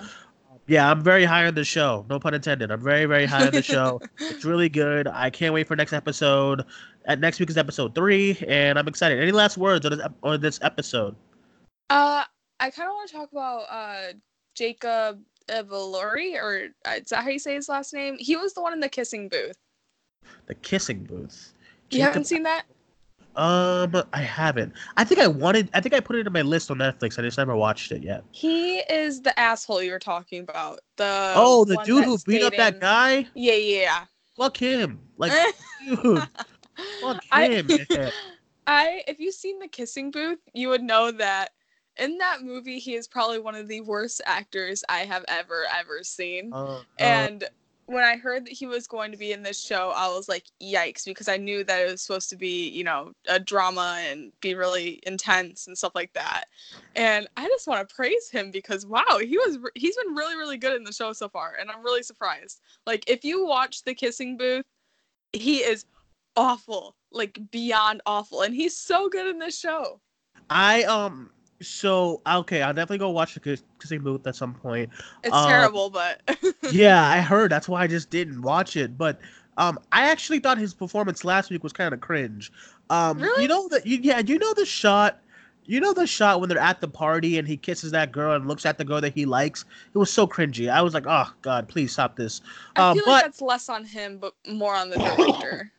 yeah, 0.67 0.89
I'm 0.89 1.01
very 1.01 1.25
high 1.25 1.45
on 1.45 1.55
the 1.55 1.63
show. 1.63 2.05
No 2.09 2.19
pun 2.19 2.33
intended. 2.33 2.71
I'm 2.71 2.81
very, 2.81 3.05
very 3.05 3.25
high 3.25 3.45
on 3.45 3.51
the 3.51 3.61
show. 3.61 4.01
it's 4.19 4.45
really 4.45 4.69
good. 4.69 5.07
I 5.07 5.29
can't 5.29 5.53
wait 5.53 5.67
for 5.67 5.75
next 5.75 5.93
episode. 5.93 6.65
At 7.05 7.19
next 7.19 7.39
week 7.39 7.49
is 7.49 7.57
episode 7.57 7.93
three, 7.93 8.37
and 8.47 8.79
I'm 8.79 8.87
excited. 8.87 9.19
Any 9.19 9.31
last 9.31 9.57
words 9.57 9.85
on 9.85 9.97
this, 9.97 10.07
on 10.23 10.41
this 10.41 10.59
episode? 10.63 11.15
Uh, 11.91 12.23
I 12.59 12.71
kind 12.71 12.89
of 12.89 12.93
want 12.93 13.09
to 13.09 13.15
talk 13.15 13.31
about 13.31 13.65
uh 13.69 14.13
Jacob 14.55 15.21
Evalori, 15.49 16.35
or 16.35 16.69
uh, 16.87 16.95
is 17.01 17.09
that 17.09 17.23
how 17.23 17.29
you 17.29 17.39
say 17.39 17.53
his 17.53 17.69
last 17.69 17.93
name? 17.93 18.17
He 18.19 18.35
was 18.35 18.53
the 18.53 18.61
one 18.61 18.73
in 18.73 18.79
the 18.79 18.89
kissing 18.89 19.29
booth. 19.29 19.57
The 20.47 20.55
kissing 20.55 21.03
booth. 21.03 21.53
You 21.91 22.01
haven't 22.01 22.25
seen 22.25 22.43
that? 22.43 22.63
Um, 23.35 24.03
I 24.13 24.21
haven't. 24.21 24.73
I 24.97 25.03
think 25.03 25.19
I 25.19 25.27
wanted. 25.27 25.69
I 25.73 25.81
think 25.81 25.93
I 25.93 25.99
put 25.99 26.15
it 26.15 26.25
in 26.25 26.33
my 26.33 26.41
list 26.41 26.71
on 26.71 26.77
Netflix. 26.77 27.19
I 27.19 27.21
just 27.21 27.37
never 27.37 27.55
watched 27.55 27.91
it 27.91 28.03
yet. 28.03 28.23
He 28.31 28.77
is 28.79 29.21
the 29.21 29.37
asshole 29.39 29.83
you 29.83 29.91
were 29.91 29.99
talking 29.99 30.41
about. 30.41 30.79
The 30.95 31.33
oh, 31.35 31.65
the 31.65 31.77
dude 31.83 32.05
who 32.05 32.17
beat 32.19 32.43
up 32.43 32.55
that 32.55 32.79
guy. 32.79 33.27
Yeah, 33.33 33.53
yeah. 33.53 34.05
Fuck 34.37 34.57
him. 34.57 34.99
Like, 35.17 35.31
dude. 35.85 36.23
Fuck 37.01 37.23
I- 37.31 37.47
him. 37.47 37.67
man. 37.67 38.11
I 38.67 39.03
if 39.07 39.19
you've 39.19 39.35
seen 39.35 39.59
the 39.59 39.67
kissing 39.67 40.11
booth, 40.11 40.39
you 40.53 40.69
would 40.69 40.81
know 40.81 41.11
that 41.11 41.49
in 41.97 42.17
that 42.17 42.41
movie 42.41 42.79
he 42.79 42.95
is 42.95 43.07
probably 43.07 43.39
one 43.39 43.55
of 43.55 43.67
the 43.67 43.81
worst 43.81 44.21
actors 44.25 44.83
I 44.89 44.99
have 44.99 45.23
ever 45.27 45.65
ever 45.77 46.03
seen. 46.03 46.51
Uh, 46.53 46.77
uh, 46.77 46.81
And 46.99 47.43
when 47.87 48.03
I 48.03 48.17
heard 48.17 48.45
that 48.45 48.53
he 48.53 48.65
was 48.65 48.87
going 48.87 49.11
to 49.11 49.17
be 49.17 49.31
in 49.31 49.43
this 49.43 49.61
show, 49.61 49.91
I 49.95 50.07
was 50.07 50.27
like, 50.27 50.45
yikes, 50.61 51.05
because 51.05 51.27
I 51.27 51.37
knew 51.37 51.63
that 51.63 51.81
it 51.81 51.91
was 51.91 52.01
supposed 52.01 52.29
to 52.31 52.35
be, 52.35 52.67
you 52.69 52.83
know, 52.83 53.11
a 53.27 53.39
drama 53.39 53.99
and 54.09 54.31
be 54.41 54.55
really 54.55 54.99
intense 55.05 55.67
and 55.67 55.77
stuff 55.77 55.93
like 55.93 56.11
that. 56.13 56.45
And 56.95 57.27
I 57.37 57.47
just 57.47 57.67
want 57.67 57.87
to 57.87 57.95
praise 57.95 58.29
him 58.29 58.49
because 58.49 58.85
wow, 58.85 59.19
he 59.21 59.37
was 59.37 59.59
he's 59.75 59.97
been 59.97 60.15
really 60.15 60.35
really 60.35 60.57
good 60.57 60.75
in 60.75 60.83
the 60.83 60.91
show 60.91 61.13
so 61.13 61.29
far, 61.29 61.55
and 61.59 61.69
I'm 61.69 61.83
really 61.83 62.03
surprised. 62.03 62.61
Like 62.87 63.03
if 63.07 63.23
you 63.23 63.45
watch 63.45 63.83
the 63.83 63.93
kissing 63.93 64.35
booth, 64.37 64.65
he 65.33 65.57
is 65.57 65.85
awful, 66.35 66.95
like 67.11 67.39
beyond 67.51 68.01
awful, 68.05 68.41
and 68.41 68.55
he's 68.55 68.75
so 68.75 69.09
good 69.09 69.27
in 69.27 69.37
this 69.37 69.59
show. 69.59 69.99
I 70.49 70.83
um. 70.83 71.29
So 71.61 72.21
okay, 72.27 72.61
I'll 72.61 72.73
definitely 72.73 72.99
go 72.99 73.09
watch 73.11 73.33
the 73.33 73.39
Kiss- 73.39 73.63
kissing 73.79 74.01
booth 74.01 74.25
at 74.27 74.35
some 74.35 74.53
point. 74.53 74.89
It's 75.23 75.35
Um, 75.35 75.45
terrible, 75.45 75.89
but 75.89 76.21
yeah, 76.69 77.03
I 77.07 77.21
heard. 77.21 77.51
That's 77.51 77.67
why 77.67 77.81
I 77.83 77.87
just 77.87 78.09
didn't 78.09 78.41
watch 78.41 78.75
it. 78.75 78.97
But 78.97 79.19
um, 79.57 79.79
I 79.91 80.09
actually 80.09 80.39
thought 80.39 80.57
his 80.57 80.73
performance 80.73 81.23
last 81.23 81.49
week 81.49 81.63
was 81.63 81.73
kind 81.73 81.93
of 81.93 82.01
cringe. 82.01 82.51
Um, 82.89 83.19
Really? 83.19 83.43
you 83.43 83.47
know 83.47 83.67
that? 83.69 83.85
You, 83.85 83.99
yeah, 84.01 84.19
you 84.19 84.37
know 84.39 84.53
the 84.53 84.65
shot. 84.65 85.21
You 85.65 85.79
know 85.79 85.93
the 85.93 86.05
shot 86.07 86.39
when 86.39 86.49
they're 86.49 86.59
at 86.59 86.81
the 86.81 86.87
party 86.87 87.37
and 87.39 87.47
he 87.47 87.57
kisses 87.57 87.91
that 87.91 88.11
girl 88.11 88.33
and 88.35 88.47
looks 88.47 88.65
at 88.65 88.77
the 88.77 88.83
girl 88.85 89.01
that 89.01 89.13
he 89.13 89.25
likes. 89.25 89.65
It 89.93 89.97
was 89.97 90.11
so 90.11 90.27
cringy. 90.27 90.69
I 90.69 90.81
was 90.81 90.93
like, 90.93 91.05
oh 91.07 91.31
god, 91.41 91.67
please 91.67 91.93
stop 91.93 92.15
this. 92.15 92.41
I 92.75 92.81
Uh, 92.81 92.93
feel 92.93 93.03
but 93.05 93.11
like 93.11 93.23
that's 93.23 93.41
less 93.41 93.69
on 93.69 93.85
him, 93.85 94.17
but 94.19 94.33
more 94.47 94.75
on 94.75 94.89
the 94.89 94.97
director. 94.97 95.71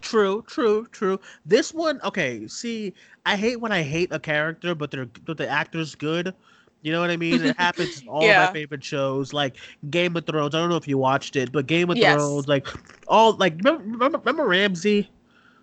True, 0.00 0.42
true, 0.46 0.86
true. 0.92 1.20
This 1.44 1.72
one, 1.74 2.00
okay. 2.02 2.46
See, 2.48 2.94
I 3.26 3.36
hate 3.36 3.56
when 3.60 3.72
I 3.72 3.82
hate 3.82 4.12
a 4.12 4.18
character, 4.18 4.74
but 4.74 4.90
they're 4.90 5.06
but 5.24 5.36
the 5.36 5.48
actor's 5.48 5.94
good. 5.94 6.34
You 6.82 6.92
know 6.92 7.00
what 7.00 7.10
I 7.10 7.16
mean? 7.16 7.42
It 7.42 7.54
happens 7.58 8.00
in 8.00 8.08
all 8.08 8.32
Yeah. 8.32 8.34
my 8.34 8.46
favorite 8.46 8.82
shows, 8.84 9.32
like 9.32 9.56
Game 9.90 10.16
of 10.16 10.26
Thrones. 10.26 10.54
I 10.54 10.58
don't 10.60 10.70
know 10.70 10.76
if 10.76 10.88
you 10.88 10.98
watched 10.98 11.36
it, 11.36 11.52
but 11.52 11.66
Game 11.66 11.90
of 11.90 11.98
Yes. 11.98 12.00
Thrones, 12.00 12.48
like 12.48 12.66
all 13.08 13.32
like 13.34 13.54
remember, 13.58 13.82
remember, 13.84 14.18
remember 14.18 14.46
Ramsay? 14.46 15.10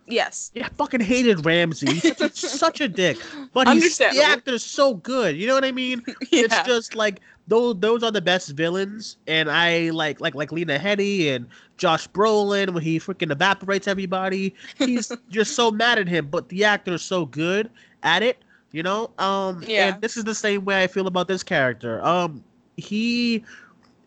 Yes. 0.07 0.51
Yeah, 0.53 0.65
I 0.65 0.69
fucking 0.69 1.01
hated 1.01 1.45
Ramsay. 1.45 1.95
He's 1.95 2.17
such 2.17 2.43
a, 2.43 2.47
such 2.47 2.81
a 2.81 2.87
dick, 2.87 3.17
but 3.53 3.67
he's 3.67 3.97
the 3.97 4.21
actor's 4.23 4.63
so 4.63 4.95
good. 4.95 5.35
You 5.35 5.47
know 5.47 5.53
what 5.53 5.65
I 5.65 5.71
mean? 5.71 6.03
It's 6.31 6.59
just 6.63 6.95
like 6.95 7.19
those 7.47 7.75
those 7.79 8.03
are 8.03 8.11
the 8.11 8.21
best 8.21 8.51
villains, 8.51 9.17
and 9.27 9.49
I 9.51 9.89
like 9.89 10.21
like 10.21 10.33
like 10.35 10.51
Lena 10.51 10.79
Headey 10.79 11.35
and 11.35 11.47
Josh 11.77 12.07
Brolin 12.09 12.73
when 12.73 12.83
he 12.83 12.99
freaking 12.99 13.31
evaporates 13.31 13.87
everybody. 13.87 14.55
He's 14.77 15.11
just 15.29 15.55
so 15.55 15.71
mad 15.71 15.99
at 15.99 16.07
him, 16.07 16.27
but 16.27 16.49
the 16.49 16.63
actor 16.63 16.93
is 16.93 17.01
so 17.01 17.25
good 17.25 17.69
at 18.03 18.23
it, 18.23 18.37
you 18.71 18.83
know. 18.83 19.11
Um, 19.19 19.63
Yeah. 19.67 19.87
and 19.93 20.01
this 20.01 20.15
is 20.17 20.23
the 20.23 20.35
same 20.35 20.63
way 20.65 20.83
I 20.83 20.87
feel 20.87 21.07
about 21.07 21.27
this 21.27 21.43
character. 21.43 22.03
Um, 22.05 22.43
he. 22.77 23.43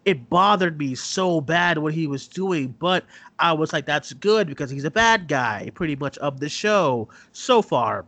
It 0.05 0.31
bothered 0.31 0.79
me 0.79 0.95
so 0.95 1.41
bad 1.41 1.79
what 1.79 1.93
he 1.93 2.07
was 2.07 2.27
doing, 2.27 2.75
but 2.79 3.05
I 3.39 3.53
was 3.53 3.73
like, 3.73 3.85
"That's 3.87 4.13
good 4.15 4.47
because 4.47 4.71
he's 4.71 4.85
a 4.85 4.91
bad 4.91 5.29
guy, 5.29 5.71
pretty 5.75 5.97
much 5.97 6.17
of 6.19 6.41
the 6.41 6.49
show 6.49 7.09
so 7.33 7.61
far." 7.63 8.07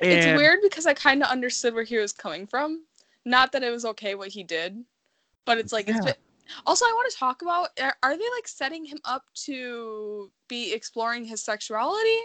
it's 0.00 0.26
weird 0.26 0.60
because 0.62 0.86
I 0.86 0.94
kind 0.94 1.22
of 1.22 1.28
understood 1.28 1.74
where 1.74 1.84
he 1.84 1.96
was 1.96 2.12
coming 2.12 2.46
from. 2.46 2.84
Not 3.24 3.52
that 3.52 3.62
it 3.62 3.70
was 3.70 3.84
okay 3.84 4.14
what 4.14 4.28
he 4.28 4.42
did, 4.42 4.84
but 5.44 5.58
it's 5.58 5.72
like 5.72 5.88
it's 5.88 5.98
Yeah. 5.98 6.12
bit- 6.12 6.20
also 6.64 6.84
I 6.84 6.92
want 6.92 7.10
to 7.10 7.16
talk 7.16 7.42
about 7.42 7.70
are, 7.80 7.96
are 8.02 8.16
they 8.16 8.30
like 8.36 8.46
setting 8.46 8.84
him 8.84 8.98
up 9.04 9.24
to 9.46 10.30
be 10.48 10.72
exploring 10.72 11.24
his 11.24 11.42
sexuality 11.42 12.20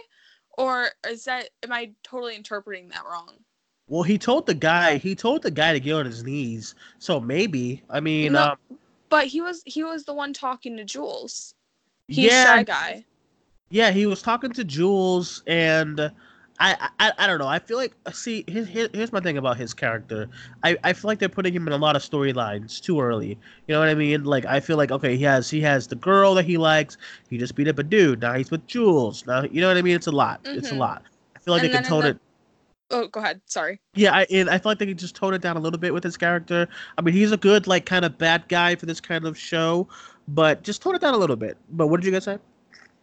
or 0.58 0.90
is 1.06 1.24
that 1.24 1.48
am 1.62 1.72
I 1.72 1.92
totally 2.04 2.36
interpreting 2.36 2.88
that 2.90 3.04
wrong? 3.04 3.44
Well, 3.88 4.02
he 4.02 4.16
told 4.18 4.46
the 4.46 4.54
guy. 4.54 4.96
He 4.98 5.14
told 5.14 5.42
the 5.42 5.50
guy 5.50 5.72
to 5.72 5.80
get 5.80 5.92
on 5.94 6.06
his 6.06 6.24
knees. 6.24 6.74
So 6.98 7.20
maybe. 7.20 7.82
I 7.90 8.00
mean, 8.00 8.32
No, 8.32 8.52
um, 8.52 8.78
But 9.08 9.26
he 9.26 9.40
was 9.40 9.62
he 9.66 9.84
was 9.84 10.04
the 10.04 10.14
one 10.14 10.32
talking 10.32 10.76
to 10.76 10.84
Jules. 10.84 11.54
He's 12.08 12.26
yeah, 12.32 12.44
shy 12.44 12.62
guy. 12.64 13.04
yeah. 13.70 13.90
He 13.90 14.06
was 14.06 14.22
talking 14.22 14.50
to 14.52 14.64
Jules, 14.64 15.42
and 15.46 16.00
I, 16.60 16.88
I, 17.00 17.12
I 17.18 17.26
don't 17.26 17.38
know. 17.38 17.46
I 17.48 17.58
feel 17.58 17.76
like 17.76 17.94
see, 18.12 18.44
his, 18.46 18.68
his, 18.68 18.88
here's 18.92 19.12
my 19.12 19.20
thing 19.20 19.36
about 19.38 19.56
his 19.56 19.72
character. 19.74 20.28
I, 20.62 20.76
I 20.84 20.92
feel 20.92 21.08
like 21.08 21.18
they're 21.18 21.28
putting 21.28 21.52
him 21.54 21.66
in 21.66 21.72
a 21.72 21.76
lot 21.78 21.96
of 21.96 22.02
storylines 22.02 22.80
too 22.80 23.00
early. 23.00 23.30
You 23.66 23.74
know 23.74 23.80
what 23.80 23.88
I 23.88 23.94
mean? 23.94 24.24
Like 24.24 24.44
I 24.46 24.60
feel 24.60 24.76
like 24.76 24.90
okay, 24.92 25.16
he 25.16 25.24
has 25.24 25.50
he 25.50 25.60
has 25.62 25.86
the 25.86 25.96
girl 25.96 26.34
that 26.34 26.44
he 26.44 26.56
likes. 26.56 26.96
He 27.28 27.36
just 27.38 27.54
beat 27.56 27.68
up 27.68 27.78
a 27.78 27.82
dude. 27.82 28.20
Now 28.20 28.34
he's 28.34 28.50
with 28.50 28.66
Jules. 28.66 29.26
Now 29.26 29.42
you 29.42 29.60
know 29.60 29.68
what 29.68 29.76
I 29.76 29.82
mean? 29.82 29.96
It's 29.96 30.06
a 30.06 30.12
lot. 30.12 30.40
It's 30.44 30.70
a 30.70 30.74
Mhm. 30.74 30.78
lot. 30.78 31.02
I 31.34 31.38
feel 31.40 31.52
like 31.52 31.62
And 31.64 31.72
they 31.72 31.76
can 31.76 31.84
tone 31.84 32.02
the- 32.02 32.08
it. 32.10 32.18
Oh, 32.92 33.08
go 33.08 33.20
ahead. 33.20 33.40
Sorry. 33.46 33.80
Yeah, 33.94 34.14
I 34.14 34.26
and 34.30 34.48
I 34.48 34.58
feel 34.58 34.70
like 34.70 34.78
they 34.78 34.86
could 34.86 34.98
just 34.98 35.16
tone 35.16 35.34
it 35.34 35.42
down 35.42 35.56
a 35.56 35.60
little 35.60 35.78
bit 35.78 35.92
with 35.92 36.04
his 36.04 36.16
character. 36.16 36.68
I 36.96 37.02
mean, 37.02 37.14
he's 37.14 37.32
a 37.32 37.36
good 37.36 37.66
like 37.66 37.84
kind 37.86 38.04
of 38.04 38.16
bad 38.18 38.48
guy 38.48 38.74
for 38.76 38.86
this 38.86 39.00
kind 39.00 39.26
of 39.26 39.36
show, 39.38 39.88
but 40.28 40.62
just 40.62 40.82
tone 40.82 40.94
it 40.94 41.00
down 41.00 41.14
a 41.14 41.18
little 41.18 41.36
bit. 41.36 41.58
But 41.70 41.88
what 41.88 42.00
did 42.00 42.06
you 42.06 42.12
guys 42.12 42.24
say? 42.24 42.38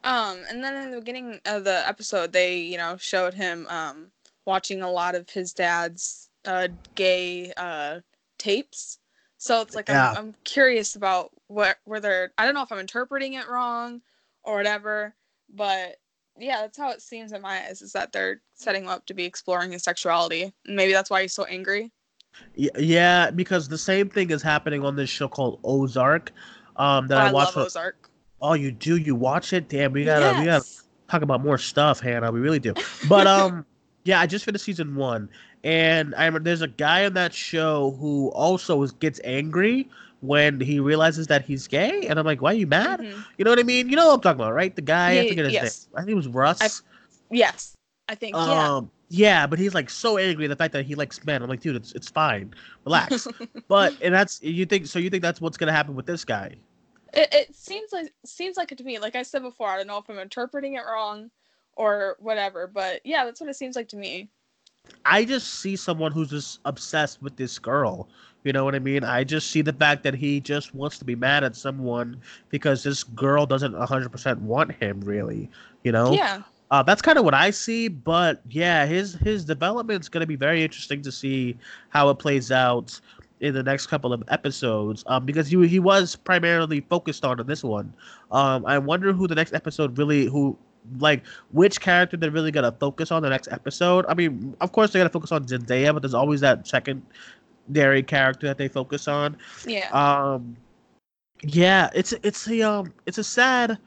Um, 0.03 0.39
and 0.49 0.63
then 0.63 0.75
in 0.85 0.91
the 0.91 0.99
beginning 0.99 1.41
of 1.45 1.63
the 1.65 1.87
episode, 1.87 2.31
they, 2.31 2.59
you 2.59 2.77
know, 2.77 2.97
showed 2.97 3.33
him 3.33 3.67
um 3.69 4.11
watching 4.45 4.81
a 4.81 4.89
lot 4.89 5.15
of 5.15 5.29
his 5.29 5.53
dad's 5.53 6.29
uh 6.45 6.69
gay 6.95 7.51
uh 7.57 7.99
tapes. 8.37 8.99
So 9.37 9.61
it's 9.61 9.75
like 9.75 9.89
Yeah. 9.89 10.15
I'm, 10.15 10.15
I'm 10.15 10.35
curious 10.45 10.95
about 10.95 11.31
what 11.47 11.77
whether 11.85 12.33
I 12.37 12.45
don't 12.45 12.53
know 12.55 12.63
if 12.63 12.71
I'm 12.71 12.79
interpreting 12.79 13.33
it 13.33 13.47
wrong 13.49 14.01
or 14.43 14.55
whatever, 14.55 15.15
but 15.49 15.97
yeah, 16.39 16.61
that's 16.61 16.77
how 16.77 16.89
it 16.91 17.01
seems 17.01 17.31
in 17.31 17.41
my 17.41 17.65
eyes 17.67 17.81
is 17.81 17.91
that 17.93 18.11
they're 18.11 18.41
setting 18.55 18.83
him 18.83 18.89
up 18.89 19.05
to 19.07 19.13
be 19.13 19.25
exploring 19.25 19.71
his 19.71 19.83
sexuality. 19.83 20.53
And 20.65 20.75
maybe 20.75 20.93
that's 20.93 21.09
why 21.09 21.21
he's 21.21 21.33
so 21.33 21.43
angry. 21.45 21.91
Yeah, 22.55 23.31
because 23.31 23.67
the 23.67 23.77
same 23.77 24.09
thing 24.09 24.29
is 24.31 24.41
happening 24.41 24.83
on 24.85 24.95
this 24.95 25.09
show 25.09 25.27
called 25.27 25.59
Ozark. 25.63 26.31
Um, 26.77 27.07
that 27.07 27.15
But 27.15 27.21
I, 27.23 27.29
I 27.29 27.31
watched. 27.31 27.45
love 27.47 27.53
for- 27.55 27.67
Ozark. 27.67 28.09
oh, 28.41 28.53
you 28.53 28.71
do? 28.71 28.97
You 28.97 29.15
watch 29.15 29.51
it? 29.53 29.67
Damn, 29.69 29.91
we 29.91 30.05
gotta 30.05 30.39
we 30.39 30.45
gotta 30.45 30.65
talk 31.09 31.21
about 31.21 31.43
more 31.43 31.57
stuff, 31.57 31.99
Hannah. 31.99 32.31
We 32.31 32.39
really 32.39 32.59
do. 32.59 32.73
But 33.09 33.27
um, 33.35 33.65
yeah, 34.05 34.21
I 34.21 34.27
just 34.27 34.45
finished 34.45 34.63
season 34.63 34.95
one, 34.95 35.29
and 35.63 36.15
I 36.15 36.25
remember 36.25 36.45
there's 36.47 36.61
a 36.61 36.67
guy 36.67 37.05
on 37.05 37.13
that 37.15 37.33
show 37.33 37.91
who 37.99 38.29
also 38.29 38.85
gets 38.87 39.19
angry 39.23 39.89
when 40.22 40.59
he 40.59 40.80
realizes 40.80 41.28
that 41.28 41.45
he's 41.45 41.67
gay, 41.67 42.07
and 42.07 42.20
I'm 42.20 42.26
like, 42.26 42.41
why 42.41 42.51
are 42.51 42.55
you 42.55 42.67
mad? 42.67 42.99
Mhm. 42.99 43.26
You 43.38 43.45
know 43.45 43.51
what 43.51 43.59
I 43.59 43.63
mean? 43.63 43.89
You 43.89 43.95
know 43.95 44.07
what 44.07 44.15
I'm 44.15 44.22
talking 44.22 44.41
about, 44.41 44.53
right? 44.53 44.76
The 44.76 44.82
guy, 44.82 45.20
I 45.20 45.30
forget 45.30 45.45
his 45.45 45.53
yes. 45.53 45.88
name. 45.88 45.95
I 45.95 46.01
think 46.01 46.11
it 46.11 46.15
was 46.15 46.28
Russ. 46.28 46.61
I- 46.61 46.70
Yes. 47.32 47.76
I 48.09 48.15
think 48.15 48.36
yeah. 48.36 48.76
Um, 48.76 48.91
yeah, 49.09 49.45
but 49.45 49.59
he's 49.59 49.76
like 49.76 49.89
so 49.89 50.17
angry 50.17 50.45
at 50.45 50.49
the 50.49 50.55
fact 50.55 50.74
that 50.74 50.86
he 50.86 50.95
likes 50.95 51.24
men. 51.26 51.43
I'm 51.43 51.49
like, 51.49 51.61
dude, 51.61 51.76
it's 51.76 51.91
it's 51.93 52.09
fine, 52.09 52.53
relax. 52.86 53.28
but 53.67 53.93
and 54.01 54.13
that's 54.13 54.41
you 54.41 54.65
think 54.65 54.88
so? 54.88 54.97
You 54.97 55.11
think 55.11 55.22
that's 55.22 55.39
what's 55.39 55.57
gonna 55.57 55.72
happen 55.72 55.95
with 55.95 56.07
this 56.07 56.26
guy? 56.26 56.55
It, 57.13 57.34
it 57.34 57.55
seems 57.55 57.91
like 57.91 58.11
seems 58.26 58.57
like 58.57 58.72
it 58.72 58.80
to 58.80 58.84
me. 58.84 58.97
Like 58.97 59.15
I 59.15 59.22
said 59.22 59.43
before, 59.43 59.67
I 59.67 59.78
don't 59.78 59.88
know 59.88 59.97
if 59.97 60.09
I'm 60.09 60.17
interpreting 60.17 60.74
it 60.74 60.84
wrong 60.88 61.30
or 61.76 62.17
whatever, 62.20 62.67
but 62.67 63.01
yeah, 63.03 63.26
that's 63.26 63.39
what 63.39 63.49
it 63.49 63.55
seems 63.55 63.76
like 63.76 63.89
to 63.89 63.97
me. 63.97 64.30
I 65.05 65.25
just 65.25 65.55
see 65.55 65.75
someone 65.75 66.11
who's 66.11 66.30
just 66.30 66.59
obsessed 66.65 67.21
with 67.21 67.36
this 67.36 67.57
girl. 67.57 68.07
You 68.43 68.53
know 68.53 68.63
what 68.63 68.75
I 68.75 68.80
mean? 68.80 69.03
I 69.03 69.23
just 69.23 69.51
see 69.51 69.61
the 69.61 69.73
fact 69.73 70.03
that 70.03 70.13
he 70.13 70.39
just 70.39 70.73
wants 70.73 70.97
to 70.99 71.05
be 71.05 71.15
mad 71.15 71.43
at 71.43 71.55
someone 71.55 72.21
because 72.49 72.84
this 72.84 73.03
girl 73.03 73.45
doesn't 73.45 73.73
100% 73.73 74.38
want 74.39 74.71
him, 74.75 75.01
really. 75.01 75.49
You 75.84 75.91
know? 75.91 76.13
Yeah. 76.13 76.43
Uh, 76.71 76.84
that's 76.84 77.01
kind 77.01 77.17
of 77.17 77.25
what 77.25 77.34
I 77.34 77.49
see, 77.49 77.88
but 77.88 78.41
yeah, 78.47 78.86
his 78.86 79.15
his 79.15 79.43
development's 79.43 80.07
gonna 80.07 80.27
be 80.27 80.36
very 80.36 80.63
interesting 80.63 81.01
to 81.01 81.11
see 81.11 81.57
how 81.89 82.09
it 82.09 82.19
plays 82.19 82.51
out 82.51 83.01
in 83.39 83.55
the 83.55 83.63
next 83.63 83.88
couple 83.88 84.13
of 84.13 84.23
episodes. 84.27 85.03
Um, 85.07 85.25
because 85.25 85.47
he 85.47 85.67
he 85.67 85.80
was 85.80 86.15
primarily 86.15 86.82
focused 86.82 87.25
on 87.25 87.39
in 87.39 87.47
this 87.47 87.63
one. 87.63 87.91
Um, 88.32 88.67
I 88.67 88.77
wonder 88.77 89.13
who 89.13 89.27
the 89.27 89.34
next 89.34 89.53
episode 89.53 89.97
really 89.97 90.25
who 90.25 90.55
like 90.97 91.25
which 91.51 91.79
character 91.81 92.17
they're 92.17 92.31
really 92.31 92.51
gonna 92.51 92.71
focus 92.71 93.11
on 93.11 93.21
the 93.21 93.29
next 93.29 93.47
episode. 93.51 94.05
I 94.07 94.13
mean, 94.13 94.55
of 94.61 94.71
course 94.71 94.91
they're 94.91 94.99
gonna 94.99 95.09
focus 95.09 95.31
on 95.31 95.45
Zendaya, 95.45 95.93
but 95.93 96.01
there's 96.01 96.13
always 96.13 96.41
that 96.41 96.67
secondary 96.67 98.03
character 98.03 98.47
that 98.47 98.57
they 98.57 98.67
focus 98.67 99.07
on. 99.07 99.37
Yeah. 99.65 99.89
Um, 99.91 100.57
yeah, 101.43 101.89
it's 101.93 102.13
it's 102.23 102.47
a 102.47 102.61
um 102.61 102.93
it's 103.05 103.17
a 103.17 103.23
sad 103.23 103.77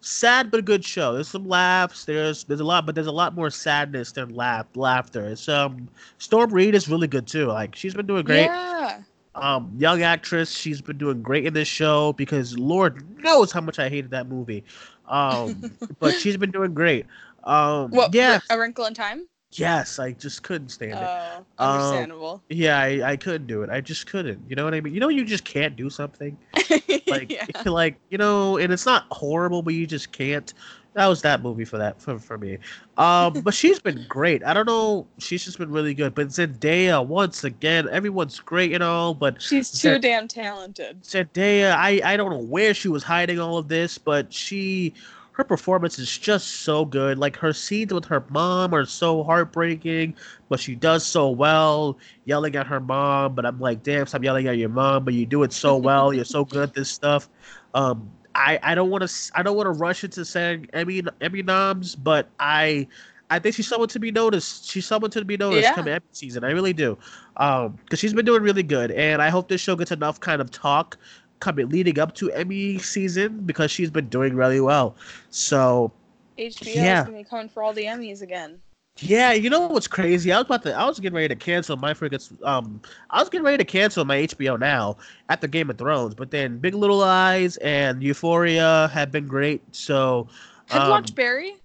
sad 0.00 0.50
but 0.50 0.64
good 0.64 0.84
show. 0.84 1.14
There's 1.14 1.28
some 1.28 1.46
laughs. 1.46 2.04
There's 2.04 2.44
there's 2.44 2.60
a 2.60 2.64
lot, 2.64 2.86
but 2.86 2.94
there's 2.94 3.06
a 3.06 3.12
lot 3.12 3.34
more 3.34 3.50
sadness 3.50 4.12
than 4.12 4.34
laugh 4.34 4.66
laughter. 4.74 5.28
It's 5.28 5.48
um 5.48 5.88
Storm 6.18 6.52
Reid 6.52 6.74
is 6.74 6.88
really 6.88 7.08
good 7.08 7.26
too. 7.26 7.46
Like 7.46 7.74
she's 7.74 7.94
been 7.94 8.06
doing 8.06 8.24
great. 8.24 8.44
Yeah. 8.44 9.02
Um, 9.36 9.72
young 9.78 10.02
actress. 10.02 10.50
She's 10.50 10.80
been 10.80 10.98
doing 10.98 11.22
great 11.22 11.46
in 11.46 11.54
this 11.54 11.68
show 11.68 12.12
because 12.14 12.58
Lord 12.58 13.18
knows 13.22 13.52
how 13.52 13.60
much 13.60 13.78
I 13.78 13.88
hated 13.88 14.10
that 14.10 14.28
movie. 14.28 14.64
Um, 15.10 15.72
but 15.98 16.14
she's 16.14 16.36
been 16.38 16.50
doing 16.50 16.72
great. 16.72 17.04
Um, 17.44 17.90
What? 17.90 18.14
yeah, 18.14 18.40
A 18.50 18.58
Wrinkle 18.58 18.86
in 18.86 18.94
Time. 18.94 19.26
yes, 19.52 19.98
I 19.98 20.12
just 20.12 20.42
couldn't 20.42 20.68
stand 20.70 20.92
it. 20.92 20.98
Oh, 21.00 21.44
Um, 21.58 21.70
understandable. 21.76 22.42
Yeah, 22.48 22.78
I, 22.78 23.10
I 23.12 23.16
couldn't 23.16 23.46
do 23.48 23.62
it. 23.62 23.70
I 23.70 23.80
just 23.80 24.06
couldn't. 24.06 24.40
You 24.48 24.54
know 24.56 24.64
what 24.64 24.72
I 24.74 24.80
mean? 24.80 24.94
You 24.94 25.00
know, 25.00 25.08
you 25.08 25.24
just 25.24 25.44
can't 25.44 25.76
do 25.76 25.90
something. 25.90 26.38
Like, 27.08 27.32
yeah. 27.32 27.44
like 27.66 27.96
you 28.10 28.18
know, 28.18 28.56
and 28.56 28.72
it's 28.72 28.86
not 28.86 29.04
horrible, 29.10 29.62
but 29.62 29.74
you 29.74 29.84
just 29.84 30.12
can't. 30.12 30.54
That 30.94 31.06
was 31.06 31.22
that 31.22 31.40
movie 31.42 31.64
for 31.64 31.78
that 31.78 32.00
for, 32.02 32.18
for 32.18 32.36
me. 32.36 32.58
Um, 32.96 33.32
but 33.44 33.54
she's 33.54 33.78
been 33.78 34.04
great. 34.08 34.42
I 34.44 34.52
don't 34.52 34.66
know. 34.66 35.06
She's 35.18 35.44
just 35.44 35.56
been 35.58 35.70
really 35.70 35.94
good. 35.94 36.14
But 36.14 36.28
Zendaya, 36.28 37.04
once 37.06 37.44
again, 37.44 37.88
everyone's 37.90 38.40
great 38.40 38.72
and 38.72 38.82
all, 38.82 39.14
but 39.14 39.40
She's 39.40 39.70
too 39.70 39.98
damn 40.00 40.26
talented. 40.26 41.02
Zendaya, 41.02 41.74
I 41.76 42.00
I 42.04 42.16
don't 42.16 42.30
know 42.30 42.42
where 42.42 42.74
she 42.74 42.88
was 42.88 43.04
hiding 43.04 43.38
all 43.38 43.56
of 43.56 43.68
this, 43.68 43.98
but 43.98 44.32
she 44.32 44.94
her 45.40 45.44
performance 45.44 45.98
is 45.98 46.18
just 46.18 46.62
so 46.64 46.84
good. 46.84 47.18
Like 47.18 47.36
her 47.36 47.52
scenes 47.52 47.94
with 47.94 48.04
her 48.06 48.24
mom 48.28 48.74
are 48.74 48.84
so 48.84 49.22
heartbreaking, 49.22 50.14
but 50.50 50.60
she 50.60 50.74
does 50.74 51.06
so 51.06 51.30
well 51.30 51.98
yelling 52.24 52.56
at 52.56 52.66
her 52.66 52.80
mom. 52.80 53.34
But 53.34 53.46
I'm 53.46 53.58
like, 53.58 53.82
damn, 53.82 54.06
stop 54.06 54.22
yelling 54.22 54.48
at 54.48 54.58
your 54.58 54.68
mom. 54.68 55.04
But 55.04 55.14
you 55.14 55.24
do 55.24 55.42
it 55.44 55.52
so 55.52 55.76
well. 55.76 56.12
You're 56.12 56.26
so 56.26 56.44
good 56.44 56.64
at 56.64 56.74
this 56.74 56.90
stuff. 56.90 57.30
Um, 57.74 58.10
I 58.46 58.58
I 58.72 58.74
don't 58.74 58.90
want 58.90 59.08
to 59.08 59.32
I 59.34 59.42
don't 59.42 59.56
want 59.56 59.66
to 59.66 59.78
rush 59.78 60.04
into 60.04 60.24
saying 60.24 60.68
Emmy 60.72 61.02
Emmy 61.20 61.42
noms, 61.42 61.94
but 61.96 62.28
I. 62.38 62.88
I 63.32 63.38
think 63.38 63.54
she's 63.54 63.68
someone 63.68 63.88
to 63.90 64.00
be 64.00 64.10
noticed. 64.10 64.68
She's 64.68 64.86
someone 64.86 65.10
to 65.12 65.24
be 65.24 65.36
noticed 65.36 65.68
Yeah. 65.68 65.74
coming 65.74 65.94
Emmy 65.94 66.04
season. 66.12 66.44
I 66.44 66.50
really 66.50 66.72
do, 66.72 66.98
um, 67.36 67.78
because 67.84 68.00
she's 68.00 68.12
been 68.12 68.26
doing 68.26 68.42
really 68.42 68.64
good, 68.64 68.90
and 68.90 69.22
I 69.22 69.28
hope 69.28 69.48
this 69.48 69.60
show 69.60 69.76
gets 69.76 69.92
enough 69.92 70.18
kind 70.20 70.40
of 70.40 70.50
talk 70.50 70.98
coming 71.38 71.68
leading 71.68 71.98
up 72.00 72.14
to 72.16 72.32
Emmy 72.32 72.78
season 72.78 73.40
because 73.46 73.70
she's 73.70 73.90
been 73.90 74.08
doing 74.08 74.34
really 74.34 74.60
well. 74.60 74.96
So 75.30 75.92
HBO 76.38 76.74
Yeah. 76.74 76.94
is 76.94 77.04
gonna 77.04 77.18
be 77.18 77.24
coming 77.24 77.48
for 77.48 77.62
all 77.62 77.72
the 77.72 77.84
Emmys 77.84 78.20
again. 78.22 78.62
Yeah, 79.00 79.32
you 79.32 79.48
know 79.50 79.66
what's 79.66 79.88
crazy? 79.88 80.32
I 80.32 80.38
was 80.38 80.46
about 80.46 80.62
to, 80.64 80.74
I 80.74 80.84
was 80.84 81.00
getting 81.00 81.16
ready 81.16 81.28
to 81.28 81.36
cancel 81.36 81.76
my 81.76 81.94
frigates. 81.94 82.32
Um, 82.42 82.80
I 83.10 83.20
was 83.20 83.28
getting 83.28 83.44
ready 83.44 83.58
to 83.58 83.64
cancel 83.64 84.04
my 84.04 84.18
HBO 84.18 84.58
now 84.58 84.96
after 85.28 85.46
Game 85.46 85.70
of 85.70 85.78
Thrones, 85.78 86.14
but 86.14 86.30
then 86.30 86.58
Big 86.58 86.74
Little 86.74 86.98
Lies 86.98 87.56
and 87.58 88.02
Euphoria 88.02 88.90
have 88.92 89.10
been 89.10 89.26
great. 89.26 89.62
So 89.74 90.28
Have 90.66 90.76
you 90.76 90.84
um, 90.84 90.90
watched 90.90 91.14
Barry? 91.14 91.56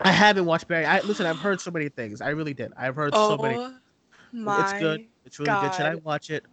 I 0.00 0.10
haven't 0.10 0.46
watched 0.46 0.68
Barry. 0.68 0.86
I 0.86 1.00
listen. 1.00 1.26
I've 1.26 1.38
heard 1.38 1.60
so 1.60 1.70
many 1.70 1.90
things. 1.90 2.22
I 2.22 2.30
really 2.30 2.54
did. 2.54 2.72
I've 2.76 2.96
heard 2.96 3.14
so 3.14 3.36
many. 3.36 3.56
Oh 3.56 3.74
my! 4.32 4.60
It's 4.60 4.72
good. 4.72 5.06
It's 5.26 5.38
really 5.38 5.60
good. 5.60 5.74
Should 5.74 5.86
I 5.86 5.96
watch 5.96 6.30
it? 6.30 6.44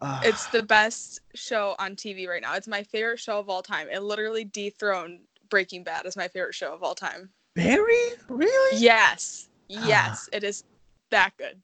Uh, 0.00 0.20
It's 0.24 0.46
the 0.46 0.62
best 0.62 1.20
show 1.34 1.74
on 1.78 1.96
TV 1.96 2.26
right 2.26 2.40
now. 2.40 2.54
It's 2.54 2.68
my 2.68 2.82
favorite 2.82 3.20
show 3.20 3.38
of 3.38 3.50
all 3.50 3.62
time. 3.62 3.88
It 3.90 4.02
literally 4.02 4.44
dethroned 4.44 5.20
Breaking 5.50 5.84
Bad 5.84 6.06
as 6.06 6.16
my 6.16 6.28
favorite 6.28 6.54
show 6.54 6.72
of 6.72 6.82
all 6.82 6.94
time. 6.94 7.28
Barry. 7.54 8.04
Really? 8.28 8.78
Yes, 8.80 9.48
Ah. 9.74 9.86
yes, 9.86 10.28
it 10.32 10.44
is 10.44 10.64
that 11.10 11.32
good. 11.36 11.60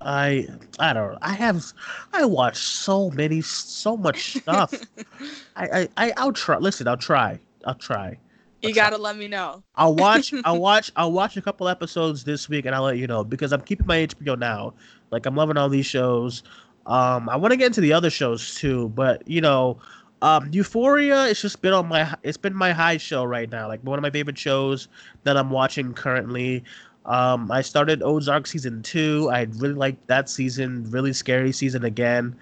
I 0.00 0.46
I 0.78 0.92
don't 0.92 1.12
know. 1.12 1.18
I 1.22 1.32
have 1.32 1.64
I 2.12 2.24
watch 2.24 2.56
so 2.56 3.10
many 3.10 3.40
so 3.40 3.96
much 3.96 4.38
stuff. 4.38 4.72
I, 5.56 5.66
I 5.80 5.88
I 5.96 6.12
I'll 6.16 6.32
try. 6.32 6.58
Listen, 6.58 6.86
I'll 6.86 6.96
try. 6.96 7.38
I'll 7.64 7.74
try. 7.74 8.16
you 8.62 8.68
I'll 8.68 8.74
try. 8.74 8.82
gotta 8.84 8.98
let 8.98 9.16
me 9.16 9.26
know. 9.28 9.62
I'll 9.74 9.94
watch. 9.96 10.32
I'll 10.44 10.60
watch. 10.60 10.92
I'll 10.96 11.12
watch 11.12 11.36
a 11.36 11.42
couple 11.42 11.68
episodes 11.68 12.22
this 12.24 12.48
week, 12.48 12.64
and 12.66 12.74
I'll 12.74 12.82
let 12.84 12.98
you 12.98 13.06
know 13.08 13.24
because 13.24 13.52
I'm 13.52 13.60
keeping 13.60 13.86
my 13.86 13.98
HBO 14.06 14.38
now. 14.38 14.74
Like 15.10 15.26
I'm 15.26 15.34
loving 15.34 15.56
all 15.56 15.68
these 15.68 15.86
shows. 15.86 16.42
Um, 16.86 17.28
I 17.28 17.36
want 17.36 17.52
to 17.52 17.56
get 17.56 17.66
into 17.66 17.80
the 17.80 17.92
other 17.92 18.08
shows 18.10 18.54
too, 18.54 18.88
but 18.90 19.26
you 19.28 19.40
know, 19.40 19.78
um, 20.22 20.48
Euphoria. 20.52 21.26
It's 21.26 21.40
just 21.40 21.62
been 21.62 21.72
on 21.72 21.88
my. 21.88 22.14
It's 22.22 22.36
been 22.36 22.54
my 22.54 22.72
high 22.72 22.96
show 22.96 23.24
right 23.24 23.50
now. 23.50 23.68
Like 23.68 23.80
one 23.84 23.98
of 23.98 24.02
my 24.02 24.10
favorite 24.10 24.38
shows 24.38 24.88
that 25.24 25.36
I'm 25.36 25.50
watching 25.50 25.94
currently. 25.94 26.64
Um, 27.06 27.50
I 27.50 27.62
started 27.62 28.02
Ozark 28.02 28.46
season 28.46 28.82
two. 28.82 29.30
I 29.32 29.42
really 29.56 29.74
liked 29.74 30.06
that 30.08 30.28
season. 30.28 30.90
Really 30.90 31.12
scary 31.12 31.52
season 31.52 31.84
again. 31.84 32.36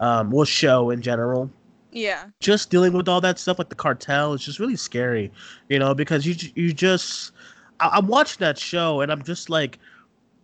Um, 0.00 0.30
well, 0.30 0.44
show 0.44 0.90
in 0.90 1.02
general 1.02 1.50
Yeah, 1.90 2.26
just 2.40 2.70
dealing 2.70 2.92
with 2.92 3.08
all 3.08 3.20
that 3.22 3.38
stuff 3.38 3.58
like 3.58 3.70
the 3.70 3.74
cartel 3.74 4.34
is 4.34 4.42
just 4.44 4.58
really 4.58 4.76
scary, 4.76 5.32
you 5.68 5.78
know, 5.78 5.94
because 5.94 6.26
you 6.26 6.34
you 6.54 6.72
just 6.72 7.32
I, 7.80 7.90
I'm 7.94 8.06
watching 8.08 8.38
that 8.40 8.58
show 8.58 9.00
and 9.00 9.10
I'm 9.10 9.22
just 9.22 9.48
like, 9.50 9.78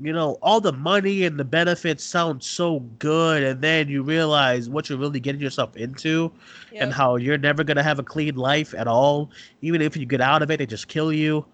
you 0.03 0.13
know, 0.13 0.39
all 0.43 0.61
the 0.61 0.73
money 0.73 1.25
and 1.25 1.39
the 1.39 1.45
benefits 1.45 2.05
sound 2.05 2.43
so 2.43 2.81
good, 2.99 3.43
and 3.43 3.61
then 3.61 3.89
you 3.89 4.03
realize 4.03 4.69
what 4.69 4.89
you're 4.89 4.99
really 4.99 5.21
getting 5.21 5.41
yourself 5.41 5.77
into, 5.77 6.33
and 6.79 6.93
how 6.93 7.17
you're 7.17 7.39
never 7.39 7.65
gonna 7.65 7.83
have 7.83 7.99
a 7.99 8.03
clean 8.03 8.35
life 8.37 8.75
at 8.75 8.87
all. 8.87 9.31
Even 9.63 9.81
if 9.83 9.97
you 9.97 10.07
get 10.07 10.21
out 10.21 10.43
of 10.43 10.51
it, 10.51 10.59
they 10.59 10.67
just 10.67 10.89
kill 10.89 11.13
you. 11.13 11.45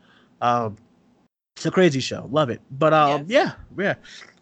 Um, 0.40 0.76
it's 1.57 1.66
a 1.66 1.70
crazy 1.70 2.01
show. 2.01 2.28
Love 2.30 2.51
it. 2.51 2.61
But 2.70 2.92
um, 2.94 3.24
yeah, 3.28 3.55
yeah. 3.76 3.94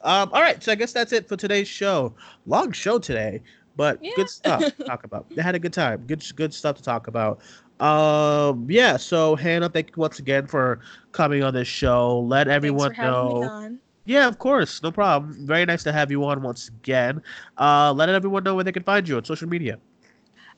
Um, 0.03 0.31
all 0.33 0.43
right. 0.43 0.63
So 0.63 0.73
I 0.73 0.75
guess 0.75 0.93
that's 0.93 1.13
it 1.13 1.27
for 1.29 1.37
today's 1.37 1.67
show. 1.67 2.15
Long 2.47 2.73
show 2.73 2.99
today, 2.99 3.43
but 3.77 3.99
Yeah. 4.03 4.13
good 4.17 4.29
stuff 4.29 4.61
to 4.77 4.85
talk 4.85 5.05
about. 5.05 5.27
They 5.35 5.43
had 5.43 5.55
a 5.55 5.59
good 5.59 5.73
time. 5.73 6.05
Good, 6.07 6.23
good 6.37 6.53
stuff 6.53 6.77
to 6.77 6.83
talk 6.83 7.07
about. 7.09 7.41
Um, 7.81 8.67
yeah. 8.69 8.97
So 8.99 9.35
Hannah, 9.35 9.69
thank 9.71 9.89
you 9.89 10.01
once 10.01 10.19
again 10.19 10.47
for 10.47 10.81
coming 11.13 11.43
on 11.43 11.55
this 11.55 11.69
show. 11.69 12.21
Let 12.21 12.49
everyone 12.49 12.91
Thanks 12.91 12.99
for 12.99 13.03
having 13.03 13.29
me 13.29 13.35
know. 13.41 13.79
Yeah, 14.07 14.29
of 14.29 14.39
course, 14.39 14.83
no 14.83 14.93
problem. 14.93 15.47
Very 15.47 15.65
nice 15.67 15.83
to 15.83 15.93
have 15.93 16.11
you 16.11 16.25
on 16.25 16.43
once 16.43 16.69
again. 16.69 17.21
Uh, 17.59 17.93
let 17.93 18.09
everyone 18.09 18.45
know 18.45 18.55
where 18.55 18.65
they 18.65 18.73
can 18.73 18.85
find 18.85 19.07
you 19.07 19.17
on 19.17 19.25
social 19.25 19.49
media. 19.49 19.79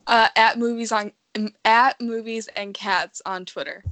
Uh, 0.06 0.28
at 0.36 0.58
movies 0.58 0.92
on 0.92 1.12
at 1.64 2.00
movies 2.00 2.48
and 2.56 2.74
cats 2.74 3.22
on 3.26 3.44
Twitter. 3.44 3.82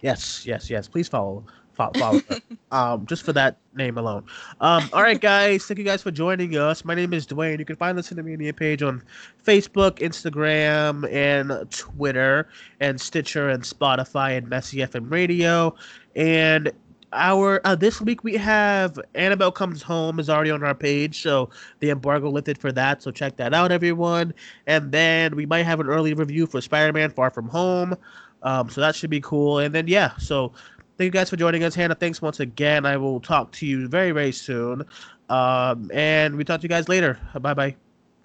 Yes, 0.00 0.44
yes, 0.46 0.68
yes. 0.68 0.88
Please 0.88 1.08
follow, 1.08 1.44
follow, 1.72 1.92
follow 1.94 2.20
um, 2.72 3.06
just 3.06 3.22
for 3.22 3.32
that 3.32 3.56
name 3.74 3.96
alone. 3.96 4.24
Um, 4.60 4.88
all 4.92 5.02
right, 5.02 5.20
guys. 5.20 5.64
Thank 5.64 5.78
you 5.78 5.84
guys 5.84 6.02
for 6.02 6.10
joining 6.10 6.56
us. 6.56 6.84
My 6.84 6.94
name 6.94 7.12
is 7.12 7.26
Duane. 7.26 7.58
You 7.58 7.64
can 7.64 7.76
find 7.76 7.98
us 7.98 8.10
in 8.10 8.16
the 8.16 8.22
media 8.22 8.52
page 8.52 8.82
on 8.82 9.02
Facebook, 9.44 9.98
Instagram, 9.98 11.10
and 11.12 11.70
Twitter, 11.70 12.48
and 12.80 13.00
Stitcher, 13.00 13.48
and 13.48 13.62
Spotify, 13.62 14.36
and 14.36 14.48
Messy 14.48 14.78
FM 14.78 15.10
Radio. 15.10 15.74
And 16.14 16.70
our 17.16 17.60
uh, 17.64 17.74
this 17.74 18.00
week 18.00 18.24
we 18.24 18.34
have 18.36 18.98
Annabelle 19.14 19.52
Comes 19.52 19.82
Home 19.82 20.20
is 20.20 20.30
already 20.30 20.50
on 20.50 20.62
our 20.62 20.74
page, 20.74 21.22
so 21.22 21.50
the 21.80 21.90
embargo 21.90 22.30
lifted 22.30 22.58
for 22.58 22.72
that. 22.72 23.02
So 23.02 23.10
check 23.10 23.36
that 23.36 23.54
out, 23.54 23.72
everyone. 23.72 24.34
And 24.66 24.92
then 24.92 25.34
we 25.36 25.46
might 25.46 25.64
have 25.64 25.80
an 25.80 25.88
early 25.88 26.14
review 26.14 26.46
for 26.46 26.60
Spider-Man: 26.60 27.10
Far 27.10 27.30
From 27.30 27.48
Home. 27.48 27.96
Um, 28.42 28.70
so 28.70 28.80
that 28.80 28.94
should 28.94 29.10
be 29.10 29.20
cool. 29.20 29.58
And 29.58 29.74
then 29.74 29.88
yeah, 29.88 30.16
so 30.18 30.52
thank 30.98 31.06
you 31.06 31.10
guys 31.10 31.30
for 31.30 31.36
joining 31.36 31.64
us, 31.64 31.74
Hannah. 31.74 31.94
Thanks 31.96 32.22
once 32.22 32.40
again. 32.40 32.86
I 32.86 32.96
will 32.96 33.20
talk 33.20 33.52
to 33.52 33.66
you 33.66 33.88
very 33.88 34.12
very 34.12 34.32
soon. 34.32 34.84
Um, 35.28 35.90
and 35.92 36.36
we 36.36 36.44
talk 36.44 36.60
to 36.60 36.64
you 36.64 36.68
guys 36.68 36.88
later. 36.88 37.18
Bye 37.40 37.54
bye. 37.54 37.76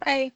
Bye. 0.06 0.32